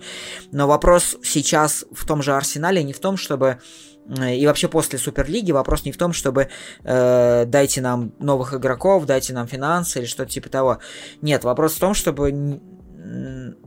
Но 0.51 0.67
вопрос 0.67 1.17
сейчас 1.22 1.86
в 1.91 2.05
том 2.05 2.22
же 2.22 2.34
Арсенале 2.34 2.82
не 2.84 2.93
в 2.93 2.99
том, 2.99 3.17
чтобы 3.17 3.59
э, 4.07 4.36
и 4.36 4.47
вообще 4.47 4.69
после 4.69 4.99
Суперлиги 4.99 5.51
вопрос 5.51 5.84
не 5.84 5.91
в 5.91 5.97
том, 5.97 6.13
чтобы 6.13 6.47
э, 6.84 7.45
дайте 7.45 7.82
нам 7.82 8.13
новых 8.19 8.53
игроков, 8.53 9.05
дайте 9.05 9.34
нам 9.34 9.47
финансы 9.47 9.99
или 9.99 10.05
что-то 10.05 10.32
типа 10.32 10.47
того. 10.47 10.80
Нет, 11.22 11.43
вопрос 11.43 11.74
в 11.74 11.80
том, 11.80 11.93
чтобы 11.93 12.61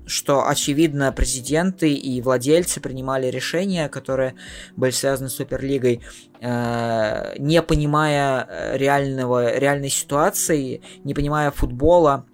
что, 0.06 0.46
очевидно, 0.46 1.10
президенты 1.12 1.92
и 1.92 2.20
владельцы 2.20 2.80
принимали 2.80 3.28
решения, 3.28 3.88
которые 3.88 4.34
были 4.76 4.90
связаны 4.90 5.28
с 5.28 5.34
Суперлигой, 5.34 6.02
э, 6.40 7.34
не 7.38 7.62
понимая 7.62 8.46
э, 8.48 8.76
реального, 8.76 9.56
реальной 9.56 9.88
ситуации, 9.88 10.82
не 11.04 11.14
понимая 11.14 11.50
футбола, 11.50 12.26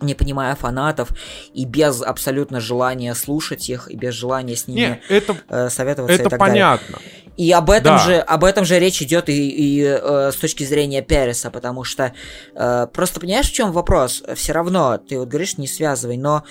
не 0.00 0.14
понимая 0.14 0.54
фанатов 0.54 1.10
и 1.52 1.64
без 1.64 2.02
абсолютно 2.02 2.60
желания 2.60 3.14
слушать 3.14 3.68
их 3.68 3.90
и 3.90 3.96
без 3.96 4.14
желания 4.14 4.54
с 4.54 4.68
ними 4.68 5.02
не, 5.08 5.16
это, 5.16 5.36
э, 5.48 5.68
советоваться 5.70 6.14
это 6.14 6.28
и 6.28 6.30
так 6.30 6.38
понятно. 6.38 6.98
далее. 6.98 7.17
И 7.38 7.52
об 7.52 7.70
этом 7.70 7.96
да. 7.96 7.98
же 7.98 8.16
об 8.18 8.42
этом 8.42 8.64
же 8.64 8.80
речь 8.80 9.00
идет 9.00 9.28
и, 9.28 9.48
и 9.48 9.82
э, 9.84 10.32
с 10.32 10.36
точки 10.36 10.64
зрения 10.64 11.02
Переса, 11.02 11.50
потому 11.50 11.84
что 11.84 12.12
э, 12.54 12.86
просто 12.92 13.20
понимаешь 13.20 13.48
в 13.48 13.54
чем 13.54 13.70
вопрос? 13.70 14.24
Все 14.34 14.52
равно 14.52 14.98
ты 14.98 15.16
вот 15.18 15.28
говоришь 15.28 15.56
не 15.56 15.68
связывай, 15.68 16.16
но 16.16 16.42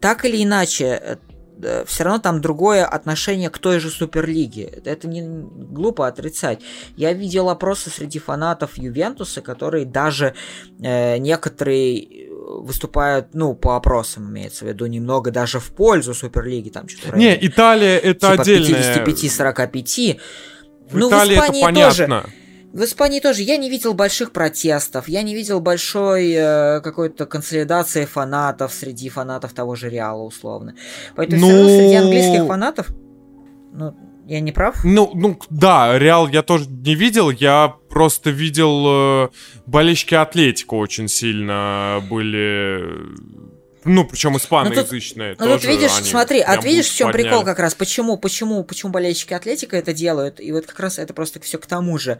так 0.00 0.26
или 0.26 0.44
иначе 0.44 1.18
э, 1.62 1.84
все 1.86 2.04
равно 2.04 2.20
там 2.20 2.42
другое 2.42 2.84
отношение 2.84 3.48
к 3.48 3.58
той 3.58 3.80
же 3.80 3.88
Суперлиге. 3.88 4.82
Это 4.84 5.08
не 5.08 5.22
глупо 5.22 6.06
отрицать. 6.06 6.60
Я 6.94 7.14
видел 7.14 7.48
опросы 7.48 7.88
среди 7.88 8.18
фанатов 8.18 8.76
Ювентуса, 8.76 9.40
которые 9.40 9.86
даже 9.86 10.34
э, 10.78 11.16
некоторые 11.16 12.28
выступают, 12.44 13.28
ну, 13.32 13.54
по 13.54 13.76
опросам 13.76 14.30
имеется 14.30 14.64
в 14.64 14.68
виду, 14.68 14.86
немного 14.86 15.30
даже 15.30 15.60
в 15.60 15.70
пользу 15.72 16.14
Суперлиги, 16.14 16.68
там 16.68 16.88
что-то 16.88 17.16
Не, 17.16 17.36
Италия 17.40 17.98
это 17.98 18.30
типа 18.30 18.42
отдельная... 18.42 19.04
55-45. 19.04 20.20
В 20.90 20.96
ну, 20.96 21.08
Италии 21.08 21.34
в 21.34 21.38
Испании 21.38 21.60
это 21.60 21.66
понятно. 21.66 22.20
Тоже. 22.22 22.34
В 22.74 22.84
Испании 22.84 23.20
тоже 23.20 23.42
я 23.42 23.56
не 23.56 23.70
видел 23.70 23.94
больших 23.94 24.32
протестов, 24.32 25.06
я 25.08 25.22
не 25.22 25.34
видел 25.34 25.60
большой 25.60 26.32
э, 26.32 26.80
какой-то 26.80 27.24
консолидации 27.24 28.04
фанатов 28.04 28.74
среди 28.74 29.08
фанатов 29.08 29.52
того 29.52 29.76
же 29.76 29.88
Реала, 29.88 30.22
условно. 30.22 30.74
Поэтому 31.14 31.40
ну... 31.40 31.46
все 31.46 31.56
равно 31.56 31.76
среди 31.76 31.94
английских 31.94 32.46
фанатов, 32.46 32.88
ну, 33.72 33.94
я 34.26 34.40
не 34.40 34.52
прав? 34.52 34.76
Ну, 34.84 35.12
ну 35.14 35.38
да, 35.50 35.98
Реал 35.98 36.28
я 36.28 36.42
тоже 36.42 36.66
не 36.68 36.94
видел, 36.94 37.30
я 37.30 37.74
просто 37.90 38.30
видел 38.30 38.84
э, 38.86 39.28
болельщики 39.66 40.14
Атлетика 40.14 40.74
очень 40.74 41.08
сильно 41.08 42.02
были 42.10 42.82
ну, 43.84 44.04
причем 44.06 44.36
испаноязычные. 44.36 45.30
Ну, 45.30 45.36
тут, 45.36 45.46
ну, 45.46 45.54
тут 45.54 45.64
видишь, 45.64 45.90
смотри, 45.90 46.40
а 46.40 46.56
видишь, 46.56 46.88
в 46.88 46.94
чем 46.94 47.08
подняли. 47.08 47.28
прикол 47.28 47.44
как 47.44 47.58
раз? 47.58 47.74
Почему, 47.74 48.16
почему, 48.16 48.64
почему 48.64 48.92
болельщики 48.92 49.34
Атлетика 49.34 49.76
это 49.76 49.92
делают? 49.92 50.40
И 50.40 50.52
вот 50.52 50.66
как 50.66 50.80
раз 50.80 50.98
это 50.98 51.12
просто 51.12 51.40
все 51.40 51.58
к 51.58 51.66
тому 51.66 51.98
же. 51.98 52.18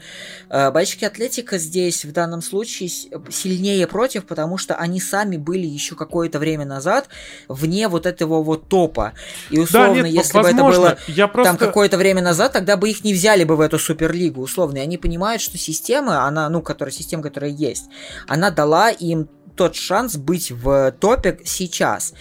Э, 0.51 0.71
болельщики 0.71 1.05
Атлетика 1.05 1.59
здесь 1.59 2.05
в 2.05 2.13
данном 2.13 2.43
случае 2.43 2.89
сильнее 2.89 3.87
против, 3.87 4.27
потому 4.27 4.59
что 4.59 4.75
они 4.75 5.01
сами 5.01 5.37
были 5.37 5.67
еще 5.67 5.95
какое-то 5.95 6.39
время 6.39 6.65
назад 6.65 7.09
вне 7.49 7.89
вот 7.89 8.07
этого 8.07 8.43
вот 8.43 8.69
топа. 8.69 9.15
И 9.51 9.59
условно, 9.59 10.03
да, 10.03 10.09
нет, 10.09 10.25
если 10.25 10.37
возможно, 10.37 10.63
бы 10.63 10.71
это 10.71 10.79
было 10.79 10.99
я 11.09 11.29
просто... 11.29 11.51
там 11.51 11.59
какое-то 11.59 11.97
время 11.97 12.23
назад, 12.23 12.53
тогда 12.53 12.77
бы 12.77 12.91
их 12.91 13.05
не 13.05 13.15
взяли 13.15 13.45
бы 13.45 13.57
в 13.57 13.61
эту 13.61 13.79
суперлигу, 13.79 14.43
условно. 14.43 14.79
И 14.79 14.81
они 14.81 14.99
понимают, 14.99 15.41
что 15.41 15.57
система, 15.59 16.27
она, 16.27 16.49
ну, 16.49 16.63
которая, 16.63 16.93
система, 16.93 17.23
которая 17.23 17.51
есть, 17.51 17.85
она 18.27 18.51
дала 18.51 18.91
им 18.91 19.29
тот 19.57 19.77
шанс 19.77 20.17
быть 20.17 20.51
в 20.51 20.93
топе 21.01 21.39
сейчас. 21.45 22.15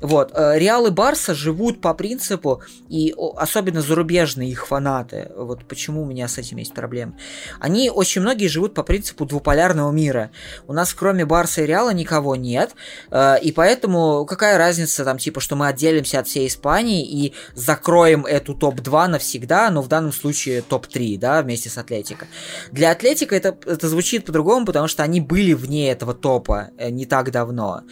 Вот. 0.00 0.32
Э, 0.34 0.58
Реал 0.58 0.86
и 0.86 0.90
Барса 0.90 1.34
живут 1.34 1.80
по 1.80 1.94
принципу, 1.94 2.62
и 2.88 3.14
особенно 3.36 3.82
зарубежные 3.82 4.50
их 4.50 4.66
фанаты, 4.66 5.30
вот 5.36 5.64
почему 5.64 6.02
у 6.02 6.06
меня 6.06 6.28
с 6.28 6.38
этим 6.38 6.56
есть 6.58 6.74
проблемы, 6.74 7.14
они 7.58 7.90
очень 7.90 8.22
многие 8.22 8.46
живут 8.46 8.74
по 8.74 8.82
принципу 8.82 9.26
двуполярного 9.26 9.90
мира. 9.92 10.30
У 10.66 10.72
нас 10.72 10.94
кроме 10.94 11.24
Барса 11.24 11.62
и 11.62 11.66
Реала 11.66 11.90
никого 11.90 12.36
нет, 12.36 12.74
э, 13.10 13.40
и 13.42 13.52
поэтому 13.52 14.24
какая 14.24 14.58
разница 14.58 15.04
там, 15.04 15.18
типа, 15.18 15.40
что 15.40 15.56
мы 15.56 15.68
отделимся 15.68 16.20
от 16.20 16.26
всей 16.26 16.46
Испании 16.46 17.06
и 17.06 17.34
закроем 17.54 18.24
эту 18.24 18.54
топ-2 18.54 19.06
навсегда, 19.08 19.70
но 19.70 19.82
в 19.82 19.88
данном 19.88 20.12
случае 20.12 20.62
топ-3, 20.62 21.18
да, 21.18 21.42
вместе 21.42 21.68
с 21.68 21.78
Атлетико. 21.78 22.26
Для 22.72 22.90
Атлетика 22.90 23.36
это, 23.36 23.56
это 23.66 23.88
звучит 23.88 24.24
по-другому, 24.24 24.66
потому 24.66 24.88
что 24.88 25.02
они 25.02 25.20
были 25.20 25.52
вне 25.52 25.90
этого 25.90 26.14
топа 26.14 26.70
э, 26.78 26.90
не 26.90 27.06
так 27.06 27.30
давно. 27.30 27.82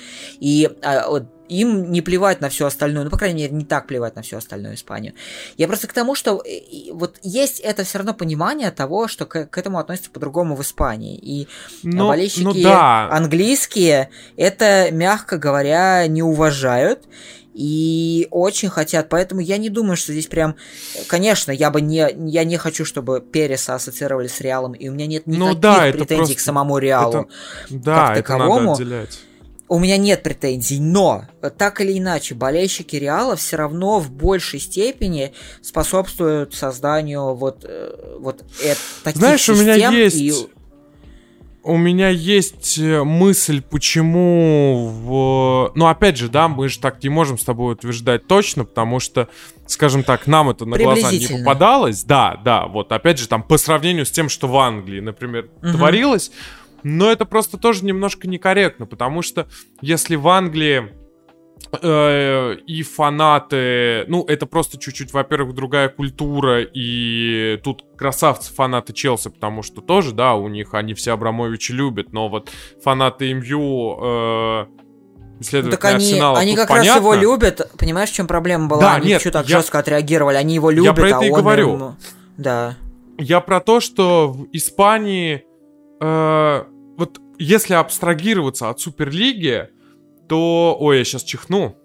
И 0.40 0.70
а, 0.82 1.26
им 1.48 1.90
не 1.90 2.02
плевать 2.02 2.40
на 2.40 2.48
все 2.48 2.66
остальное, 2.66 3.04
ну, 3.04 3.10
по 3.10 3.18
крайней 3.18 3.42
мере, 3.42 3.54
не 3.54 3.64
так 3.64 3.86
плевать 3.86 4.16
на 4.16 4.22
всю 4.22 4.36
остальную 4.36 4.74
Испанию. 4.74 5.14
Я 5.56 5.66
просто 5.66 5.86
к 5.86 5.92
тому, 5.92 6.14
что 6.14 6.42
э, 6.44 6.92
вот 6.92 7.18
есть 7.22 7.60
это 7.60 7.84
все 7.84 7.98
равно 7.98 8.14
понимание 8.14 8.70
того, 8.70 9.08
что 9.08 9.26
к, 9.26 9.46
к 9.46 9.58
этому 9.58 9.78
относятся 9.78 10.10
по-другому 10.10 10.56
в 10.56 10.62
Испании. 10.62 11.16
И 11.16 11.48
ну, 11.82 12.08
болельщики 12.08 12.42
ну 12.42 12.52
да. 12.54 13.08
английские 13.10 14.10
это, 14.36 14.88
мягко 14.92 15.38
говоря, 15.38 16.06
не 16.06 16.22
уважают 16.22 17.04
и 17.58 18.28
очень 18.30 18.68
хотят, 18.68 19.08
поэтому 19.08 19.40
я 19.40 19.56
не 19.56 19.68
думаю, 19.68 19.96
что 19.96 20.12
здесь 20.12 20.28
прям, 20.28 20.54
конечно, 21.08 21.50
я 21.50 21.70
бы 21.70 21.80
не, 21.80 22.08
я 22.30 22.44
не 22.44 22.56
хочу, 22.56 22.84
чтобы 22.84 23.20
Переса 23.20 23.74
ассоциировали 23.74 24.28
с 24.28 24.40
Реалом, 24.40 24.74
и 24.74 24.88
у 24.88 24.92
меня 24.92 25.08
нет 25.08 25.24
ну 25.26 25.34
никаких 25.34 25.54
ну, 25.54 25.60
да, 25.60 25.80
претензий 25.90 26.06
просто... 26.06 26.34
к 26.36 26.40
самому 26.40 26.78
Реалу, 26.78 27.12
это... 27.12 27.28
да, 27.70 28.06
как 28.06 28.16
таковому. 28.18 28.54
Это 28.54 28.60
надо 28.60 28.72
отделять 28.74 29.20
у 29.68 29.78
меня 29.78 29.96
нет 29.96 30.22
претензий, 30.22 30.80
но 30.80 31.24
так 31.58 31.80
или 31.80 31.98
иначе 31.98 32.34
болельщики 32.34 32.96
Реала 32.96 33.36
все 33.36 33.56
равно 33.56 34.00
в 34.00 34.10
большей 34.10 34.60
степени 34.60 35.32
способствуют 35.60 36.54
созданию 36.54 37.34
вот, 37.34 37.64
э, 37.64 38.16
вот 38.18 38.44
э, 38.62 38.74
таких 39.04 39.20
Знаешь, 39.20 39.40
систем. 39.40 39.56
у 39.56 39.58
меня 39.58 39.74
есть... 39.74 40.16
И... 40.16 40.32
У 41.64 41.76
меня 41.76 42.08
есть 42.08 42.78
э, 42.78 43.02
мысль, 43.02 43.60
почему 43.60 44.86
в... 44.86 45.72
Ну, 45.74 45.86
опять 45.86 46.16
же, 46.16 46.30
да, 46.30 46.48
мы 46.48 46.70
же 46.70 46.78
так 46.78 47.02
не 47.02 47.10
можем 47.10 47.36
с 47.36 47.44
тобой 47.44 47.74
утверждать 47.74 48.26
точно, 48.26 48.64
потому 48.64 49.00
что, 49.00 49.28
скажем 49.66 50.02
так, 50.02 50.26
нам 50.26 50.48
это 50.48 50.64
на 50.64 50.78
глаза 50.78 51.10
не 51.10 51.26
попадалось. 51.26 52.04
Да, 52.04 52.40
да, 52.42 52.66
вот 52.68 52.90
опять 52.92 53.18
же, 53.18 53.28
там, 53.28 53.42
по 53.42 53.58
сравнению 53.58 54.06
с 54.06 54.10
тем, 54.10 54.30
что 54.30 54.48
в 54.48 54.56
Англии, 54.56 55.00
например, 55.00 55.50
угу. 55.60 55.72
творилось, 55.72 56.30
но 56.82 57.10
это 57.10 57.24
просто 57.24 57.56
тоже 57.56 57.84
немножко 57.84 58.28
некорректно, 58.28 58.86
потому 58.86 59.22
что 59.22 59.48
если 59.80 60.16
в 60.16 60.28
Англии 60.28 60.92
Э, 61.82 62.54
и 62.66 62.82
фанаты, 62.82 64.04
ну, 64.08 64.24
это 64.24 64.46
просто 64.46 64.78
чуть-чуть, 64.78 65.12
во-первых, 65.12 65.54
другая 65.54 65.90
культура, 65.90 66.62
и 66.62 67.60
тут 67.62 67.84
красавцы 67.96 68.54
фанаты 68.54 68.94
Челси, 68.94 69.30
потому 69.30 69.62
что 69.62 69.82
тоже, 69.82 70.12
да, 70.12 70.34
у 70.34 70.48
них 70.48 70.72
они 70.72 70.94
все 70.94 71.12
Абрамовича 71.12 71.74
любят, 71.74 72.12
но 72.12 72.28
вот 72.28 72.50
фанаты 72.82 73.34
МЮ, 73.34 73.98
э, 74.00 74.66
ну, 75.52 75.70
так 75.70 75.84
они, 75.84 75.96
Арсенала, 75.96 76.38
они 76.38 76.56
как 76.56 76.68
понятно. 76.68 76.94
раз 76.94 77.00
его 77.00 77.14
любят, 77.14 77.70
понимаешь, 77.76 78.10
в 78.10 78.14
чем 78.14 78.26
проблема 78.26 78.68
была? 78.68 78.80
Да, 78.80 78.94
они 78.94 79.08
нет, 79.08 79.22
так 79.24 79.46
я... 79.46 79.58
жестко 79.58 79.80
отреагировали, 79.80 80.36
они 80.36 80.54
его 80.54 80.70
любят, 80.70 80.86
я 80.86 80.94
про 80.94 81.08
это 81.08 81.18
а 81.18 81.24
и 81.24 81.30
говорю. 81.30 81.74
Им... 81.74 81.96
Да. 82.38 82.76
Я 83.18 83.40
про 83.40 83.60
то, 83.60 83.80
что 83.80 84.28
в 84.28 84.46
Испании, 84.52 85.44
э, 86.00 86.64
вот 86.96 87.20
если 87.38 87.74
абстрагироваться 87.74 88.68
от 88.68 88.80
Суперлиги, 88.80 89.68
то... 90.28 90.76
Ой, 90.78 90.98
я 90.98 91.04
сейчас 91.04 91.22
чихну. 91.22 91.76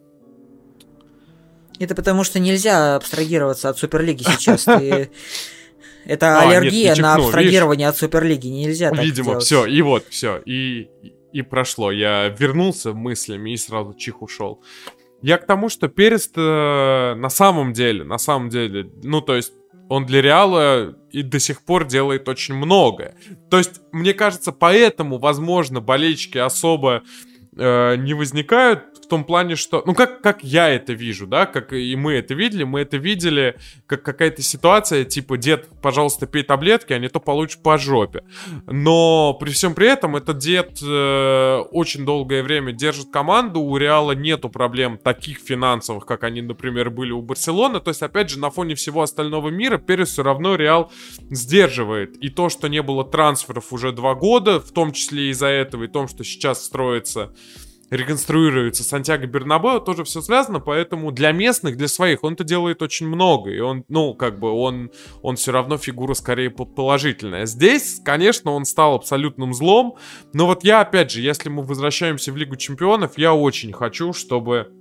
Это 1.79 1.95
потому 1.95 2.23
что 2.23 2.39
нельзя 2.39 2.95
абстрагироваться 2.95 3.69
от 3.69 3.77
Суперлиги 3.77 4.23
сейчас. 4.23 4.67
Это 6.05 6.39
а, 6.39 6.41
аллергия 6.41 6.95
на 6.95 7.15
абстрагирование 7.15 7.87
от 7.87 7.97
Суперлиги. 7.97 8.47
Нельзя 8.47 8.89
так 8.89 8.99
Видимо, 8.99 9.39
все, 9.39 9.65
и 9.65 9.81
вот, 9.81 10.05
все. 10.09 10.41
И, 10.45 10.89
и 11.31 11.41
прошло. 11.41 11.91
Я 11.91 12.27
вернулся 12.27 12.93
мыслями 12.93 13.51
и 13.51 13.57
сразу 13.57 13.93
чих 13.93 14.21
ушел. 14.21 14.61
Я 15.21 15.37
к 15.37 15.45
тому, 15.45 15.69
что 15.69 15.87
Перест 15.87 16.33
э, 16.35 17.15
на 17.15 17.29
самом 17.29 17.71
деле, 17.71 18.03
на 18.03 18.17
самом 18.17 18.49
деле, 18.49 18.89
ну, 19.03 19.21
то 19.21 19.35
есть 19.35 19.53
он 19.89 20.05
для 20.05 20.21
Реала 20.21 20.95
и 21.11 21.21
до 21.21 21.39
сих 21.39 21.63
пор 21.63 21.85
делает 21.85 22.27
очень 22.27 22.55
многое. 22.55 23.15
То 23.49 23.57
есть, 23.57 23.81
мне 23.91 24.13
кажется, 24.13 24.51
поэтому, 24.51 25.19
возможно, 25.19 25.81
болельщики 25.81 26.37
особо 26.37 27.03
э, 27.55 27.95
не 27.97 28.13
возникают 28.13 28.83
том 29.13 29.25
плане, 29.25 29.55
что, 29.55 29.83
ну 29.85 29.93
как, 29.93 30.21
как 30.21 30.43
я 30.43 30.69
это 30.69 30.93
вижу, 30.93 31.27
да, 31.27 31.45
как 31.45 31.71
и 31.71 31.95
мы 31.95 32.13
это 32.13 32.33
видели, 32.33 32.63
мы 32.63 32.79
это 32.79 32.97
видели 32.97 33.59
как 33.85 34.01
какая-то 34.01 34.41
ситуация, 34.41 35.05
типа, 35.05 35.37
дед, 35.37 35.69
пожалуйста, 35.83 36.25
пей 36.25 36.41
таблетки, 36.41 36.93
а 36.93 36.97
не 36.97 37.09
то 37.09 37.19
получишь 37.19 37.59
по 37.59 37.77
жопе. 37.77 38.23
Но 38.65 39.35
при 39.35 39.51
всем 39.51 39.75
при 39.75 39.87
этом 39.87 40.15
этот 40.15 40.39
дед 40.39 40.79
э, 40.81 41.57
очень 41.69 42.05
долгое 42.05 42.41
время 42.41 42.71
держит 42.71 43.11
команду, 43.11 43.59
у 43.59 43.77
Реала 43.77 44.13
нету 44.13 44.49
проблем 44.49 44.97
таких 44.97 45.37
финансовых, 45.37 46.07
как 46.07 46.23
они, 46.23 46.41
например, 46.41 46.89
были 46.89 47.11
у 47.11 47.21
Барселоны, 47.21 47.81
то 47.81 47.89
есть, 47.89 48.01
опять 48.01 48.31
же, 48.31 48.39
на 48.39 48.49
фоне 48.49 48.73
всего 48.73 49.03
остального 49.03 49.49
мира 49.49 49.77
Перес 49.77 50.09
все 50.09 50.23
равно 50.23 50.55
Реал 50.55 50.91
сдерживает. 51.29 52.17
И 52.17 52.29
то, 52.29 52.49
что 52.49 52.67
не 52.67 52.81
было 52.81 53.05
трансферов 53.05 53.71
уже 53.71 53.91
два 53.91 54.15
года, 54.15 54.59
в 54.59 54.71
том 54.71 54.91
числе 54.91 55.29
из-за 55.29 55.49
этого, 55.49 55.83
и 55.83 55.87
том, 55.87 56.07
что 56.07 56.23
сейчас 56.23 56.65
строится 56.65 57.31
реконструируется 57.95 58.83
Сантьяго 58.83 59.27
Бернабео, 59.27 59.79
тоже 59.79 60.03
все 60.03 60.21
связано, 60.21 60.59
поэтому 60.59 61.11
для 61.11 61.31
местных, 61.31 61.77
для 61.77 61.87
своих 61.87 62.23
он 62.23 62.33
это 62.33 62.43
делает 62.43 62.81
очень 62.81 63.07
много, 63.07 63.51
и 63.51 63.59
он, 63.59 63.85
ну, 63.87 64.13
как 64.13 64.39
бы 64.39 64.51
он, 64.51 64.91
он 65.21 65.35
все 65.35 65.51
равно 65.51 65.77
фигура 65.77 66.13
скорее 66.13 66.49
положительная. 66.49 67.45
Здесь, 67.45 67.99
конечно, 68.03 68.51
он 68.51 68.65
стал 68.65 68.95
абсолютным 68.95 69.53
злом, 69.53 69.97
но 70.33 70.47
вот 70.47 70.63
я, 70.63 70.81
опять 70.81 71.11
же, 71.11 71.21
если 71.21 71.49
мы 71.49 71.63
возвращаемся 71.63 72.31
в 72.31 72.37
Лигу 72.37 72.55
Чемпионов, 72.55 73.17
я 73.17 73.33
очень 73.33 73.73
хочу, 73.73 74.13
чтобы 74.13 74.71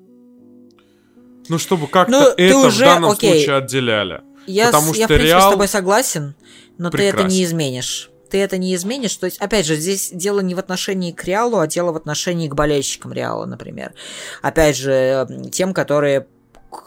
ну, 1.48 1.58
чтобы 1.58 1.88
как-то 1.88 2.12
ну, 2.12 2.26
это 2.36 2.56
уже, 2.56 2.84
в 2.84 2.86
данном 2.86 3.10
окей. 3.10 3.32
случае 3.32 3.56
отделяли. 3.56 4.22
Я, 4.46 4.66
Потому 4.66 4.86
с, 4.86 4.90
что 4.90 5.00
я, 5.00 5.06
в 5.06 5.08
принципе, 5.08 5.28
Реал... 5.28 5.50
с 5.50 5.52
тобой 5.52 5.68
согласен, 5.68 6.34
но 6.78 6.90
Прекрасен. 6.90 7.16
ты 7.16 7.22
это 7.22 7.30
не 7.30 7.44
изменишь 7.44 8.11
ты 8.32 8.38
это 8.38 8.56
не 8.56 8.74
изменишь. 8.74 9.14
То 9.16 9.26
есть, 9.26 9.38
опять 9.38 9.66
же, 9.66 9.76
здесь 9.76 10.10
дело 10.10 10.40
не 10.40 10.54
в 10.54 10.58
отношении 10.58 11.12
к 11.12 11.22
Реалу, 11.24 11.58
а 11.58 11.66
дело 11.66 11.92
в 11.92 11.96
отношении 11.96 12.48
к 12.48 12.54
болельщикам 12.54 13.12
Реала, 13.12 13.44
например. 13.44 13.92
Опять 14.40 14.78
же, 14.78 15.28
тем, 15.52 15.74
которые 15.74 16.26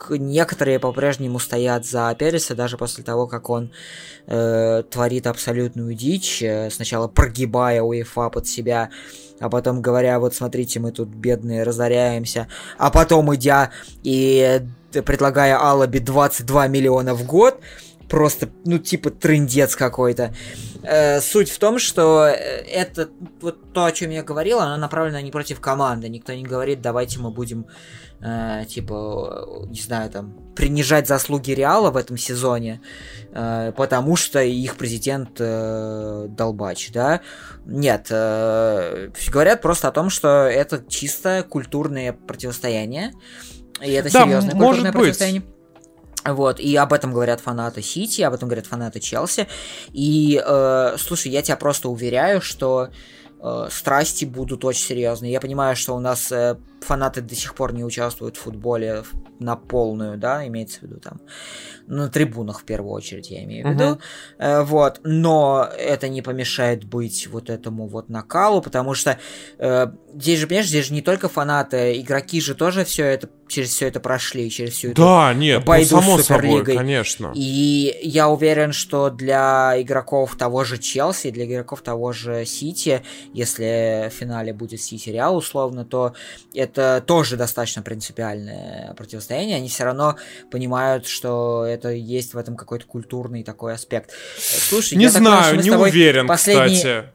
некоторые 0.09 0.79
по-прежнему 0.79 1.37
стоят 1.37 1.85
за 1.85 2.15
Переса 2.17 2.55
даже 2.55 2.77
после 2.77 3.03
того, 3.03 3.27
как 3.27 3.51
он 3.51 3.71
э, 4.25 4.81
творит 4.89 5.27
абсолютную 5.27 5.93
дичь, 5.93 6.41
э, 6.41 6.71
сначала 6.71 7.07
прогибая 7.07 7.83
УЕФА 7.83 8.31
под 8.31 8.47
себя, 8.47 8.89
а 9.39 9.47
потом 9.47 9.83
говоря, 9.83 10.19
вот 10.19 10.33
смотрите, 10.33 10.79
мы 10.79 10.91
тут 10.91 11.09
бедные 11.09 11.61
разоряемся, 11.61 12.47
а 12.79 12.89
потом 12.89 13.35
идя 13.35 13.69
и 14.01 14.61
предлагая 15.05 15.59
Алаби 15.61 15.99
22 15.99 16.67
миллиона 16.69 17.13
в 17.13 17.23
год, 17.23 17.59
просто, 18.09 18.49
ну, 18.65 18.77
типа, 18.77 19.09
трендец 19.09 19.75
какой-то. 19.75 20.33
Э, 20.83 21.21
суть 21.21 21.49
в 21.49 21.59
том, 21.59 21.79
что 21.79 22.27
э, 22.27 22.33
это, 22.33 23.09
вот 23.41 23.73
то, 23.73 23.85
о 23.85 23.91
чем 23.91 24.11
я 24.11 24.23
говорил, 24.23 24.59
оно 24.59 24.77
направлено 24.77 25.19
не 25.19 25.31
против 25.31 25.59
команды. 25.59 26.09
Никто 26.09 26.33
не 26.33 26.43
говорит, 26.43 26.81
давайте 26.81 27.19
мы 27.19 27.31
будем, 27.31 27.65
э, 28.21 28.65
типа, 28.67 29.65
не 29.67 29.79
знаю, 29.79 30.09
там, 30.11 30.33
принижать 30.55 31.07
заслуги 31.07 31.51
Реала 31.51 31.91
в 31.91 31.97
этом 31.97 32.17
сезоне, 32.17 32.81
э, 33.31 33.71
потому 33.75 34.15
что 34.15 34.41
их 34.41 34.75
президент 34.75 35.37
э, 35.39 36.27
долбач, 36.29 36.91
да. 36.91 37.21
Нет, 37.65 38.07
э, 38.09 39.09
говорят 39.31 39.61
просто 39.61 39.87
о 39.87 39.91
том, 39.91 40.09
что 40.09 40.45
это 40.45 40.83
чисто 40.87 41.45
культурное 41.47 42.13
противостояние. 42.13 43.13
И 43.81 43.91
это 43.91 44.11
да, 44.11 44.23
серьезное 44.23 44.51
культурное 44.51 44.91
быть. 44.91 44.93
противостояние. 44.93 45.43
Вот, 46.26 46.59
и 46.59 46.76
об 46.76 46.91
этом 46.91 47.13
говорят 47.13 47.39
фанаты 47.39 47.82
Сити, 47.82 48.21
об 48.21 48.34
этом 48.34 48.47
говорят 48.47 48.65
фанаты 48.65 48.99
Челси. 48.99 49.47
И, 49.93 50.41
э, 50.43 50.95
слушай, 50.97 51.32
я 51.32 51.41
тебя 51.43 51.55
просто 51.55 51.89
уверяю, 51.89 52.41
что 52.41 52.89
э, 53.39 53.67
страсти 53.69 54.26
будут 54.26 54.65
очень 54.65 54.84
серьезные. 54.84 55.32
Я 55.32 55.39
понимаю, 55.39 55.76
что 55.76 55.95
у 55.95 55.99
нас 55.99 56.32
э, 56.32 56.57
фанаты 56.82 57.21
до 57.21 57.36
сих 57.36 57.55
пор 57.55 57.73
не 57.73 57.84
участвуют 57.84 58.38
в 58.38 58.41
футболе 58.41 59.03
на 59.39 59.55
полную, 59.55 60.17
да, 60.17 60.45
имеется 60.47 60.80
в 60.80 60.84
виду 60.84 60.99
там 60.99 61.19
на 61.88 62.09
трибунах 62.09 62.61
в 62.61 62.63
первую 62.63 62.93
очередь, 62.93 63.30
я 63.30 63.43
имею 63.43 63.67
в 63.67 63.71
виду. 63.71 63.84
Uh-huh. 63.84 63.99
Э, 64.39 64.63
вот, 64.63 65.01
но 65.03 65.69
это 65.78 66.07
не 66.09 66.21
помешает 66.21 66.86
быть 66.86 67.28
вот 67.28 67.49
этому 67.49 67.88
вот 67.88 68.09
накалу, 68.09 68.61
потому 68.61 68.93
что 68.93 69.19
э, 69.57 69.88
здесь 70.15 70.39
же, 70.39 70.47
понимаешь, 70.47 70.67
здесь 70.67 70.88
же 70.88 70.93
не 70.93 71.01
только 71.01 71.30
фанаты, 71.30 71.99
игроки 71.99 72.41
же 72.41 72.55
тоже 72.55 72.86
все 72.86 73.05
это 73.05 73.30
через 73.47 73.69
все 73.69 73.88
это 73.88 73.99
прошли, 73.99 74.49
через 74.49 74.73
всю 74.73 74.89
эту 74.89 75.01
да, 75.01 75.34
нет, 75.34 75.59
ну, 75.59 75.65
байду 75.65 75.95
ну, 75.95 76.01
само 76.01 76.17
с 76.17 76.26
Суперлигой. 76.26 76.59
Собой, 76.59 76.76
конечно. 76.78 77.32
И 77.36 77.99
я 78.01 78.30
уверен, 78.30 78.73
что 78.73 79.09
для 79.09 79.80
игроков 79.80 80.36
того 80.36 80.63
же 80.63 80.78
Челси, 80.78 81.32
для 81.32 81.45
игроков 81.45 81.82
того 81.82 82.11
же 82.11 82.45
Сити, 82.45 83.03
если 83.34 84.09
в 84.09 84.13
финале 84.13 84.53
будет 84.53 84.82
Сити 84.82 85.09
Реал 85.09 85.38
условно, 85.38 85.86
то 85.86 86.13
это 86.53 86.74
тоже 87.05 87.38
достаточно 87.38 87.82
принципиальное 87.82 88.93
противостояние. 88.95 89.57
Они 89.57 89.69
все 89.69 89.86
равно 89.86 90.15
понимают, 90.51 91.07
что 91.07 91.65
это 91.65 91.89
есть 91.89 92.34
в 92.34 92.38
этом 92.38 92.55
какой-то 92.55 92.86
культурный 92.86 93.43
такой 93.43 93.73
аспект. 93.73 94.11
Слушай, 94.38 94.97
не 94.97 95.07
знаю, 95.07 95.61
не 95.61 95.71
уверен, 95.71 96.28
последний... 96.28 96.76
кстати. 96.76 97.05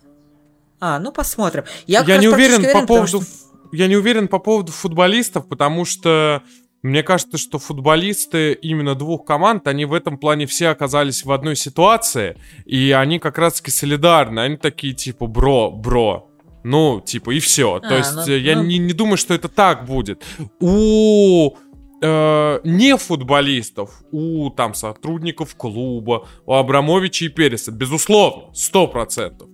А, 0.80 0.98
ну 0.98 1.12
посмотрим. 1.12 1.64
Я, 1.86 2.02
я 2.02 2.16
не 2.16 2.28
уверен, 2.28 2.60
уверен 2.60 2.80
по 2.80 2.86
поводу... 2.86 3.20
Что 3.22 3.50
я 3.72 3.86
не 3.86 3.96
уверен 3.96 4.28
по 4.28 4.38
поводу 4.38 4.72
футболистов, 4.72 5.48
потому 5.48 5.84
что 5.84 6.42
мне 6.82 7.02
кажется, 7.02 7.36
что 7.36 7.58
футболисты 7.58 8.54
именно 8.54 8.94
двух 8.94 9.26
команд, 9.26 9.66
они 9.66 9.84
в 9.84 9.92
этом 9.92 10.16
плане 10.16 10.46
все 10.46 10.68
оказались 10.68 11.24
в 11.24 11.30
одной 11.30 11.54
ситуации, 11.54 12.38
и 12.64 12.90
они 12.92 13.18
как 13.18 13.36
раз-таки 13.36 13.70
солидарны. 13.70 14.40
Они 14.40 14.56
такие 14.56 14.94
типа, 14.94 15.26
бро, 15.26 15.70
бро, 15.70 16.29
ну, 16.62 17.00
типа, 17.00 17.30
и 17.30 17.40
все. 17.40 17.74
А, 17.74 17.80
То 17.80 17.96
есть 17.96 18.14
ну, 18.14 18.26
я 18.26 18.56
ну... 18.56 18.64
Не, 18.64 18.78
не 18.78 18.92
думаю, 18.92 19.16
что 19.16 19.34
это 19.34 19.48
так 19.48 19.86
будет. 19.86 20.22
У 20.60 21.56
э, 22.02 22.60
не 22.64 22.96
футболистов, 22.96 24.02
у 24.10 24.50
там 24.50 24.74
сотрудников 24.74 25.54
клуба, 25.56 26.26
у 26.46 26.54
Абрамовича 26.54 27.26
и 27.26 27.28
Переса, 27.28 27.72
безусловно, 27.72 28.52
сто 28.54 28.86
процентов. 28.86 29.48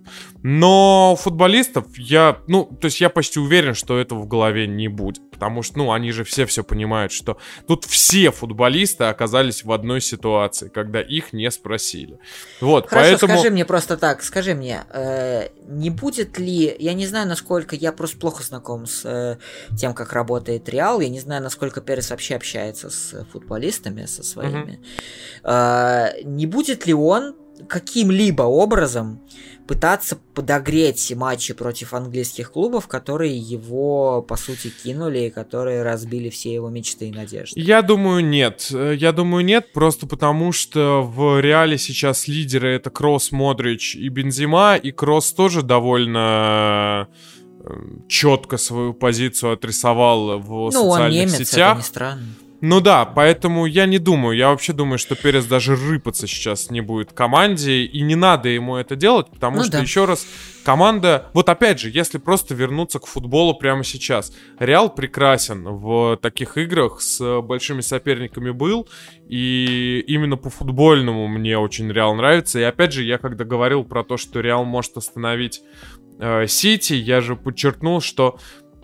Но 0.49 1.17
футболистов 1.19 1.87
я, 1.97 2.37
ну, 2.47 2.63
то 2.63 2.85
есть 2.85 3.01
я 3.01 3.09
почти 3.09 3.37
уверен, 3.37 3.73
что 3.73 3.99
этого 3.99 4.19
в 4.19 4.27
голове 4.29 4.65
не 4.65 4.87
будет. 4.87 5.29
Потому 5.29 5.61
что, 5.61 5.79
ну, 5.79 5.91
они 5.91 6.13
же 6.13 6.23
все 6.23 6.45
все 6.45 6.63
понимают, 6.63 7.11
что 7.11 7.37
тут 7.67 7.83
все 7.83 8.31
футболисты 8.31 9.03
оказались 9.03 9.65
в 9.65 9.73
одной 9.73 9.99
ситуации, 9.99 10.69
когда 10.69 11.01
их 11.01 11.33
не 11.33 11.51
спросили. 11.51 12.17
Вот, 12.61 12.87
Хорошо, 12.87 13.09
поэтому... 13.09 13.33
скажи 13.33 13.49
мне 13.51 13.65
просто 13.65 13.97
так, 13.97 14.23
скажи 14.23 14.55
мне, 14.55 14.85
э, 14.93 15.49
не 15.67 15.89
будет 15.89 16.39
ли, 16.39 16.73
я 16.79 16.93
не 16.93 17.07
знаю, 17.07 17.27
насколько, 17.27 17.75
я 17.75 17.91
просто 17.91 18.17
плохо 18.17 18.41
знаком 18.41 18.85
с 18.85 19.03
э, 19.03 19.37
тем, 19.75 19.93
как 19.93 20.13
работает 20.13 20.69
Реал, 20.69 21.01
я 21.01 21.09
не 21.09 21.19
знаю, 21.19 21.43
насколько 21.43 21.81
Перес 21.81 22.09
вообще 22.09 22.35
общается 22.35 22.89
с 22.89 23.25
футболистами, 23.33 24.05
со 24.05 24.23
своими. 24.23 24.79
Угу. 25.43 25.51
Э, 25.51 26.21
не 26.23 26.45
будет 26.45 26.87
ли 26.87 26.93
он 26.93 27.35
каким-либо 27.67 28.43
образом 28.43 29.21
пытаться 29.67 30.17
подогреть 30.33 31.13
матчи 31.15 31.53
против 31.53 31.93
английских 31.93 32.51
клубов, 32.51 32.87
которые 32.87 33.37
его, 33.37 34.21
по 34.21 34.37
сути, 34.37 34.69
кинули 34.69 35.27
и 35.27 35.29
которые 35.29 35.83
разбили 35.83 36.29
все 36.29 36.53
его 36.53 36.69
мечты 36.69 37.09
и 37.09 37.11
надежды? 37.11 37.59
Я 37.59 37.81
думаю, 37.81 38.25
нет. 38.25 38.69
Я 38.71 39.11
думаю, 39.11 39.43
нет, 39.43 39.73
просто 39.73 40.07
потому 40.07 40.51
что 40.51 41.01
в 41.01 41.39
Реале 41.41 41.77
сейчас 41.77 42.27
лидеры 42.27 42.69
это 42.69 42.89
Кросс, 42.89 43.31
Модрич 43.31 43.95
и 43.95 44.07
Бензима, 44.09 44.75
и 44.75 44.91
Кросс 44.91 45.33
тоже 45.33 45.61
довольно 45.61 47.07
четко 48.07 48.57
свою 48.57 48.93
позицию 48.93 49.53
отрисовал 49.53 50.39
в 50.39 50.49
ну, 50.49 50.71
социальных 50.71 51.03
он 51.03 51.11
немец, 51.11 51.49
сетях. 51.49 51.71
Это 51.71 51.77
не 51.77 51.83
странно. 51.83 52.23
Ну 52.59 52.81
да, 52.81 53.05
поэтому 53.05 53.67
я 53.67 53.85
не 53.85 53.99
думаю, 53.99 54.35
я 54.35 54.49
вообще 54.49 54.73
думаю, 54.73 54.97
что 54.97 55.15
Перес 55.15 55.45
даже 55.45 55.75
рыпаться 55.75 56.25
сейчас 56.25 56.71
не 56.71 56.81
будет 56.81 57.13
команде, 57.13 57.83
и 57.83 58.01
не 58.01 58.15
надо 58.15 58.49
ему 58.49 58.77
это 58.77 58.95
делать, 58.95 59.27
потому 59.29 59.57
ну, 59.57 59.63
что, 59.63 59.73
да. 59.73 59.79
еще 59.79 60.05
раз, 60.05 60.25
команда... 60.65 61.29
Вот 61.33 61.49
опять 61.49 61.79
же, 61.79 61.91
если 61.91 62.17
просто 62.17 62.55
вернуться 62.55 62.97
к 62.97 63.05
футболу 63.05 63.53
прямо 63.53 63.83
сейчас, 63.83 64.33
Реал 64.57 64.93
прекрасен 64.93 65.65
в 65.67 66.17
таких 66.17 66.57
играх, 66.57 66.99
с 66.99 67.41
большими 67.41 67.81
соперниками 67.81 68.49
был, 68.49 68.87
и 69.29 70.03
именно 70.07 70.35
по 70.35 70.49
футбольному 70.49 71.27
мне 71.27 71.59
очень 71.59 71.91
Реал 71.91 72.15
нравится, 72.15 72.59
и 72.59 72.63
опять 72.63 72.91
же, 72.91 73.03
я 73.03 73.19
когда 73.19 73.45
говорил 73.45 73.83
про 73.83 74.03
то, 74.03 74.17
что 74.17 74.39
Реал 74.39 74.65
может 74.65 74.97
остановить 74.97 75.61
э, 76.19 76.47
Сити, 76.47 76.93
я 76.93 77.21
же 77.21 77.35
подчеркнул, 77.35 78.01
что 78.01 78.39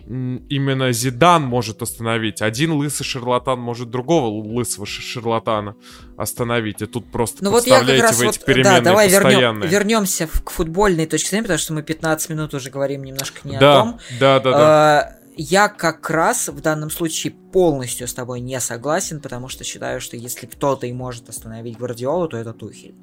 именно 0.06 0.92
Зидан 0.92 1.42
может 1.42 1.82
остановить. 1.82 2.42
Один 2.42 2.72
лысый 2.72 3.04
шарлатан 3.04 3.58
может 3.58 3.90
другого 3.90 4.26
лысого 4.26 4.86
шарлатана 4.86 5.76
остановить. 6.16 6.82
И 6.82 6.86
тут 6.86 7.10
просто 7.10 7.42
ну 7.44 7.50
вот 7.50 7.66
я 7.66 7.80
как 7.80 8.00
раз 8.00 8.16
в 8.16 8.20
эти 8.20 8.38
вот, 8.38 8.44
переменные 8.44 8.80
да, 8.80 8.90
давай 8.90 9.10
постоянные. 9.10 9.68
вернем, 9.68 9.70
вернемся 9.70 10.26
к 10.26 10.50
футбольной 10.50 11.06
точке 11.06 11.30
зрения, 11.30 11.44
потому 11.44 11.58
что 11.58 11.72
мы 11.72 11.82
15 11.82 12.30
минут 12.30 12.54
уже 12.54 12.70
говорим 12.70 13.04
немножко 13.04 13.40
не 13.44 13.58
да, 13.58 13.72
о 13.72 13.82
том. 13.82 14.00
Да, 14.20 14.40
да, 14.40 14.50
да. 14.50 15.18
Я 15.36 15.68
как 15.68 16.10
раз 16.10 16.48
в 16.48 16.60
данном 16.60 16.90
случае 16.90 17.34
полностью 17.54 18.08
с 18.08 18.14
тобой 18.14 18.40
не 18.40 18.58
согласен, 18.58 19.20
потому 19.20 19.48
что 19.48 19.62
считаю, 19.62 20.00
что 20.00 20.16
если 20.16 20.46
кто-то 20.46 20.88
и 20.88 20.92
может 20.92 21.28
остановить 21.28 21.78
Гвардиолу, 21.78 22.26
то 22.26 22.36
это 22.36 22.52
Тухель. 22.52 22.96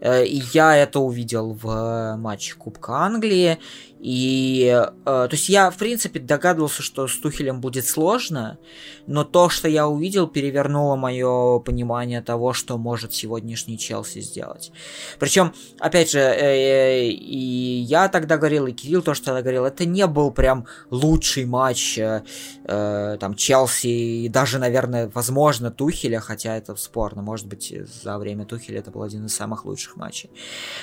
И 0.00 0.42
я 0.52 0.76
это 0.76 1.00
увидел 1.00 1.52
в 1.52 2.16
матче 2.16 2.54
Кубка 2.54 2.92
Англии. 2.92 3.58
И, 4.02 4.66
э, 4.66 4.92
то 5.04 5.28
есть 5.30 5.48
я, 5.48 5.70
в 5.70 5.76
принципе, 5.76 6.18
догадывался, 6.18 6.82
что 6.82 7.06
с 7.06 7.16
Тухелем 7.18 7.60
будет 7.60 7.86
сложно, 7.86 8.58
но 9.06 9.22
то, 9.22 9.48
что 9.48 9.68
я 9.68 9.86
увидел, 9.86 10.26
перевернуло 10.26 10.96
мое 10.96 11.60
понимание 11.60 12.20
того, 12.20 12.52
что 12.52 12.78
может 12.78 13.14
сегодняшний 13.14 13.78
Челси 13.78 14.20
сделать. 14.20 14.72
Причем, 15.20 15.54
опять 15.78 16.10
же, 16.10 16.18
э, 16.18 17.10
и 17.10 17.84
я 17.86 18.08
тогда 18.08 18.38
говорил, 18.38 18.66
и 18.66 18.72
Кирилл 18.72 19.02
то, 19.02 19.14
что 19.14 19.26
тогда 19.26 19.42
говорил, 19.42 19.66
это 19.66 19.84
не 19.84 20.08
был 20.08 20.32
прям 20.32 20.66
лучший 20.90 21.44
матч 21.44 21.96
э, 21.96 22.24
э, 22.64 23.16
там 23.20 23.36
Челси, 23.36 23.71
и 23.84 24.28
даже, 24.28 24.58
наверное, 24.58 25.10
возможно, 25.12 25.70
Тухеля, 25.70 26.20
хотя 26.20 26.56
это 26.56 26.76
спорно, 26.76 27.22
может 27.22 27.46
быть, 27.46 27.74
за 28.02 28.18
время 28.18 28.44
Тухеля 28.44 28.78
это 28.78 28.90
был 28.90 29.02
один 29.02 29.26
из 29.26 29.34
самых 29.34 29.64
лучших 29.64 29.96
матчей. 29.96 30.30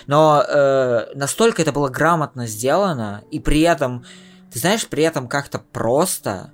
Но 0.07 0.43
э, 0.47 1.07
настолько 1.15 1.61
это 1.61 1.71
было 1.71 1.89
грамотно 1.89 2.47
сделано, 2.47 3.23
и 3.31 3.39
при 3.39 3.61
этом, 3.61 4.03
ты 4.51 4.59
знаешь, 4.59 4.87
при 4.87 5.03
этом 5.03 5.27
как-то 5.27 5.59
просто. 5.59 6.53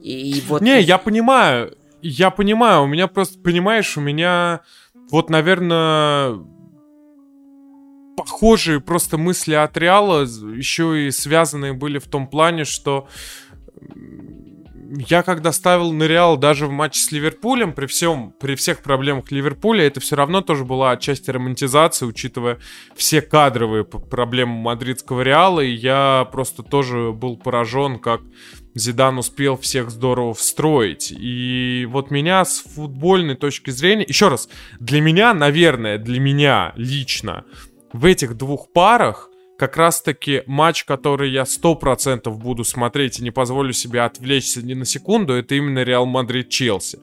И, 0.00 0.38
и 0.38 0.40
вот... 0.42 0.62
Не, 0.62 0.80
я 0.80 0.98
понимаю, 0.98 1.76
я 2.02 2.30
понимаю, 2.30 2.82
у 2.82 2.86
меня 2.86 3.06
просто, 3.06 3.38
понимаешь, 3.38 3.96
у 3.96 4.00
меня 4.00 4.60
вот, 5.10 5.28
наверное, 5.30 6.38
похожие 8.16 8.80
просто 8.80 9.18
мысли 9.18 9.54
от 9.54 9.76
Реала, 9.76 10.22
еще 10.22 11.06
и 11.06 11.10
связанные 11.10 11.72
были 11.72 11.98
в 11.98 12.06
том 12.06 12.28
плане, 12.28 12.64
что 12.64 13.08
я 14.90 15.22
когда 15.22 15.52
ставил 15.52 15.92
на 15.92 16.04
Реал 16.04 16.36
даже 16.36 16.66
в 16.66 16.70
матче 16.70 17.00
с 17.00 17.12
Ливерпулем, 17.12 17.72
при, 17.72 17.86
всем, 17.86 18.34
при 18.40 18.56
всех 18.56 18.82
проблемах 18.82 19.30
Ливерпуля, 19.30 19.86
это 19.86 20.00
все 20.00 20.16
равно 20.16 20.40
тоже 20.40 20.64
была 20.64 20.90
отчасти 20.90 21.30
романтизация, 21.30 22.06
учитывая 22.06 22.58
все 22.96 23.22
кадровые 23.22 23.84
проблемы 23.84 24.54
мадридского 24.54 25.22
Реала, 25.22 25.60
и 25.60 25.70
я 25.70 26.28
просто 26.32 26.62
тоже 26.62 27.12
был 27.12 27.36
поражен, 27.36 27.98
как 27.98 28.20
Зидан 28.74 29.18
успел 29.18 29.56
всех 29.56 29.90
здорово 29.90 30.34
встроить. 30.34 31.12
И 31.16 31.86
вот 31.88 32.10
меня 32.10 32.44
с 32.44 32.60
футбольной 32.60 33.36
точки 33.36 33.70
зрения... 33.70 34.04
Еще 34.06 34.28
раз, 34.28 34.48
для 34.80 35.00
меня, 35.00 35.34
наверное, 35.34 35.98
для 35.98 36.20
меня 36.20 36.72
лично 36.76 37.44
в 37.92 38.04
этих 38.04 38.36
двух 38.36 38.72
парах 38.72 39.29
как 39.60 39.76
раз-таки 39.76 40.42
матч, 40.46 40.84
который 40.84 41.30
я 41.30 41.42
100% 41.42 42.30
буду 42.30 42.64
смотреть 42.64 43.18
и 43.18 43.22
не 43.22 43.30
позволю 43.30 43.74
себе 43.74 44.00
отвлечься 44.00 44.62
ни 44.62 44.72
на 44.72 44.86
секунду, 44.86 45.34
это 45.34 45.54
именно 45.54 45.82
Реал 45.82 46.06
Мадрид-Челси. 46.06 46.98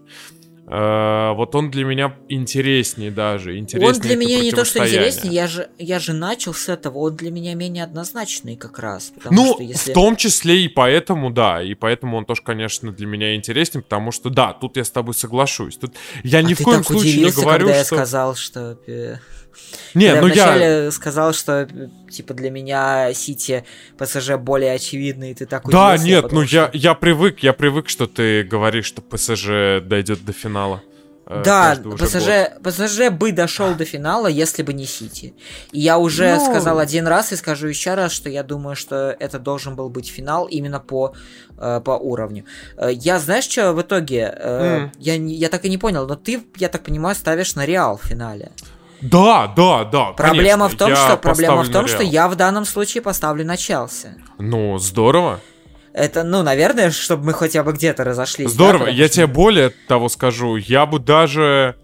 Uh, 0.66 1.34
вот 1.36 1.55
он 1.55 1.72
для 1.72 1.86
меня 1.86 2.18
интереснее 2.28 3.10
даже. 3.10 3.58
Интереснее 3.58 3.93
он 3.93 4.01
для 4.01 4.16
меня 4.18 4.41
не 4.41 4.51
то, 4.51 4.66
что 4.66 4.86
интереснее, 4.86 5.34
я 5.34 5.47
же, 5.47 5.70
я 5.78 5.97
же 5.99 6.12
начал 6.12 6.53
с 6.53 6.68
этого, 6.68 6.97
он 6.97 7.16
для 7.16 7.32
меня 7.32 7.53
менее 7.53 7.86
однозначный 7.86 8.58
как 8.58 8.80
раз. 8.80 9.14
Ну, 9.30 9.53
что 9.53 9.64
если... 9.64 9.91
в 9.91 9.93
том 9.93 10.18
числе 10.18 10.66
и 10.66 10.68
поэтому, 10.68 11.30
да, 11.30 11.64
и 11.64 11.74
поэтому 11.74 12.18
он 12.18 12.26
тоже, 12.26 12.41
конечно, 12.41 12.91
для 12.91 13.08
меня 13.08 13.36
интереснее, 13.36 13.82
потому 13.82 14.12
что, 14.12 14.30
да, 14.30 14.51
тут 14.51 14.76
я 14.76 14.84
с 14.84 14.89
тобой 14.89 15.14
соглашусь. 15.14 15.78
Тут 15.78 15.95
я 16.24 16.39
а 16.39 16.41
ни 16.41 16.53
в 16.53 16.62
коем 16.62 16.84
случае 16.84 17.24
не 17.24 17.32
говорю, 17.32 17.68
когда 17.68 17.84
что... 17.84 17.95
я 17.95 18.01
сказал, 18.01 18.36
что... 18.36 18.78
Не, 19.93 20.08
Когда 20.08 20.22
ну 20.22 20.28
вначале 20.28 20.66
я... 20.86 20.91
сказал, 20.91 21.34
что 21.34 21.68
типа 22.12 22.34
для 22.34 22.49
меня 22.51 23.14
Сити 23.14 23.64
ПСЖ 23.97 24.32
более 24.38 24.74
очевидный, 24.74 25.32
и 25.32 25.34
ты 25.34 25.45
так 25.45 25.68
Да, 25.70 25.93
удивился, 25.93 26.08
нет, 26.08 26.32
ну 26.32 26.45
что... 26.45 26.55
я, 26.55 26.70
я 26.74 26.93
привык, 26.93 27.39
я 27.39 27.53
привык, 27.53 27.89
что 27.89 28.08
ты 28.08 28.43
говоришь, 28.43 28.86
что 28.86 29.01
ПСЖ 29.01 29.82
дойдет 29.88 30.24
до 30.26 30.34
финала. 30.34 30.82
э, 31.26 31.41
Да, 31.43 31.76
ПСЖ. 31.97 32.28
ПСЖ 32.64 33.10
бы 33.12 33.32
дошел 33.34 33.74
до 33.76 33.84
финала, 33.86 34.28
если 34.28 34.64
бы 34.64 34.72
не 34.74 34.86
Сити. 34.86 35.34
И 35.74 35.80
я 35.80 35.97
уже 35.97 36.36
Ну. 36.36 36.45
сказал 36.45 36.80
один 36.80 37.05
раз 37.08 37.34
и 37.34 37.36
скажу 37.36 37.68
еще 37.68 37.95
раз, 37.95 38.12
что 38.14 38.30
я 38.30 38.43
думаю, 38.43 38.76
что 38.76 39.16
это 39.20 39.38
должен 39.39 39.76
был 39.76 39.89
быть 39.89 40.10
финал 40.10 40.45
именно 40.45 40.80
по, 40.80 41.14
э, 41.58 41.82
по 41.84 41.91
уровню. 41.97 42.45
Э, 42.78 42.89
я, 42.93 43.20
знаешь, 43.20 43.43
что 43.49 43.74
в 43.74 43.82
итоге? 43.82 44.34
М. 44.39 44.91
я, 44.99 45.16
я 45.16 45.49
так 45.49 45.66
и 45.66 45.70
не 45.70 45.78
понял, 45.78 46.08
но 46.08 46.16
ты, 46.16 46.41
я 46.58 46.70
так 46.70 46.84
понимаю, 46.84 47.16
ставишь 47.16 47.55
на 47.55 47.66
Реал 47.66 47.97
в 47.97 48.08
финале. 48.08 48.51
Да, 49.02 49.48
да, 49.56 49.84
да. 49.84 50.06
Проблема 50.14 50.66
конечно, 50.66 50.70
в 50.70 50.76
том, 50.76 50.89
я 50.89 50.95
что 50.95 51.18
проблема 51.18 51.64
в 51.64 51.70
том, 51.70 51.88
что 51.88 52.04
я 52.04 52.28
в 52.28 52.36
данном 52.36 52.66
случае 52.66 53.02
поставлю 53.04 53.45
на 53.45 53.58
Челси. 53.58 54.16
Ну, 54.39 54.78
здорово. 54.80 55.39
Это, 55.93 56.24
ну, 56.24 56.43
наверное, 56.43 56.91
чтобы 56.91 57.26
мы 57.26 57.34
хотя 57.34 57.64
бы 57.64 57.74
где-то 57.74 58.04
разошлись. 58.04 58.48
да, 58.50 58.54
Здорово. 58.54 58.80
потому 58.86 58.98
я 58.98 59.06
что- 59.08 59.16
тебе 59.16 59.28
более 59.28 59.70
того 59.88 60.10
скажу. 60.10 60.56
Я 60.56 60.86
бы 60.86 61.00
даже... 61.00 61.76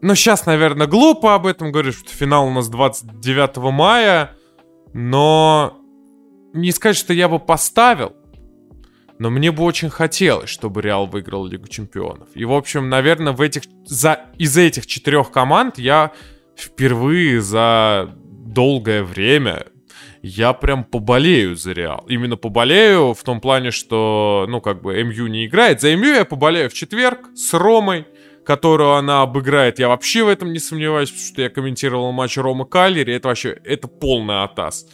Ну, 0.00 0.14
сейчас, 0.14 0.46
наверное, 0.46 0.86
глупо 0.86 1.34
об 1.34 1.46
этом 1.46 1.72
говорить, 1.72 1.96
что 1.96 2.08
финал 2.10 2.46
у 2.46 2.50
нас 2.50 2.68
29 2.68 3.56
мая, 3.72 4.36
но 4.92 5.76
не 6.54 6.70
сказать, 6.70 6.96
что 6.96 7.12
я 7.12 7.28
бы 7.28 7.40
поставил, 7.40 8.14
но 9.18 9.30
мне 9.30 9.52
бы 9.52 9.64
очень 9.64 9.90
хотелось, 9.90 10.50
чтобы 10.50 10.82
Реал 10.82 11.06
выиграл 11.06 11.46
Лигу 11.46 11.68
Чемпионов. 11.68 12.28
И, 12.34 12.44
в 12.44 12.52
общем, 12.52 12.88
наверное, 12.88 13.32
в 13.32 13.40
этих, 13.40 13.62
за, 13.84 14.20
из 14.38 14.56
этих 14.56 14.86
четырех 14.86 15.30
команд 15.30 15.78
я 15.78 16.12
впервые 16.56 17.40
за 17.40 18.14
долгое 18.46 19.02
время 19.02 19.66
я 20.22 20.52
прям 20.52 20.84
поболею 20.84 21.56
за 21.56 21.72
Реал. 21.72 22.04
Именно 22.08 22.36
поболею 22.36 23.14
в 23.14 23.22
том 23.22 23.40
плане, 23.40 23.70
что, 23.70 24.46
ну, 24.48 24.60
как 24.60 24.82
бы, 24.82 25.02
МЮ 25.02 25.26
не 25.28 25.46
играет. 25.46 25.80
За 25.80 25.94
МЮ 25.94 26.14
я 26.14 26.24
поболею 26.24 26.70
в 26.70 26.74
четверг 26.74 27.28
с 27.34 27.54
Ромой, 27.54 28.06
которую 28.48 28.94
она 28.94 29.20
обыграет. 29.20 29.78
Я 29.78 29.88
вообще 29.88 30.24
в 30.24 30.28
этом 30.28 30.54
не 30.54 30.58
сомневаюсь, 30.58 31.10
потому 31.10 31.26
что 31.26 31.42
я 31.42 31.50
комментировал 31.50 32.12
матч 32.12 32.38
Рома 32.38 32.64
Каллери. 32.64 33.12
Это 33.12 33.28
вообще, 33.28 33.50
это 33.62 33.88
полный 33.88 34.42
атас. 34.42 34.86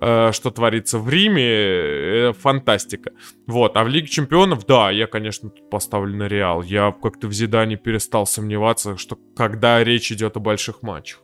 Э, 0.00 0.32
что 0.32 0.50
творится 0.50 0.98
в 0.98 1.06
Риме, 1.10 1.42
э, 1.42 2.32
фантастика. 2.32 3.10
Вот, 3.46 3.76
а 3.76 3.84
в 3.84 3.88
Лиге 3.88 4.06
Чемпионов, 4.06 4.64
да, 4.64 4.90
я, 4.90 5.06
конечно, 5.06 5.50
тут 5.50 5.68
поставлю 5.68 6.16
на 6.16 6.26
Реал. 6.26 6.62
Я 6.62 6.90
как-то 6.90 7.28
в 7.28 7.34
Зидане 7.34 7.76
перестал 7.76 8.26
сомневаться, 8.26 8.96
что 8.96 9.18
когда 9.36 9.84
речь 9.84 10.10
идет 10.10 10.38
о 10.38 10.40
больших 10.40 10.82
матчах. 10.82 11.20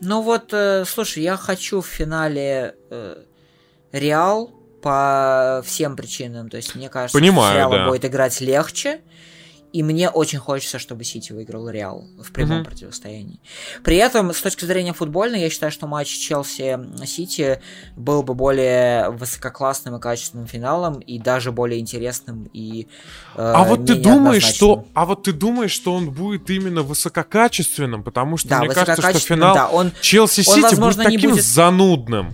Ну 0.00 0.22
вот, 0.22 0.52
э, 0.52 0.84
слушай, 0.86 1.24
я 1.24 1.36
хочу 1.36 1.80
в 1.80 1.86
финале 1.86 2.76
э, 2.90 3.24
Реал 3.90 4.59
по 4.82 5.62
всем 5.64 5.96
причинам. 5.96 6.48
То 6.48 6.56
есть, 6.56 6.74
мне 6.74 6.88
кажется, 6.88 7.18
Понимаю, 7.18 7.56
Реалом 7.56 7.78
да. 7.78 7.88
будет 7.88 8.04
играть 8.04 8.40
легче. 8.40 9.00
И 9.72 9.84
мне 9.84 10.10
очень 10.10 10.40
хочется, 10.40 10.80
чтобы 10.80 11.04
Сити 11.04 11.32
выиграл 11.32 11.68
Реал 11.68 12.04
в 12.20 12.32
прямом 12.32 12.56
Мгм. 12.56 12.64
противостоянии. 12.64 13.38
При 13.84 13.98
этом, 13.98 14.32
с 14.34 14.40
точки 14.42 14.64
зрения 14.64 14.92
футбольной, 14.92 15.40
я 15.42 15.48
считаю, 15.48 15.70
что 15.70 15.86
матч 15.86 16.08
Челси-Сити 16.08 17.60
был 17.96 18.24
бы 18.24 18.34
более 18.34 19.10
высококлассным 19.10 19.94
и 19.94 20.00
качественным 20.00 20.48
финалом, 20.48 20.98
и 20.98 21.20
даже 21.20 21.52
более 21.52 21.78
интересным 21.78 22.50
и 22.52 22.88
э, 23.36 23.52
А 23.54 23.62
вот 23.62 23.86
ты 23.86 23.94
думаешь, 23.94 24.42
что, 24.42 24.86
а 24.94 25.06
вот 25.06 25.22
ты 25.22 25.32
думаешь, 25.32 25.70
что 25.70 25.94
он 25.94 26.10
будет 26.10 26.50
именно 26.50 26.82
высококачественным, 26.82 28.02
потому 28.02 28.38
что 28.38 28.48
Да, 28.48 28.58
мне 28.64 28.70
кажется, 28.74 29.10
что 29.10 29.20
финал 29.20 29.54
да, 29.54 29.68
он 29.68 29.92
Челси 30.00 30.40
он, 30.48 30.62
Сити 30.68 30.80
будет 30.80 30.96
таким 30.96 31.30
будет- 31.30 31.44
занудным. 31.44 32.32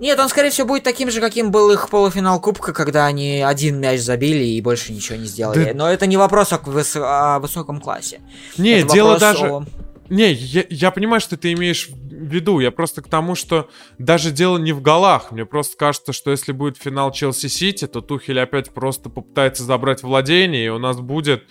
Нет, 0.00 0.18
он, 0.18 0.28
скорее 0.28 0.50
всего, 0.50 0.66
будет 0.66 0.82
таким 0.82 1.10
же, 1.10 1.20
каким 1.20 1.50
был 1.50 1.70
их 1.70 1.88
полуфинал 1.90 2.40
Кубка, 2.40 2.72
когда 2.72 3.06
они 3.06 3.40
один 3.42 3.78
мяч 3.78 4.00
забили 4.00 4.44
и 4.44 4.60
больше 4.60 4.92
ничего 4.92 5.16
не 5.18 5.26
сделали. 5.26 5.66
Да- 5.66 5.70
Но 5.74 5.88
это 5.90 6.06
не 6.06 6.16
вопрос 6.16 6.52
о, 6.52 6.56
выс- 6.56 6.98
о 7.00 7.38
высоком 7.38 7.80
классе. 7.80 8.20
Не, 8.56 8.80
Это 8.80 8.92
дело 8.92 9.18
даже. 9.18 9.46
о- 9.46 9.64
Не, 10.08 10.32
я, 10.32 10.64
я 10.70 10.90
понимаю, 10.90 11.20
что 11.20 11.36
ты 11.36 11.52
имеешь 11.52 11.88
в 11.88 11.94
виду. 12.10 12.58
Я 12.60 12.70
просто 12.70 13.00
к 13.02 13.08
тому, 13.08 13.34
что 13.34 13.68
даже 13.98 14.30
дело 14.30 14.58
не 14.58 14.72
в 14.72 14.80
голах. 14.82 15.30
Мне 15.32 15.44
просто 15.46 15.76
кажется, 15.76 16.12
что 16.12 16.30
если 16.30 16.52
будет 16.52 16.76
финал 16.78 17.12
Челси-Сити, 17.12 17.86
то 17.86 18.00
Тухель 18.00 18.40
опять 18.40 18.70
просто 18.70 19.08
попытается 19.10 19.62
забрать 19.64 20.02
владение, 20.02 20.66
и 20.66 20.68
у 20.68 20.78
нас 20.78 20.98
будет 21.00 21.44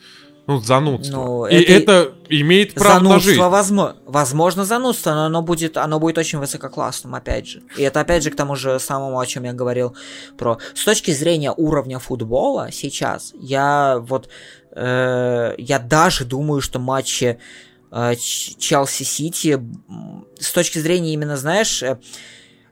ну, 0.50 0.60
занудство. 0.62 1.16
Ну, 1.16 1.46
и 1.46 1.56
это, 1.56 1.92
это 1.92 2.14
имеет 2.30 2.74
право 2.74 3.00
на 3.00 3.20
жизнь. 3.20 3.40
Возможно, 3.40 3.96
возможно, 4.06 4.66
занудство, 4.66 5.12
но 5.12 5.26
оно 5.26 5.44
будет, 5.44 5.78
оно 5.78 6.00
будет 6.00 6.18
очень 6.18 6.40
высококлассным, 6.40 7.14
опять 7.14 7.48
же. 7.48 7.62
И 7.78 7.84
это, 7.84 8.00
опять 8.00 8.24
же, 8.24 8.32
к 8.32 8.36
тому 8.36 8.56
же 8.56 8.80
самому, 8.80 9.20
о 9.20 9.26
чем 9.28 9.44
я 9.44 9.54
говорил 9.54 9.96
про... 10.38 10.58
С 10.74 10.84
точки 10.84 11.12
зрения 11.12 11.54
уровня 11.56 12.00
футбола 12.00 12.70
сейчас, 12.72 13.34
я 13.40 14.00
вот... 14.00 14.30
Э, 14.72 15.54
я 15.60 15.78
даже 15.78 16.26
думаю, 16.26 16.62
что 16.62 16.80
матчи 16.80 17.38
э, 17.92 18.16
Челси-Сити 18.16 19.62
с 20.40 20.52
точки 20.52 20.80
зрения 20.80 21.14
именно, 21.14 21.38
знаешь... 21.38 21.84
Э, 21.84 22.00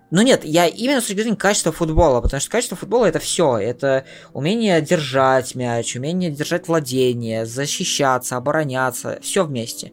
ну 0.10 0.22
нет, 0.22 0.46
я 0.46 0.68
именно 0.68 1.02
с 1.02 1.06
точки 1.06 1.22
зрения 1.22 1.36
качества 1.36 1.74
футбола, 1.74 2.22
потому 2.22 2.40
что 2.40 2.50
качество 2.50 2.78
футбола 2.78 3.08
это 3.08 3.20
все. 3.20 3.58
Это 3.58 4.06
умение 4.34 4.80
держать 4.82 5.54
мяч, 5.54 5.96
умение 5.98 6.32
держать 6.32 6.68
владение, 6.68 7.46
защищаться, 7.46 8.38
обороняться, 8.38 9.20
все 9.22 9.44
вместе. 9.44 9.92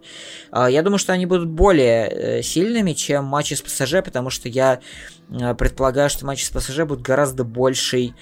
А, 0.52 0.70
я 0.70 0.82
думаю, 0.82 0.98
что 0.98 1.12
они 1.12 1.26
будут 1.26 1.48
более 1.48 2.08
э, 2.08 2.42
сильными, 2.42 2.92
чем 2.92 3.24
матчи 3.24 3.54
с 3.54 3.62
ПСЖ, 3.62 4.04
потому 4.04 4.30
что 4.30 4.48
я 4.48 4.80
э, 5.30 5.54
предполагаю, 5.54 6.08
что 6.10 6.26
матчи 6.26 6.44
с 6.44 6.50
ПСЖ 6.50 6.80
будут 6.80 7.02
гораздо 7.02 7.42
большей. 7.42 8.14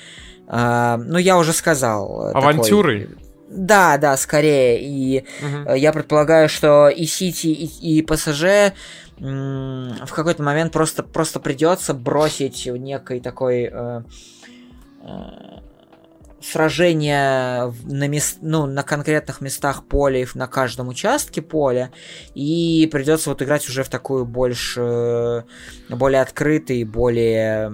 А, 0.47 0.97
ну, 0.97 1.19
я 1.19 1.37
уже 1.37 1.53
сказал. 1.53 2.29
Э, 2.29 2.33
Авантюрой. 2.33 3.07
Такой, 3.07 3.23
да, 3.51 3.99
да, 3.99 4.17
скорее. 4.17 4.81
И 4.81 5.25
угу. 5.43 5.75
я 5.75 5.93
предполагаю, 5.93 6.49
что 6.49 6.89
и 6.89 7.05
Сити, 7.05 7.49
и, 7.49 7.99
и 7.99 8.03
ПСЖ 8.03 8.73
в 9.23 10.11
какой-то 10.11 10.43
момент 10.43 10.73
просто, 10.73 11.05
просто 11.05 11.39
придется 11.39 11.95
бросить 11.95 12.67
некой 12.67 13.21
такой 13.21 13.71
э, 13.73 14.03
э, 15.03 15.61
сражение 16.41 17.73
на, 17.85 18.09
мест, 18.09 18.39
ну, 18.43 18.67
на 18.67 18.83
конкретных 18.83 19.41
местах 19.41 19.85
поля 19.87 20.23
и 20.23 20.27
на 20.35 20.49
каждом 20.49 20.89
участке 20.89 21.41
поля, 21.41 21.93
и 22.35 22.89
придется 22.91 23.31
вот 23.31 23.41
играть 23.43 23.69
уже 23.69 23.85
в 23.85 23.89
такую 23.89 24.25
больше, 24.25 25.45
более 25.89 26.21
открытый, 26.21 26.83
более 26.83 27.73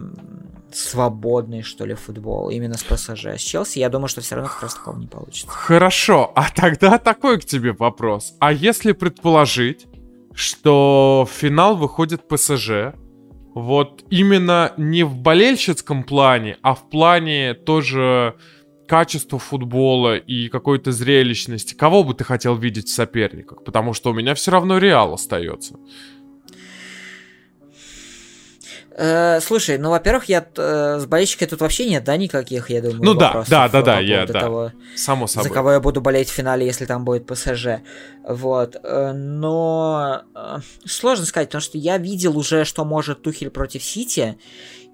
свободный, 0.71 1.63
что 1.63 1.87
ли, 1.87 1.95
футбол, 1.95 2.51
именно 2.51 2.77
с 2.77 2.83
ПСЖ. 2.83 3.39
С 3.39 3.41
Челси, 3.41 3.79
я 3.79 3.89
думаю, 3.89 4.09
что 4.09 4.21
все 4.21 4.35
равно 4.35 4.51
как 4.51 4.65
раз 4.65 4.75
такого 4.75 4.99
не 4.99 5.07
получится. 5.07 5.49
Хорошо, 5.49 6.31
а 6.37 6.51
тогда 6.55 6.99
такой 6.99 7.41
к 7.41 7.47
тебе 7.47 7.73
вопрос. 7.73 8.35
А 8.39 8.53
если 8.53 8.93
предположить, 8.93 9.87
что 10.39 11.27
в 11.29 11.35
финал 11.35 11.77
выходит 11.77 12.29
ПСЖ. 12.29 12.95
Вот 13.55 14.05
именно 14.09 14.73
не 14.77 15.03
в 15.03 15.17
болельщицком 15.17 16.05
плане, 16.05 16.59
а 16.63 16.77
в 16.77 16.89
плане 16.89 17.55
тоже 17.55 18.37
качества 18.87 19.41
футбола 19.41 20.17
и 20.17 20.49
какой-то 20.49 20.93
зрелищности. 20.93 21.75
Кого 21.75 22.05
бы 22.05 22.15
ты 22.15 22.23
хотел 22.23 22.55
видеть 22.55 22.87
в 22.87 22.95
соперниках? 22.95 23.65
Потому 23.65 23.95
что 23.95 24.11
у 24.11 24.15
меня 24.15 24.35
все 24.37 24.53
равно 24.53 24.79
Реал 24.79 25.15
остается. 25.15 25.75
Э, 29.01 29.41
слушай, 29.41 29.79
ну, 29.79 29.91
во-первых, 29.91 30.25
я 30.25 30.45
э, 30.57 30.99
с 30.99 31.07
болельщиками 31.07 31.49
тут 31.49 31.61
вообще 31.61 31.89
нет, 31.89 32.03
да, 32.03 32.17
никаких, 32.17 32.69
я 32.69 32.83
думаю. 32.83 33.05
Ну 33.05 33.15
да, 33.15 33.45
да, 33.49 33.69
да, 33.69 33.83
да, 33.83 34.01
я, 34.01 34.27
да. 34.27 34.41
Того, 34.41 34.73
Само 34.97 35.29
собой. 35.29 35.49
За 35.49 35.55
кого 35.55 35.71
я 35.71 35.81
буду 35.81 36.01
болеть 36.01 36.29
в 36.29 36.33
финале, 36.33 36.67
если 36.67 36.85
там 36.85 37.05
будет 37.05 37.25
ПСЖ. 37.25 37.81
Вот. 38.29 38.75
Э, 38.83 39.13
но 39.13 40.23
э, 40.35 40.59
сложно 40.85 41.27
сказать, 41.27 41.49
потому 41.49 41.63
что 41.63 41.79
я 41.79 41.97
видел 41.99 42.37
уже, 42.37 42.65
что 42.65 42.85
может 42.85 43.23
Тухель 43.23 43.51
против 43.51 43.85
Сити. 43.85 44.37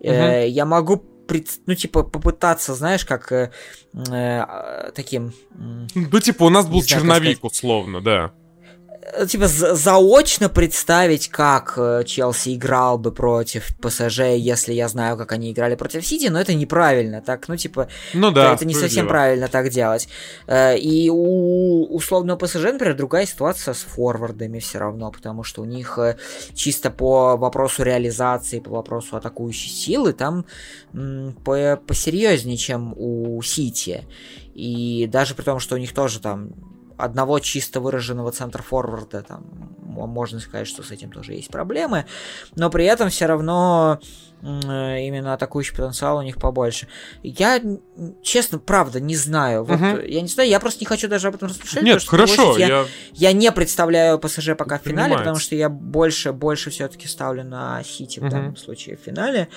Угу. 0.00 0.12
Э, 0.12 0.48
я 0.48 0.66
могу 0.66 1.02
ну, 1.64 1.74
типа, 1.74 2.02
попытаться, 2.02 2.74
знаешь, 2.74 3.06
как 3.06 3.32
э, 3.32 3.50
э, 3.94 4.90
таким... 4.94 5.32
Ну, 5.54 6.20
типа, 6.20 6.44
у 6.44 6.50
нас 6.50 6.66
был 6.66 6.82
черновик, 6.82 7.42
условно, 7.42 8.02
да. 8.02 8.34
Э, 9.12 9.26
типа 9.26 9.48
заочно 9.48 10.48
представить, 10.48 11.28
как 11.28 11.74
э, 11.76 12.04
Челси 12.06 12.54
играл 12.54 12.98
бы 12.98 13.12
против 13.12 13.76
ПСЖ, 13.76 14.20
если 14.36 14.72
я 14.72 14.88
знаю, 14.88 15.16
как 15.16 15.32
они 15.32 15.52
играли 15.52 15.74
против 15.74 16.06
Сити, 16.06 16.28
но 16.28 16.40
это 16.40 16.54
неправильно, 16.54 17.20
так, 17.20 17.48
ну, 17.48 17.56
типа, 17.56 17.88
ну, 18.14 18.30
да, 18.30 18.46
это, 18.46 18.54
это 18.54 18.64
не 18.64 18.74
совсем 18.74 19.06
правильно 19.06 19.48
так 19.48 19.68
делать. 19.68 20.08
Э, 20.46 20.76
и 20.78 21.10
у 21.10 21.94
условного 21.94 22.38
ПСЖ, 22.38 22.64
например, 22.64 22.96
другая 22.96 23.26
ситуация 23.26 23.74
с 23.74 23.82
форвардами 23.82 24.58
все 24.58 24.78
равно, 24.78 25.10
потому 25.10 25.44
что 25.44 25.62
у 25.62 25.64
них 25.64 25.98
чисто 26.54 26.90
по 26.90 27.36
вопросу 27.36 27.82
реализации, 27.82 28.60
по 28.60 28.70
вопросу 28.70 29.16
атакующей 29.16 29.70
силы, 29.70 30.12
там 30.12 30.46
по 31.44 31.76
посерьезнее, 31.86 32.56
чем 32.56 32.94
у 32.96 33.42
Сити. 33.42 34.04
И 34.54 35.08
даже 35.10 35.34
при 35.34 35.42
том, 35.42 35.58
что 35.58 35.74
у 35.74 35.78
них 35.78 35.92
тоже 35.92 36.20
там 36.20 36.52
одного 36.96 37.38
чисто 37.40 37.80
выраженного 37.80 38.32
центр-форварда, 38.32 39.22
там, 39.22 39.44
можно 39.80 40.40
сказать, 40.40 40.66
что 40.66 40.82
с 40.82 40.90
этим 40.90 41.10
тоже 41.10 41.34
есть 41.34 41.48
проблемы, 41.48 42.06
но 42.56 42.70
при 42.70 42.84
этом 42.84 43.08
все 43.10 43.26
равно 43.26 44.00
именно 44.44 45.32
атакующий 45.32 45.74
потенциал 45.74 46.18
у 46.18 46.22
них 46.22 46.36
побольше. 46.36 46.86
Я, 47.22 47.62
честно, 48.22 48.58
правда, 48.58 49.00
не 49.00 49.16
знаю. 49.16 49.64
Вот, 49.64 49.76
угу. 49.76 50.00
Я 50.00 50.20
не 50.20 50.28
знаю, 50.28 50.48
я 50.48 50.60
просто 50.60 50.80
не 50.80 50.86
хочу 50.86 51.08
даже 51.08 51.28
об 51.28 51.36
этом 51.36 51.48
рассуждать. 51.48 51.82
Нет, 51.82 52.04
хорошо. 52.06 52.58
Я, 52.58 52.66
я... 52.66 52.86
я 53.14 53.32
не 53.32 53.50
представляю 53.52 54.18
ПСЖ 54.18 54.50
пока 54.56 54.78
в 54.78 54.82
финале, 54.82 55.16
потому 55.16 55.36
что 55.36 55.54
я 55.54 55.68
больше, 55.68 56.32
больше 56.32 56.70
все-таки 56.70 57.08
ставлю 57.08 57.44
на 57.44 57.82
Сити 57.84 58.20
в 58.20 58.24
угу. 58.24 58.30
данном 58.30 58.56
случае 58.56 58.96
в 58.96 59.00
финале. 59.00 59.48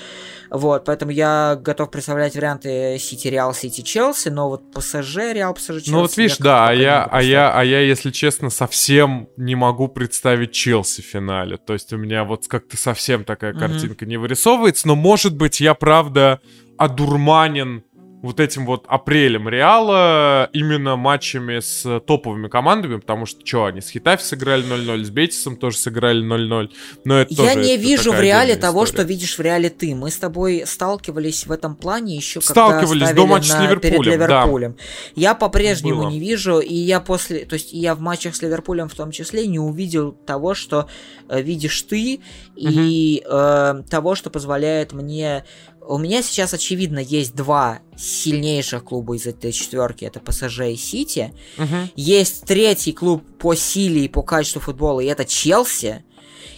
Вот, 0.50 0.86
поэтому 0.86 1.12
я 1.12 1.60
готов 1.60 1.92
представлять 1.92 2.36
варианты 2.36 2.98
Сити, 3.00 3.28
Реал, 3.28 3.54
Сити, 3.54 3.82
Челси, 3.82 4.30
но 4.30 4.50
вот 4.50 4.72
ПСЖ, 4.72 5.18
Реал, 5.34 5.54
ПСЖ, 5.54 5.68
Челси. 5.68 5.92
Ну 5.92 6.00
вот 6.00 6.16
видишь, 6.16 6.38
да, 6.38 6.70
а 6.70 6.74
я, 6.74 7.04
а 7.04 7.22
я, 7.22 7.52
а 7.52 7.64
я, 7.64 7.82
если 7.82 8.12
честно, 8.12 8.50
совсем 8.50 9.30
не 9.36 9.56
могу 9.56 9.88
представить 9.88 10.52
Челси 10.52 11.02
в 11.02 11.06
финале. 11.06 11.58
То 11.58 11.74
есть 11.74 11.92
у 11.92 11.98
меня 11.98 12.24
вот 12.24 12.48
как-то 12.48 12.78
совсем 12.78 13.24
такая 13.26 13.52
угу. 13.52 13.60
картинка 13.60 14.06
не 14.06 14.18
вырисовывается 14.18 14.77
но 14.86 14.96
может 14.96 15.36
быть 15.36 15.60
я 15.60 15.74
правда 15.74 16.40
одурманен 16.78 17.84
вот 18.22 18.40
этим 18.40 18.66
вот 18.66 18.86
апрелем 18.88 19.48
Реала 19.48 20.50
именно 20.52 20.96
матчами 20.96 21.60
с 21.60 22.00
топовыми 22.02 22.48
командами, 22.48 22.98
потому 22.98 23.26
что, 23.26 23.46
что, 23.46 23.66
они 23.66 23.82
с 23.82 23.90
Хитафи 23.90 24.24
сыграли 24.24 24.66
0-0, 24.66 25.04
с 25.04 25.10
Бетисом 25.10 25.56
тоже 25.56 25.78
сыграли 25.78 26.24
0-0, 26.24 26.70
но 27.04 27.20
это 27.20 27.34
Я 27.34 27.54
тоже, 27.54 27.66
не 27.66 27.78
вижу 27.78 28.12
в 28.12 28.20
Реале 28.20 28.56
того, 28.56 28.84
история. 28.84 29.04
что 29.04 29.08
видишь 29.08 29.38
в 29.38 29.42
Реале 29.42 29.70
ты. 29.70 29.94
Мы 29.94 30.10
с 30.10 30.18
тобой 30.18 30.64
сталкивались 30.66 31.46
в 31.46 31.52
этом 31.52 31.76
плане 31.76 32.16
еще 32.16 32.42
Сталкивались 32.42 33.12
до 33.12 33.28
матча 33.28 33.54
на, 33.54 33.60
с 33.60 33.64
Ливерпулем, 33.64 34.04
перед 34.04 34.14
Ливерпулем. 34.14 34.72
Да. 34.72 34.84
Я 35.16 35.36
по-прежнему 35.36 36.10
не 36.10 36.20
вижу, 36.20 36.60
и 36.60 36.74
я 36.74 37.00
после, 37.00 37.46
то 37.46 37.54
есть 37.54 37.72
я 37.72 37.94
в 37.94 38.00
матчах 38.00 38.36
с 38.36 38.42
Ливерпулем 38.42 38.90
в 38.90 38.96
том 38.96 39.12
числе 39.12 39.46
не 39.46 39.60
увидел 39.60 40.12
того, 40.12 40.56
что 40.56 40.88
э, 41.30 41.42
видишь 41.42 41.82
ты, 41.84 42.20
угу. 42.56 42.68
и 42.70 43.24
э, 43.24 43.84
того, 43.90 44.16
что 44.16 44.30
позволяет 44.30 44.94
мне 44.94 45.46
у 45.88 45.98
меня 45.98 46.22
сейчас, 46.22 46.54
очевидно, 46.54 47.00
есть 47.00 47.36
два 47.36 47.80
сильнейших 47.98 48.84
клуба 48.84 49.16
из 49.16 49.26
этой 49.26 49.52
четверки. 49.52 50.06
Это 50.06 50.20
ПСЖ 50.20 50.62
и 50.62 50.76
Сити. 50.76 51.34
Угу. 51.58 51.92
Есть 51.96 52.46
третий 52.46 52.94
клуб 52.94 53.24
по 53.40 53.56
силе 53.56 54.06
и 54.06 54.08
по 54.08 54.22
качеству 54.22 54.62
футбола, 54.62 55.00
и 55.00 55.06
это 55.06 55.26
Челси. 55.26 56.04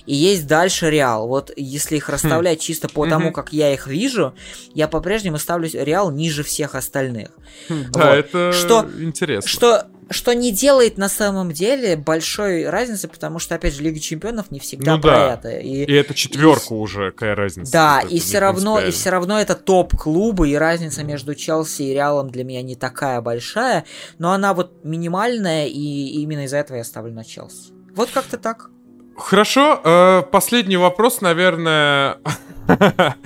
И 0.05 0.15
есть 0.15 0.47
дальше 0.47 0.89
Реал. 0.89 1.27
Вот 1.27 1.51
если 1.55 1.97
их 1.97 2.09
расставлять 2.09 2.59
хм. 2.59 2.61
чисто 2.61 2.89
по 2.89 3.07
тому, 3.07 3.31
как 3.31 3.53
я 3.53 3.71
их 3.73 3.85
вижу, 3.85 4.33
я 4.73 4.87
по-прежнему 4.87 5.37
ставлю 5.37 5.69
Реал 5.71 6.09
ниже 6.09 6.43
всех 6.43 6.73
остальных. 6.73 7.29
Хм, 7.69 7.85
да, 7.91 8.09
вот. 8.09 8.15
это 8.15 8.51
что, 8.51 8.89
интересно. 8.99 9.47
Что 9.47 9.87
что 10.09 10.33
не 10.33 10.51
делает 10.51 10.97
на 10.97 11.09
самом 11.09 11.51
деле 11.51 11.95
большой 11.95 12.67
разницы, 12.67 13.07
потому 13.07 13.39
что, 13.39 13.55
опять 13.55 13.75
же, 13.75 13.83
Лига 13.83 13.99
Чемпионов 13.99 14.51
не 14.51 14.59
всегда 14.59 14.95
ну, 14.95 15.01
про 15.01 15.11
да. 15.11 15.33
это. 15.35 15.49
И, 15.57 15.85
и 15.85 15.93
это 15.93 16.13
четверка 16.13 16.73
и, 16.73 16.77
уже, 16.77 17.11
какая 17.11 17.35
разница. 17.35 17.71
Да, 17.71 18.01
и 18.01 18.19
все 18.19 18.39
равно, 18.39 18.79
и 18.79 18.91
все 18.91 19.11
равно 19.11 19.39
это 19.39 19.55
топ-клубы, 19.55 20.49
и 20.49 20.55
разница 20.55 21.03
между 21.03 21.35
Челси 21.35 21.83
и 21.83 21.93
Реалом 21.93 22.29
для 22.29 22.43
меня 22.43 22.61
не 22.61 22.75
такая 22.75 23.21
большая, 23.21 23.85
но 24.17 24.31
она 24.31 24.53
вот 24.53 24.83
минимальная, 24.83 25.67
и 25.67 26.21
именно 26.21 26.45
из-за 26.45 26.57
этого 26.57 26.77
я 26.77 26.83
ставлю 26.83 27.13
на 27.13 27.23
Челси. 27.23 27.73
Вот 27.95 28.09
как-то 28.11 28.37
так. 28.37 28.69
Хорошо, 29.15 29.81
э, 29.83 30.23
последний 30.31 30.77
вопрос, 30.77 31.21
наверное, 31.21 32.19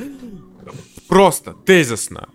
просто 1.07 1.53
тезисно 1.53 2.27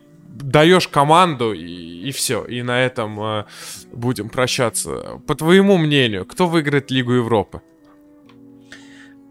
даешь 0.42 0.88
команду 0.88 1.52
и, 1.52 2.08
и 2.08 2.12
все. 2.12 2.44
И 2.44 2.62
на 2.62 2.80
этом 2.80 3.20
э, 3.20 3.44
будем 3.92 4.28
прощаться. 4.28 5.20
По 5.26 5.34
твоему 5.34 5.76
мнению, 5.78 6.24
кто 6.26 6.46
выиграет 6.46 6.90
Лигу 6.90 7.12
Европы? 7.12 7.60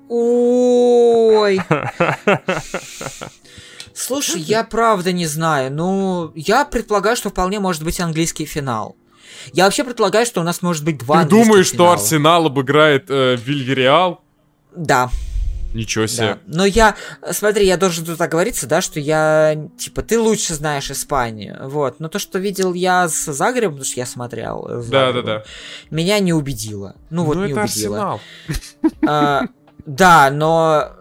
Ой. 0.09 1.59
Слушай, 3.93 4.41
я 4.41 4.63
правда 4.63 5.11
не 5.11 5.25
знаю. 5.25 5.71
Ну, 5.71 6.31
я 6.35 6.65
предполагаю, 6.65 7.15
что 7.15 7.29
вполне 7.29 7.59
может 7.59 7.83
быть 7.83 7.99
английский 7.99 8.45
финал. 8.45 8.95
Я 9.53 9.65
вообще 9.65 9.83
предполагаю, 9.83 10.25
что 10.25 10.41
у 10.41 10.43
нас 10.43 10.61
может 10.61 10.83
быть 10.85 10.99
два 10.99 11.23
Ты 11.23 11.29
думаешь, 11.29 11.69
финала. 11.71 11.97
что 11.97 12.03
Арсенал 12.03 12.45
обыграет 12.45 13.05
э, 13.09 13.35
Вильяреал? 13.35 14.21
Да. 14.75 15.09
Ничего 15.73 16.07
себе. 16.07 16.35
Да. 16.35 16.39
Но 16.47 16.65
я, 16.65 16.95
смотри, 17.31 17.65
я 17.65 17.77
должен 17.77 18.05
тут 18.05 18.19
оговориться, 18.19 18.67
да, 18.67 18.81
что 18.81 18.99
я, 18.99 19.57
типа, 19.77 20.01
ты 20.01 20.19
лучше 20.19 20.53
знаешь 20.53 20.89
Испанию, 20.89 21.69
вот. 21.69 21.99
Но 21.99 22.07
то, 22.07 22.19
что 22.19 22.39
видел 22.39 22.73
я 22.73 23.09
с 23.09 23.31
Загребом, 23.31 23.73
потому 23.73 23.85
что 23.85 23.99
я 23.99 24.05
смотрел. 24.05 24.83
Да, 24.89 25.11
да, 25.11 25.21
да. 25.21 25.43
Меня 25.91 26.19
не 26.19 26.33
убедило. 26.33 26.95
Ну, 27.09 27.23
вот 27.23 27.35
ну, 27.35 27.45
не 27.45 27.51
это 27.51 27.61
убедило. 27.61 27.97
Арсенал. 27.97 28.21
А, 29.07 29.43
да, 29.85 30.29
но 30.31 30.91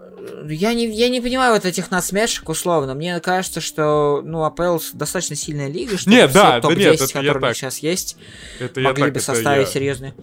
я 0.47 0.73
не, 0.73 0.87
я 0.87 1.09
не 1.09 1.21
понимаю 1.21 1.53
вот 1.53 1.65
этих 1.65 1.91
насмешек 1.91 2.49
условно. 2.49 2.93
Мне 2.93 3.19
кажется, 3.19 3.61
что 3.61 4.21
ну, 4.23 4.43
АПЛ 4.43 4.79
достаточно 4.93 5.35
сильная 5.35 5.69
лига, 5.69 5.97
что 5.97 6.09
Нет, 6.09 6.29
все 6.29 6.39
да, 6.39 6.51
да 6.53 6.61
топ-10, 6.61 6.77
нет, 6.77 6.93
это 6.95 7.03
я 7.03 7.07
которые 7.07 7.41
так. 7.41 7.55
сейчас 7.55 7.77
есть, 7.79 8.17
Это 8.59 8.81
я 8.81 8.87
могли 8.89 9.03
так, 9.03 9.13
бы 9.13 9.19
это 9.19 9.25
составить 9.25 9.67
я 9.67 9.73
серьезные. 9.73 10.13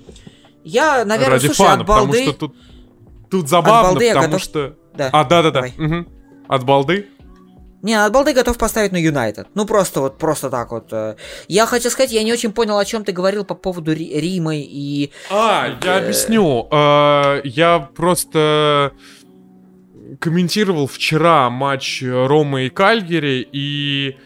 Я, 0.64 1.04
наверное, 1.04 1.34
ради 1.34 1.46
слушай, 1.46 1.58
фана, 1.58 1.80
от 1.82 1.86
балды... 1.86 2.12
потому 2.12 2.22
что 2.22 2.32
тут, 2.32 2.56
тут 3.30 3.48
забавно, 3.48 3.90
балды 3.90 4.08
потому 4.12 4.26
готов- 4.34 4.42
что... 4.42 4.74
Да. 4.94 5.10
А, 5.12 5.24
да-да-да. 5.24 5.66
Мгм. 5.76 6.08
От 6.48 6.64
балды? 6.64 7.06
Не, 7.82 7.94
от 8.02 8.12
балды 8.12 8.32
готов 8.32 8.56
поставить 8.56 8.92
на 8.92 8.96
Юнайтед. 8.96 9.48
Ну, 9.54 9.66
просто 9.66 10.00
вот, 10.00 10.16
просто 10.18 10.48
так 10.50 10.70
вот. 10.72 10.88
э. 10.92 11.16
Я 11.48 11.66
хочу 11.66 11.90
сказать, 11.90 12.12
я 12.12 12.22
не 12.22 12.32
очень 12.32 12.52
понял, 12.52 12.78
о 12.78 12.84
чем 12.84 13.04
ты 13.04 13.12
говорил 13.12 13.44
по 13.44 13.54
поводу 13.54 13.92
Ри- 13.92 14.18
Рима 14.20 14.56
и... 14.56 15.10
А, 15.30 15.66
я 15.84 15.96
Э. 15.98 16.02
объясню. 16.04 16.66
Э, 16.70 17.40
Я 17.44 17.80
просто 17.94 18.92
комментировал 20.20 20.86
вчера 20.86 21.50
матч 21.50 22.02
Ромы 22.02 22.66
и 22.66 22.70
Кальгери, 22.70 23.46
и 23.52 24.16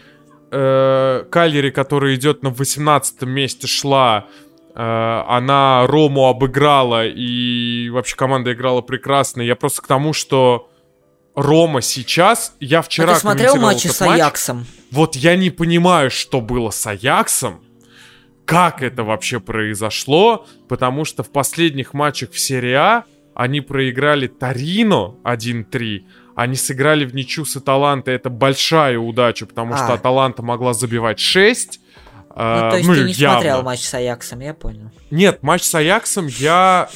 э, 0.50 1.24
Кальгери, 1.30 1.70
которая 1.70 2.14
идет 2.14 2.42
на 2.42 2.50
18 2.50 3.22
месте, 3.22 3.66
шла, 3.66 4.26
она 4.80 5.86
Рому 5.88 6.28
обыграла, 6.28 7.04
и 7.04 7.90
вообще 7.90 8.14
команда 8.14 8.52
играла 8.52 8.80
прекрасно. 8.80 9.42
Я 9.42 9.56
просто 9.56 9.82
к 9.82 9.88
тому, 9.88 10.12
что 10.12 10.70
Рома 11.34 11.82
сейчас, 11.82 12.54
я 12.60 12.78
А 12.78 12.82
вчера 12.82 13.14
ты 13.14 13.20
смотрел 13.20 13.56
этот 13.56 13.92
с 13.92 14.00
матч. 14.00 14.20
Аяксом? 14.20 14.66
Вот 14.92 15.16
я 15.16 15.36
не 15.36 15.50
понимаю, 15.50 16.10
что 16.10 16.40
было 16.40 16.70
с 16.70 16.86
Аяксом, 16.86 17.60
как 18.44 18.82
это 18.82 19.02
вообще 19.02 19.40
произошло, 19.40 20.46
потому 20.68 21.04
что 21.04 21.22
в 21.22 21.30
последних 21.30 21.92
матчах 21.92 22.30
в 22.30 22.38
серии 22.38 22.72
А 22.72 23.04
они 23.34 23.60
проиграли 23.60 24.26
Торино 24.26 25.16
1-3, 25.24 26.04
они 26.36 26.54
сыграли 26.54 27.04
в 27.04 27.14
ничью 27.14 27.44
с 27.44 27.56
Аталантой, 27.56 28.14
это 28.14 28.30
большая 28.30 28.98
удача, 28.98 29.44
потому 29.46 29.76
что 29.76 29.88
А. 29.88 29.94
Аталанта 29.94 30.42
могла 30.42 30.72
забивать 30.72 31.18
6. 31.18 31.80
Ну, 32.38 32.70
то 32.70 32.76
есть 32.76 32.88
ты 32.88 33.04
не 33.04 33.14
смотрел 33.14 33.62
матч 33.62 33.80
с 33.80 33.94
Аяксом, 33.94 34.40
я 34.40 34.54
понял. 34.54 34.90
Нет, 35.10 35.42
матч 35.42 35.62
с 35.62 35.74
Аяксом 35.74 36.26
я... 36.26 36.88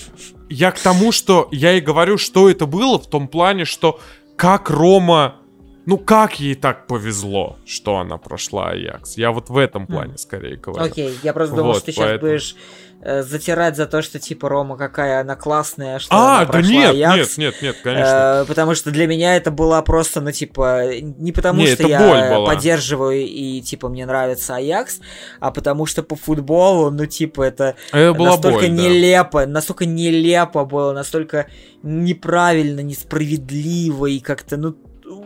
Я 0.49 0.71
к 0.71 0.79
тому, 0.79 1.13
что 1.13 1.49
я 1.51 1.73
и 1.73 1.81
говорю, 1.81 2.19
что 2.19 2.49
это 2.49 2.67
было 2.67 2.99
в 2.99 3.09
том 3.09 3.27
плане, 3.27 3.65
что 3.65 3.99
как 4.37 4.71
Рома... 4.71 5.37
Ну, 5.85 5.99
как 5.99 6.39
ей 6.39 6.55
так 6.55 6.87
повезло, 6.87 7.57
что 7.67 7.97
она 7.99 8.17
прошла 8.17 8.71
Аякс? 8.71 9.17
Я 9.17 9.33
вот 9.33 9.49
в 9.51 9.57
этом 9.57 9.87
плане 9.87 10.17
скорее 10.17 10.57
говорю. 10.57 10.85
Окей, 10.85 11.19
я 11.23 11.33
просто 11.33 11.57
думал, 11.57 11.73
Вот, 11.73 11.77
что 11.79 11.87
ты 11.87 11.93
сейчас 11.93 12.05
поэтому. 12.05 12.31
будешь 12.31 12.55
э, 13.01 13.23
затирать 13.25 13.77
за 13.77 13.87
то, 13.87 14.01
что 14.01 14.21
типа 14.21 14.49
Рома 14.49 14.77
какая 14.77 15.21
она 15.23 15.35
классная, 15.35 15.99
что 15.99 16.15
А, 16.15 16.37
она 16.37 16.45
да 16.47 16.53
прошла 16.53 16.71
нет, 16.73 16.91
Аякс. 16.95 17.37
нет, 17.37 17.55
нет, 17.55 17.63
нет, 17.63 17.77
конечно. 17.83 18.43
Э, 18.43 18.45
потому 18.47 18.77
что 18.77 18.93
для 18.93 19.09
меня 19.09 19.35
это 19.37 19.51
была 19.51 19.83
просто, 19.83 20.21
ну, 20.21 20.31
типа, 20.31 20.99
не 21.01 21.33
потому 21.33 21.61
Не, 21.63 21.67
что 21.75 21.89
я 21.89 22.41
поддерживаю 22.47 23.19
и, 23.27 23.61
типа, 23.61 23.89
мне 23.89 24.07
нравится 24.07 24.55
Аякс, 24.55 25.01
а 25.41 25.51
потому 25.51 25.87
что 25.87 26.05
по 26.05 26.15
футболу, 26.15 26.93
ну, 26.93 27.07
типа, 27.07 27.43
это 27.43 27.75
Это 27.91 28.15
настолько 28.23 28.61
боль, 28.61 28.69
да. 28.69 28.83
нелепо, 28.85 29.47
настолько 29.47 29.85
нелепо 29.85 30.65
было, 30.65 30.93
настолько 30.93 31.49
неправильно, 31.83 32.81
несправедливо 32.81 34.07
и 34.07 34.21
как-то, 34.21 34.57
ну, 34.57 34.77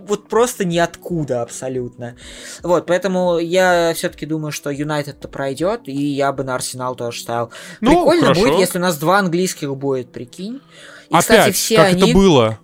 вот 0.06 0.28
просто 0.28 0.64
ниоткуда 0.64 1.42
абсолютно. 1.42 2.16
Вот, 2.62 2.86
поэтому 2.86 3.38
я 3.38 3.92
все-таки 3.94 4.26
думаю, 4.26 4.52
что 4.52 4.70
Юнайтед-то 4.70 5.28
пройдет, 5.28 5.82
и 5.86 5.92
я 5.96 6.32
бы 6.32 6.44
на 6.44 6.54
Арсенал 6.54 6.94
тоже 6.96 7.20
ставил. 7.20 7.50
Ну, 7.80 7.90
Прикольно 7.90 8.22
хорошо. 8.22 8.40
будет, 8.42 8.58
если 8.58 8.78
у 8.78 8.82
нас 8.82 8.98
два 8.98 9.18
английских 9.18 9.74
будет, 9.76 10.12
прикинь. 10.12 10.60
И, 11.08 11.14
Опять, 11.14 11.22
кстати, 11.22 11.52
все 11.54 11.76
как 11.76 11.86
они... 11.88 12.02
это 12.10 12.12
было 12.18 12.58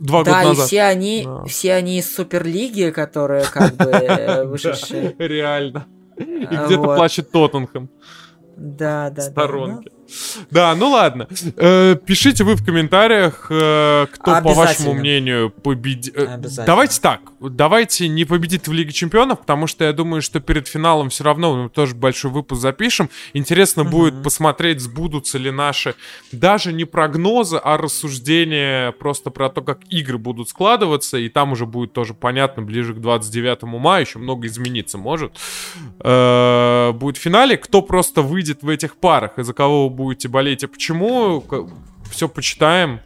два 0.00 0.22
Да, 0.24 0.30
года 0.32 0.42
и 0.44 0.48
назад. 0.48 0.66
все 0.66 0.82
они, 0.82 1.22
Да. 1.24 1.44
все 1.44 1.74
они 1.74 1.98
из 1.98 2.14
Суперлиги, 2.14 2.90
которые 2.90 3.44
как 3.44 3.74
бы 3.76 3.84
э, 3.90 4.44
вышедшие. 4.44 5.14
Реально. 5.18 5.86
И 6.16 6.46
А, 6.50 6.66
где-то 6.66 6.82
плачет 6.82 7.30
Тоттенхэм. 7.30 7.88
Да, 8.56 9.10
да, 9.10 9.28
да. 9.30 9.80
Да, 10.50 10.74
ну 10.74 10.90
ладно. 10.90 11.28
Э, 11.56 11.96
пишите 12.04 12.44
вы 12.44 12.54
в 12.54 12.64
комментариях, 12.64 13.46
э, 13.50 14.06
кто, 14.12 14.40
по 14.42 14.54
вашему 14.54 14.94
мнению, 14.94 15.50
победит. 15.50 16.16
Обязательно. 16.16 16.66
Давайте 16.66 17.00
так. 17.00 17.20
Давайте 17.40 18.08
не 18.08 18.24
победит 18.24 18.68
в 18.68 18.72
Лиге 18.72 18.92
Чемпионов, 18.92 19.40
потому 19.40 19.66
что 19.66 19.84
я 19.84 19.92
думаю, 19.92 20.22
что 20.22 20.40
перед 20.40 20.68
финалом 20.68 21.10
все 21.10 21.24
равно 21.24 21.64
мы 21.64 21.68
тоже 21.68 21.94
большой 21.94 22.30
выпуск 22.30 22.60
запишем. 22.60 23.10
Интересно 23.32 23.84
будет 23.84 24.22
посмотреть, 24.22 24.80
сбудутся 24.80 25.38
ли 25.38 25.50
наши 25.50 25.94
даже 26.32 26.72
не 26.72 26.84
прогнозы, 26.84 27.60
а 27.62 27.76
рассуждения 27.76 28.92
просто 28.92 29.30
про 29.30 29.48
то, 29.48 29.62
как 29.62 29.80
игры 29.88 30.18
будут 30.18 30.48
складываться. 30.48 31.18
И 31.18 31.28
там 31.28 31.52
уже 31.52 31.66
будет 31.66 31.92
тоже 31.92 32.14
понятно, 32.14 32.62
ближе 32.62 32.94
к 32.94 33.00
29 33.00 33.62
мая 33.62 34.04
еще 34.04 34.18
много 34.18 34.46
измениться 34.46 34.98
может. 34.98 35.32
Э, 36.00 36.92
будет 36.92 37.16
в 37.16 37.20
финале. 37.20 37.56
Кто 37.56 37.82
просто 37.82 38.22
выйдет 38.22 38.62
в 38.62 38.68
этих 38.68 38.96
парах, 38.96 39.38
из-за 39.38 39.52
кого 39.52 39.88
вы 39.88 39.93
будете 39.94 40.28
болеть 40.28 40.62
и 40.62 40.66
почему, 40.66 41.42
все 42.10 42.28
почитаем. 42.28 43.00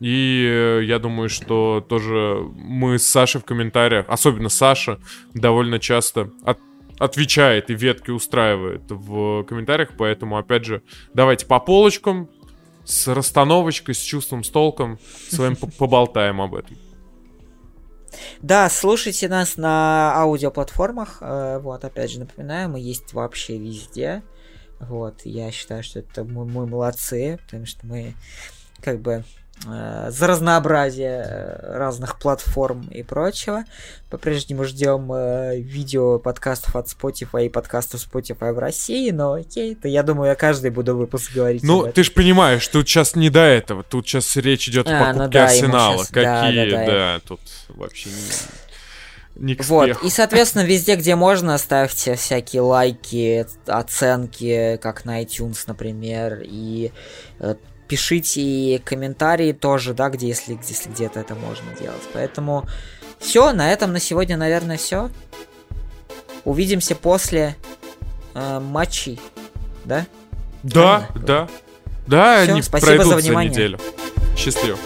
И 0.00 0.44
э, 0.50 0.80
я 0.84 0.98
думаю, 0.98 1.28
что 1.28 1.84
тоже 1.88 2.44
мы 2.56 2.98
с 2.98 3.06
Сашей 3.06 3.40
в 3.40 3.44
комментариях, 3.44 4.06
особенно 4.08 4.48
Саша, 4.48 4.98
довольно 5.34 5.78
часто 5.78 6.30
от- 6.44 6.58
отвечает 6.98 7.70
и 7.70 7.74
ветки 7.74 8.10
устраивает 8.10 8.82
в 8.88 9.44
комментариях. 9.44 9.90
Поэтому, 9.96 10.36
опять 10.36 10.64
же, 10.64 10.82
давайте 11.14 11.46
по 11.46 11.60
полочкам, 11.60 12.28
с 12.84 13.06
расстановочкой, 13.12 13.94
с 13.94 14.00
чувством, 14.00 14.44
с 14.44 14.50
толком, 14.50 14.98
с 15.30 15.38
вами 15.38 15.54
по- 15.54 15.68
поболтаем 15.68 16.40
об 16.40 16.54
этом. 16.54 16.76
Да, 18.42 18.68
слушайте 18.70 19.28
нас 19.28 19.56
на 19.56 20.12
аудиоплатформах. 20.16 21.18
э, 21.20 21.58
Вот, 21.60 21.84
опять 21.84 22.10
же, 22.12 22.20
напоминаю, 22.20 22.68
мы 22.68 22.78
есть 22.80 23.12
вообще 23.12 23.58
везде. 23.58 24.22
Вот, 24.88 25.22
я 25.24 25.50
считаю, 25.50 25.82
что 25.82 26.00
это 26.00 26.24
мы, 26.24 26.44
мы 26.44 26.66
молодцы, 26.66 27.38
потому 27.46 27.66
что 27.66 27.86
мы 27.86 28.14
как 28.80 29.00
бы 29.00 29.24
э, 29.66 30.06
за 30.10 30.26
разнообразие 30.26 31.24
э, 31.26 31.76
разных 31.76 32.18
платформ 32.18 32.88
и 32.88 33.02
прочего. 33.02 33.64
По-прежнему 34.10 34.64
ждем 34.64 35.10
э, 35.12 35.58
видео 35.58 36.18
подкастов 36.18 36.76
от 36.76 36.86
Spotify 36.88 37.46
и 37.46 37.48
подкастов 37.48 38.06
Spotify 38.06 38.52
в 38.52 38.58
России, 38.58 39.10
но 39.10 39.32
окей, 39.34 39.74
то 39.74 39.88
я 39.88 40.02
думаю, 40.02 40.28
я 40.30 40.34
каждый 40.34 40.70
буду 40.70 40.96
выпуск 40.96 41.32
говорить. 41.32 41.62
Ну, 41.62 41.90
ты 41.90 42.02
же 42.04 42.10
понимаешь, 42.10 42.66
тут 42.68 42.88
сейчас 42.88 43.16
не 43.16 43.30
до 43.30 43.40
этого. 43.40 43.82
Тут 43.82 44.06
сейчас 44.06 44.36
речь 44.36 44.68
идет 44.68 44.86
о 44.88 44.90
А, 44.90 45.12
ну 45.12 45.18
покупке 45.20 45.38
да, 45.38 45.50
ему 45.50 45.64
Арсенала. 45.66 46.04
да, 46.10 46.42
Какие, 46.42 46.70
да, 46.70 46.76
да, 46.76 46.86
да. 46.86 47.20
тут 47.26 47.40
вообще 47.68 48.10
не, 48.10 48.16
не 49.36 49.54
к 49.56 49.64
Вот, 49.64 49.84
спеху. 49.84 50.06
и, 50.06 50.10
соответственно, 50.10 50.62
везде, 50.62 50.96
где 50.96 51.16
можно, 51.16 51.58
ставьте 51.58 52.14
всякие 52.14 52.62
лайки, 52.62 53.46
оценки, 53.66 54.78
как 54.80 55.04
на 55.04 55.22
iTunes, 55.22 55.58
например, 55.66 56.40
и 56.44 56.92
э, 57.40 57.54
пишите 57.88 58.80
комментарии 58.84 59.52
тоже, 59.52 59.92
да, 59.94 60.08
где, 60.08 60.28
если, 60.28 60.58
если 60.68 60.88
где-то 60.88 61.20
это 61.20 61.34
можно 61.34 61.66
делать. 61.80 62.02
Поэтому 62.12 62.64
все, 63.18 63.52
на 63.52 63.72
этом 63.72 63.92
на 63.92 64.00
сегодня, 64.00 64.36
наверное, 64.36 64.76
все. 64.76 65.10
Увидимся 66.44 66.94
после 66.94 67.56
э, 68.34 68.60
матчей, 68.60 69.20
да? 69.84 70.06
Да, 70.62 71.08
Правильно? 71.10 71.26
да. 71.26 71.48
Да, 72.06 72.42
Всё, 72.44 72.52
они 72.52 72.62
спасибо 72.62 72.90
за 72.92 72.96
пройдут 72.96 73.14
за 73.22 73.28
внимание. 73.28 73.50
неделю. 73.50 73.80
Счастливо. 74.36 74.78